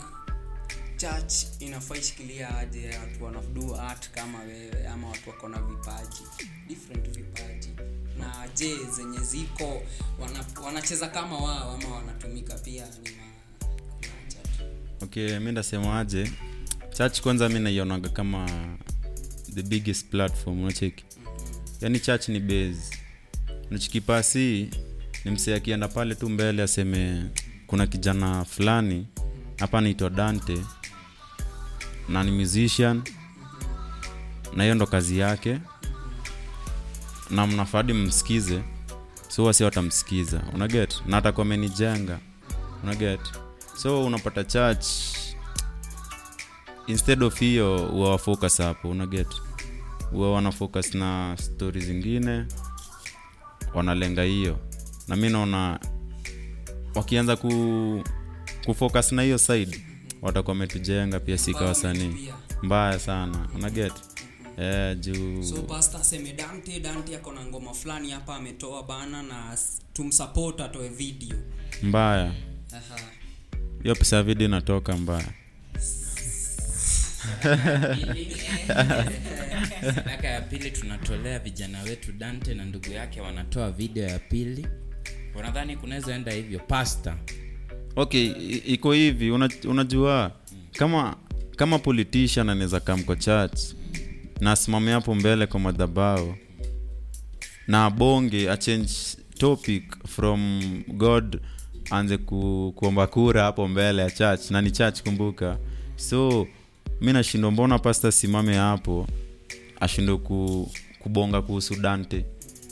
church 0.99 1.33
inafaa 1.61 1.97
ishikilia 1.97 2.59
aje 2.59 2.91
watu 2.99 3.25
wanadu 3.25 3.77
art 3.77 4.11
kama 4.11 4.39
wewe 4.41 4.87
ama 4.89 5.09
watu 5.09 5.31
wako 5.31 5.49
na 5.49 5.63
vipaji 5.63 6.23
different 6.69 7.09
vipaji. 7.17 7.69
Na 8.19 8.49
je 8.57 8.77
zenye 8.97 9.19
ziko 9.19 9.83
wana, 10.21 10.45
wanacheza 10.65 11.09
kama 11.09 11.39
wao 11.39 11.73
ama 11.75 11.89
wanatumika 11.95 12.55
pia 12.55 12.87
ni 12.87 13.11
ma, 13.11 13.23
okay 15.03 15.39
mi 15.39 15.53
ndasemaje 15.53 16.33
church 16.97 17.21
kwanza 17.21 17.49
mi 17.49 17.61
naionaga 17.61 18.09
kama 18.09 18.49
the 19.55 19.63
biggest 19.63 20.07
platform 20.07 20.63
unacheki? 20.63 21.05
Yaani 21.81 22.01
church 22.01 22.29
ni 22.29 22.41
base. 22.41 22.99
Nachikipasi 23.71 24.71
ni 25.25 25.31
msee 25.31 25.55
akienda 25.55 25.89
pale 25.89 26.15
tu 26.15 26.29
mbele 26.29 26.63
aseme 26.63 27.25
kuna 27.67 27.87
kijana 27.87 28.45
fulani 28.45 29.07
hapa 29.59 29.81
naitwa 29.81 30.11
dante 30.11 30.59
na 32.09 32.25
ni 32.25 32.31
musician 32.31 33.03
na 34.57 34.63
hiyo 34.63 34.75
ndo 34.75 34.87
kazi 34.87 35.19
yake. 35.19 35.59
Na 37.31 37.47
mnafadi 37.47 37.93
mmsikize 37.93 38.63
so 39.29 39.45
wasi 39.45 39.65
watamsikiza. 39.65 40.43
Unaget 40.55 41.03
na 41.07 41.17
atakuwa 41.17 41.47
amenijenga. 41.47 42.19
Unaget 42.83 43.21
so 43.77 44.05
unapata 44.05 44.45
church 44.45 44.87
instead 46.87 47.23
of 47.23 47.39
hiyo 47.41 47.87
uwawafocus 47.89 48.59
hapo. 48.59 48.91
Unaget 48.91 49.29
huwa 50.11 50.33
wanafocus 50.33 50.95
na 50.95 51.37
stori 51.41 51.81
zingine 51.81 52.47
wanalenga 53.75 54.23
hiyo. 54.23 54.59
Na 55.09 55.17
mi 55.17 55.29
naona 55.29 55.81
wakianza 56.95 57.37
ku 57.37 58.05
kufocus 58.67 59.13
na 59.13 59.23
hiyo 59.23 59.39
side 59.39 59.85
watakuwa 60.23 60.53
wametujenga 60.53 61.21
pia 61.21 61.39
sika 61.39 61.65
wasanii. 61.65 62.29
mbaya 62.63 62.99
sana. 62.99 63.49
Unaget 63.55 63.93
Yeah, 64.59 64.97
juu. 65.01 65.43
So 65.43 65.63
pasta 65.63 65.99
aseme 66.01 66.33
dante 66.33 66.81
dante 66.81 67.17
ako 67.17 67.33
na 67.33 67.45
ngoma 67.45 67.75
fulani 67.75 68.11
hapa 68.11 68.37
ametoa 68.37 68.83
bana 68.83 69.23
na 69.23 69.53
s- 69.55 69.81
atoe 70.65 70.89
video. 70.89 71.37
Mbaya. 71.83 72.35
Aha. 72.73 72.97
hiyo 73.83 73.95
pesa 73.95 74.17
ya 74.17 74.23
video 74.23 74.47
inatoka 74.49 74.97
mbaya. 74.97 75.29
Miaka 80.07 80.29
ya 80.29 80.41
pili 80.41 80.71
tunatolea 80.71 81.39
vijana 81.39 81.83
wetu 81.83 82.13
dante 82.13 82.55
na 82.55 82.65
ndugu 82.65 82.91
yake 82.91 83.21
wanatoa 83.21 83.71
video 83.71 84.05
ya 84.09 84.19
pili. 84.19 84.67
Unadhani 85.39 85.77
kunaweza 85.77 86.15
enda 86.15 86.33
hivyo 86.33 86.59
pasta 86.59 87.17
okay 87.99 88.27
iko 88.67 88.93
hivi 88.93 89.31
una, 89.31 89.51
unajua 89.65 90.33
kama 90.73 91.17
kama 91.57 91.79
politician 91.79 92.49
anaweza 92.49 92.81
kam 92.81 93.05
kwa 93.05 93.17
church 93.17 93.61
na 94.41 94.53
asimame 94.53 94.93
hapo 94.93 95.15
mbele 95.15 95.47
kwa 95.47 95.61
madhabao 95.61 96.37
na 97.67 97.85
abonge 97.85 98.51
achange 98.51 98.93
topic 99.39 100.07
from 100.07 100.61
god 100.89 101.41
anze 101.91 102.19
ku, 102.19 102.73
kuomba 102.77 103.07
kura 103.07 103.43
hapo 103.43 103.69
mbele 103.69 104.03
ya 104.03 104.11
church 104.11 104.51
na 104.51 104.63
ni 104.63 104.71
church 104.71 105.03
kumbuka. 105.03 105.59
So 105.97 106.47
mi 107.01 107.13
nashindwa 107.13 107.51
mbona 107.51 107.79
pasta 107.79 108.13
simame 108.13 108.57
hapo 108.57 109.07
ashindwe 109.81 110.17
ku, 110.17 110.71
kubonga 110.99 111.43
kuhusu 111.43 111.77
dante? 111.77 112.25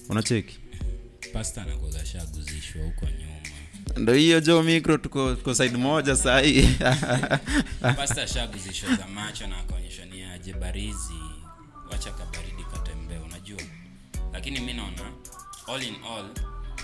Unacheki? 0.08 0.58
Pasta 1.32 1.66
shaguzishwa 2.04 2.84
huko 2.84 3.06
nyuma 3.06 3.25
ndo 3.96 4.12
hiyo 4.14 4.40
jo 4.40 4.62
mikro 4.62 4.98
tuko, 4.98 5.34
tuko 5.34 5.54
side 5.54 5.76
moja 5.76 6.16
sahii. 6.16 6.68
Pasta 7.96 8.48
macho 9.14 9.46
na 9.46 9.58
akaonyesha 9.58 10.04
ni 10.04 10.22
aje 10.22 10.52
barizi 10.52 11.20
wacha 11.92 12.10
kabaridi 12.10 12.64
katembee 12.72 13.18
unajua. 13.18 13.60
Lakini 14.32 14.60
mi 14.60 14.72
naona 14.72 15.12
all 15.66 15.82
in 15.82 15.94
all 15.94 16.26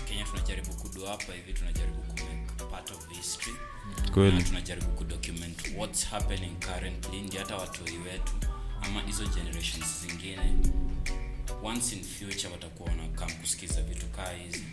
kenya 0.07 0.23
tunajaribu 0.23 0.73
kudu 0.73 1.05
hapa 1.05 1.33
hivi 1.33 1.53
tunajaribu 1.53 1.97
kumake 2.01 2.63
part 2.71 2.91
of 2.91 3.09
history. 3.09 3.55
Kweli. 4.13 4.43
tunajaribu 4.43 4.87
kudocument 4.87 5.57
what's 5.77 6.07
happening 6.07 6.59
currently 6.59 7.21
ndi 7.21 7.37
hata 7.37 7.55
watoi 7.55 7.97
wetu 7.97 8.33
ama 8.81 9.01
hizo 9.01 9.25
generations 9.25 10.01
zingine. 10.01 10.55
Once 11.63 11.95
in 11.95 12.03
future 12.03 12.51
watakuwa 12.53 12.89
wanakam 12.89 13.31
kusikiza 13.31 13.81
vitu 13.81 14.05
kaa 14.05 14.31
hizi 14.31 14.63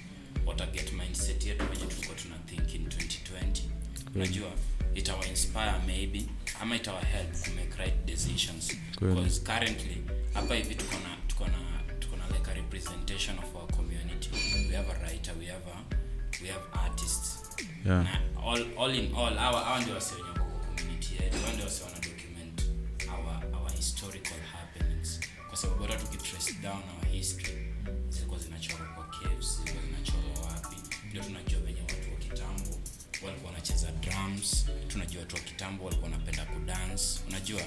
wataget 0.50 0.92
mindset 0.92 1.46
yetu 1.46 1.64
venye 1.66 1.86
tulikuwa 1.86 2.16
tuna 2.18 2.38
think 2.38 2.74
in 2.74 2.86
2020 2.86 3.62
unajua 4.14 4.50
itawa 4.94 5.26
inspire 5.26 5.72
maybe 5.86 6.24
ama 6.60 6.76
itawa 6.76 7.00
help 7.00 7.44
to 7.44 7.50
make 7.50 7.76
right 7.78 8.04
decisions. 8.04 8.76
Because 9.00 9.40
currently 9.40 10.02
hapa 10.34 10.54
hivi 10.54 10.74
tuko 10.74 10.94
na 10.94 11.16
tuko 11.26 11.44
na 11.46 11.58
tuko 11.98 12.16
na 12.16 12.26
like 12.28 12.50
a 12.50 12.54
representation 12.54 13.38
of 13.38 13.54
our 13.54 13.66
community. 13.68 14.30
We 14.70 14.76
have 14.76 14.90
a 14.90 14.98
writer 15.04 15.34
we 15.38 15.46
have 15.46 15.66
a 15.70 15.96
we 16.42 16.48
have 16.48 16.64
artists. 16.72 17.38
Yeah. 17.86 18.02
na 18.04 18.20
all, 18.42 18.64
all 18.78 18.94
in 18.94 19.14
all 19.14 19.34
hawa 19.36 19.64
hawa 19.64 19.80
ndio 19.80 19.94
wasi 19.94 20.14
wenye 20.14 20.28
kwa 20.38 20.44
community 20.44 21.14
yetu. 21.22 21.36
Hawa 21.38 21.52
ndio 21.52 21.66
wana 21.84 21.98
document 22.00 22.62
our, 23.08 23.60
our 23.60 23.72
historical 23.76 24.40
happenings. 24.52 25.20
Kwa 25.48 25.56
sababu 25.58 25.82
hata 25.82 25.96
tukitrace 25.96 26.52
down 26.62 26.82
our 26.98 27.06
history 27.12 27.69
ndio 31.10 31.22
tunajua 31.22 31.60
venye 31.60 31.80
watu 31.80 32.10
wa 32.10 32.16
kitambo 32.18 32.78
walikuwa 33.24 33.52
wanacheza 33.52 33.92
drums 33.92 34.66
tunajua 34.88 35.20
watu 35.20 35.36
wa 35.36 35.42
kitambo 35.42 35.84
walikuwa 35.84 36.10
wanapenda 36.10 36.44
kudance 36.44 37.04
unajua 37.28 37.60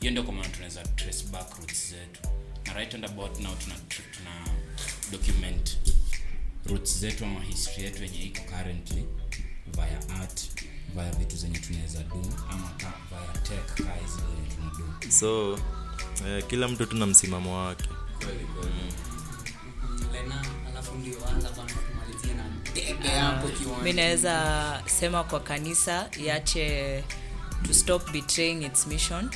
hiyo 0.00 0.10
ndio 0.10 0.22
kwa 0.22 0.32
maana 0.32 0.48
tunaweza 0.48 0.82
trace 0.82 1.24
back 1.32 1.58
roots 1.58 1.90
zetu. 1.90 2.20
Na 2.66 2.72
right 2.74 2.94
and 2.94 3.04
about 3.04 3.40
now 3.40 3.54
tuna, 3.56 3.74
tuna 4.16 4.54
document 5.12 5.78
roots 6.66 6.98
zetu 6.98 7.24
ama 7.24 7.40
history 7.40 7.82
yetu 7.84 8.02
yenye 8.02 8.22
iko 8.22 8.42
currently 8.42 9.04
via 9.66 10.16
art 10.20 10.40
via 10.94 11.10
vitu 11.12 11.36
zenye 11.36 11.58
tunaweza 11.58 12.02
do 12.02 12.22
ama 12.50 12.68
ka, 12.70 12.92
via 13.10 13.42
tech 13.42 13.86
kaa 13.86 13.94
hizi 13.94 14.16
zenye 14.16 14.54
tunado 14.54 15.10
so 15.10 15.58
eh, 16.28 16.44
kila 16.46 16.68
mtu 16.68 16.86
tuna 16.86 17.06
msimamo 17.06 17.56
wake. 17.64 17.88
Lena 20.12 20.44
alafu 20.68 20.94
ndio 20.94 21.28
anza 21.28 21.50
bana 21.50 21.72
tumalizie 22.80 23.10
hapo 23.20 23.48
mi 23.82 23.92
naweza 23.92 24.82
sema 24.86 25.24
kwa 25.24 25.40
kanisa 25.40 26.08
iache 26.24 27.04
to 27.66 27.74
stop 27.74 28.10
betraying 28.12 28.64
its 28.64 28.86
mission. 28.86 29.30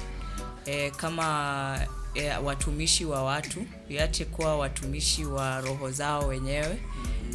E, 0.66 0.90
kama 0.90 1.86
e, 2.14 2.28
watumishi 2.30 3.05
wa 3.05 3.22
watu 3.24 3.66
iache 3.88 4.24
kuwa 4.24 4.57
watumishi 4.59 5.24
wa 5.24 5.61
roho 5.61 5.90
zao 5.90 6.26
wenyewe. 6.26 6.78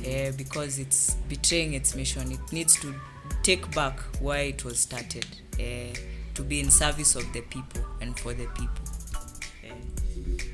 E, 0.06 0.32
because 0.32 0.82
it's 0.82 1.18
betraying 1.30 1.76
its 1.76 1.96
mission. 1.96 2.32
It 2.32 2.52
needs 2.54 2.80
to 2.80 2.88
take 3.42 3.66
back 3.76 4.00
why 4.22 4.50
it 4.50 4.66
was 4.66 4.84
started. 4.84 5.26
E, 5.60 5.94
to 6.34 6.44
be 6.44 6.60
in 6.60 6.70
service 6.72 7.18
of 7.20 7.26
the 7.34 7.42
people 7.42 7.82
and 8.02 8.16
for 8.20 8.38
the 8.38 8.46
people 8.46 8.87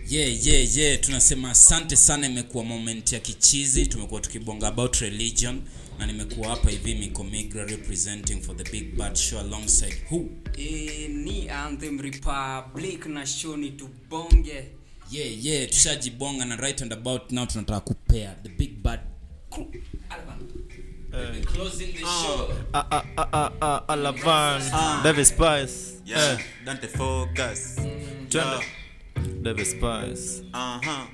yeah, 0.09 0.45
yeah, 0.47 0.77
yeah. 0.77 0.99
tunasema 0.99 1.49
asante 1.51 1.95
sana 1.95 2.27
imekuwa 2.27 2.63
moment 2.63 3.11
ya 3.11 3.19
kichizi 3.19 3.87
tumekuwa 3.87 4.21
tukibonga 4.21 4.67
about 4.67 4.95
religion 4.95 5.61
na 5.99 6.05
nimekuwa 6.05 6.47
hapa 6.49 6.69
hivi 6.69 6.95
miko 6.95 7.23
migra 7.23 7.65
representing 7.65 8.41
for 8.41 8.57
the 8.57 8.71
big 8.71 8.95
bad 8.95 9.15
show 9.15 9.39
alongside 9.39 9.95
who 10.11 10.29
e, 10.57 11.07
ni 11.07 11.49
anthem 11.49 11.99
republic 12.01 13.05
na 13.05 13.25
shoni 13.25 13.69
tubonge 13.71 14.63
yeah, 15.11 15.45
yeah. 15.45 15.69
tushajibonga 15.69 16.45
na 16.45 16.55
right 16.55 16.81
and 16.81 16.93
about 16.93 17.31
now 17.31 17.45
tunataka 17.45 17.79
kupea 17.79 18.35
the 18.43 18.49
big 18.49 18.77
bad 18.83 18.99
crew. 19.49 19.65
Alban. 20.09 21.43
Closing 21.45 21.93
the 21.93 21.99
show. 21.99 22.49
ah, 22.73 23.03
ah, 23.17 23.51
ah, 23.61 23.87
alavan 23.87 24.61
david 25.03 25.25
spice 25.25 25.73
dante 26.65 26.87
focus 26.87 27.75
twende 28.29 28.65
david 29.15 29.65
spice. 29.65 30.43
Aha 30.53 31.07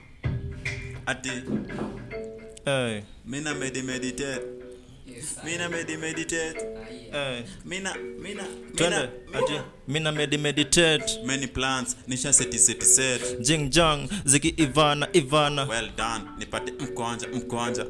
ati. 1.06 1.30
Hey. 2.66 3.02
mina 3.26 3.56
medi 3.56 3.82
meditate. 3.82 4.42
Mina 5.46 5.70
medi 5.70 5.98
meditate. 5.98 6.60
Hey. 7.12 7.44
mina 7.66 7.96
mina 8.22 8.44
twende. 8.76 9.10
mina 9.32 9.40
ati. 9.40 9.62
mina 9.88 10.12
medi 10.12 10.38
meditate. 10.38 11.24
Many 11.26 11.48
plans. 11.48 11.96
Nisha 12.08 12.34
seti 12.34 12.58
seti 12.58 12.86
set. 12.86 13.42
Jing 13.42 13.70
jang. 13.70 14.08
Ziki 14.26 14.50
ivana 14.58 15.08
ivana. 15.14 15.66
Well 15.68 15.90
done. 15.98 16.24
Nipate 16.38 16.72
mkwanja 16.72 17.28
mkwanja 17.28 17.86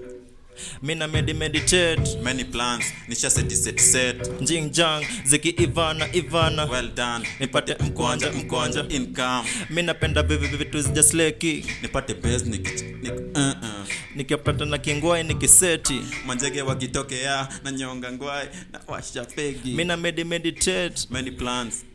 mina 0.81 1.07
medi 1.07 1.33
meditate. 1.33 2.17
Many 2.23 2.43
plans. 2.43 2.85
Nisha 3.07 3.29
set. 3.29 4.41
Jing 4.41 4.69
jang 4.71 5.03
ziki 5.25 5.49
ivana 5.49 6.05
ivana. 6.13 6.65
Well 6.69 6.87
done. 6.95 7.25
Nipate 7.39 7.75
mkwanja 7.79 8.31
mkwanja. 8.31 8.85
income 8.89 9.47
mi 9.69 9.81
napenda 9.81 10.23
vivi 10.23 10.47
vitu 10.57 10.81
zijasleki 10.81 11.65
nipate 11.81 12.13
best 12.13 12.45
nikich 12.45 12.81
nik 12.81 13.13
uh 13.13 13.41
-uh. 13.41 13.85
nikipata 14.15 14.65
na 14.65 14.77
kingwai 14.77 15.23
nikiseti. 15.23 16.01
Manjege 16.25 16.61
wakitokea 16.61 17.47
na 17.63 17.71
nyonga 17.71 18.11
ngwai 18.11 18.47
na 18.71 18.81
washa 18.87 19.25
pegi. 19.25 19.73
Medi 19.73 20.23
meditate. 20.23 21.07
Many 21.09 21.31
plans. 21.31 21.85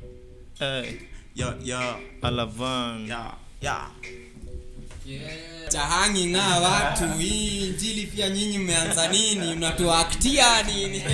Hey. 0.59 0.85
ya 1.35 1.55
ya. 1.65 1.97
Alavan 2.23 3.09
ya 3.09 3.91
ya 5.07 5.21
tahangi 5.69 6.37
watu 6.63 7.09
hii 7.19 7.67
njili 7.69 8.07
pia 8.07 8.31
nyinyi 8.31 8.59
mmeanza 8.59 9.09
nini? 9.09 9.55
Mnatuaktia 9.55 10.63
nini? 10.63 11.03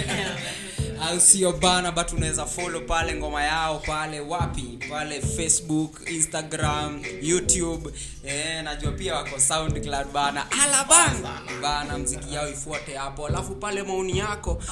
Au 1.08 1.20
sio 1.20 1.52
bana 1.52 1.92
but 1.92 2.12
unaweza 2.12 2.46
follow 2.46 2.80
pale 2.86 3.14
ngoma 3.14 3.42
yao 3.42 3.78
pale 3.78 4.20
wapi? 4.20 4.78
Pale 4.90 5.20
facebook 5.20 6.00
instagram 6.10 7.02
youtube. 7.22 7.90
Eh, 8.24 8.64
najua 8.64 8.92
pia 8.92 9.14
wako 9.14 9.40
soundcloud 9.40 10.06
bana. 10.12 10.46
Alabana 10.64 11.40
bana! 11.62 11.98
Mziki 11.98 12.34
yao 12.34 12.48
ifuate 12.50 12.96
hapo. 12.96 13.26
Alafu 13.26 13.54
pale 13.54 13.82
maoni 13.82 14.18
yako 14.18 14.62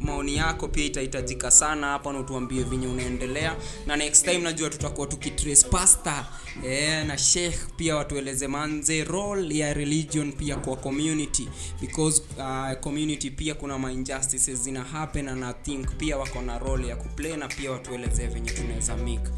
maoni 0.00 0.36
yako 0.36 0.68
pia 0.68 0.84
itahitajika 0.84 1.50
sana 1.50 1.86
hapa 1.86 2.12
na 2.12 2.18
utuambie 2.18 2.62
venye 2.62 2.86
unaendelea. 2.86 3.56
Na 3.86 3.96
next 3.96 4.24
time 4.24 4.38
najua 4.38 4.70
tutakuwa 4.70 5.06
tukitrace 5.06 5.68
pasta 5.70 6.24
eh, 6.66 7.06
na 7.06 7.18
sheikh 7.18 7.56
pia 7.76 7.96
watueleze 7.96 8.48
manze 8.48 9.04
role 9.04 9.58
ya 9.58 9.74
religion 9.74 10.32
pia 10.32 10.56
kwa 10.56 10.76
community. 10.76 11.48
Because 11.80 12.22
uh, 12.38 12.80
community 12.80 13.30
pia 13.30 13.54
kuna 13.54 13.78
mainjustices 13.78 14.58
zina 14.62 14.82
happen 14.84 15.28
and 15.28 15.44
I 15.44 15.52
think 15.62 15.88
pia 15.96 16.16
wako 16.16 16.42
na 16.42 16.58
role 16.58 16.88
ya 16.88 16.96
kuplay 16.96 17.36
na 17.36 17.48
pia 17.48 17.70
watuelezee 17.70 18.26
venye 18.26 18.50
tunaweza 18.50 18.96
make 18.96 19.30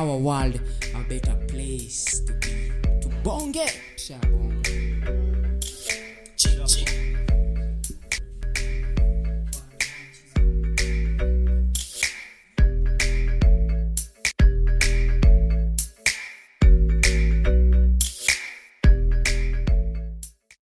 our 0.00 0.22
world 0.22 0.60
a 0.94 1.02
better 1.08 1.46
place 1.46 2.22
to 2.26 2.32
be. 2.32 2.72
Tubonge! 3.00 3.66
Tushabonge 3.96 4.75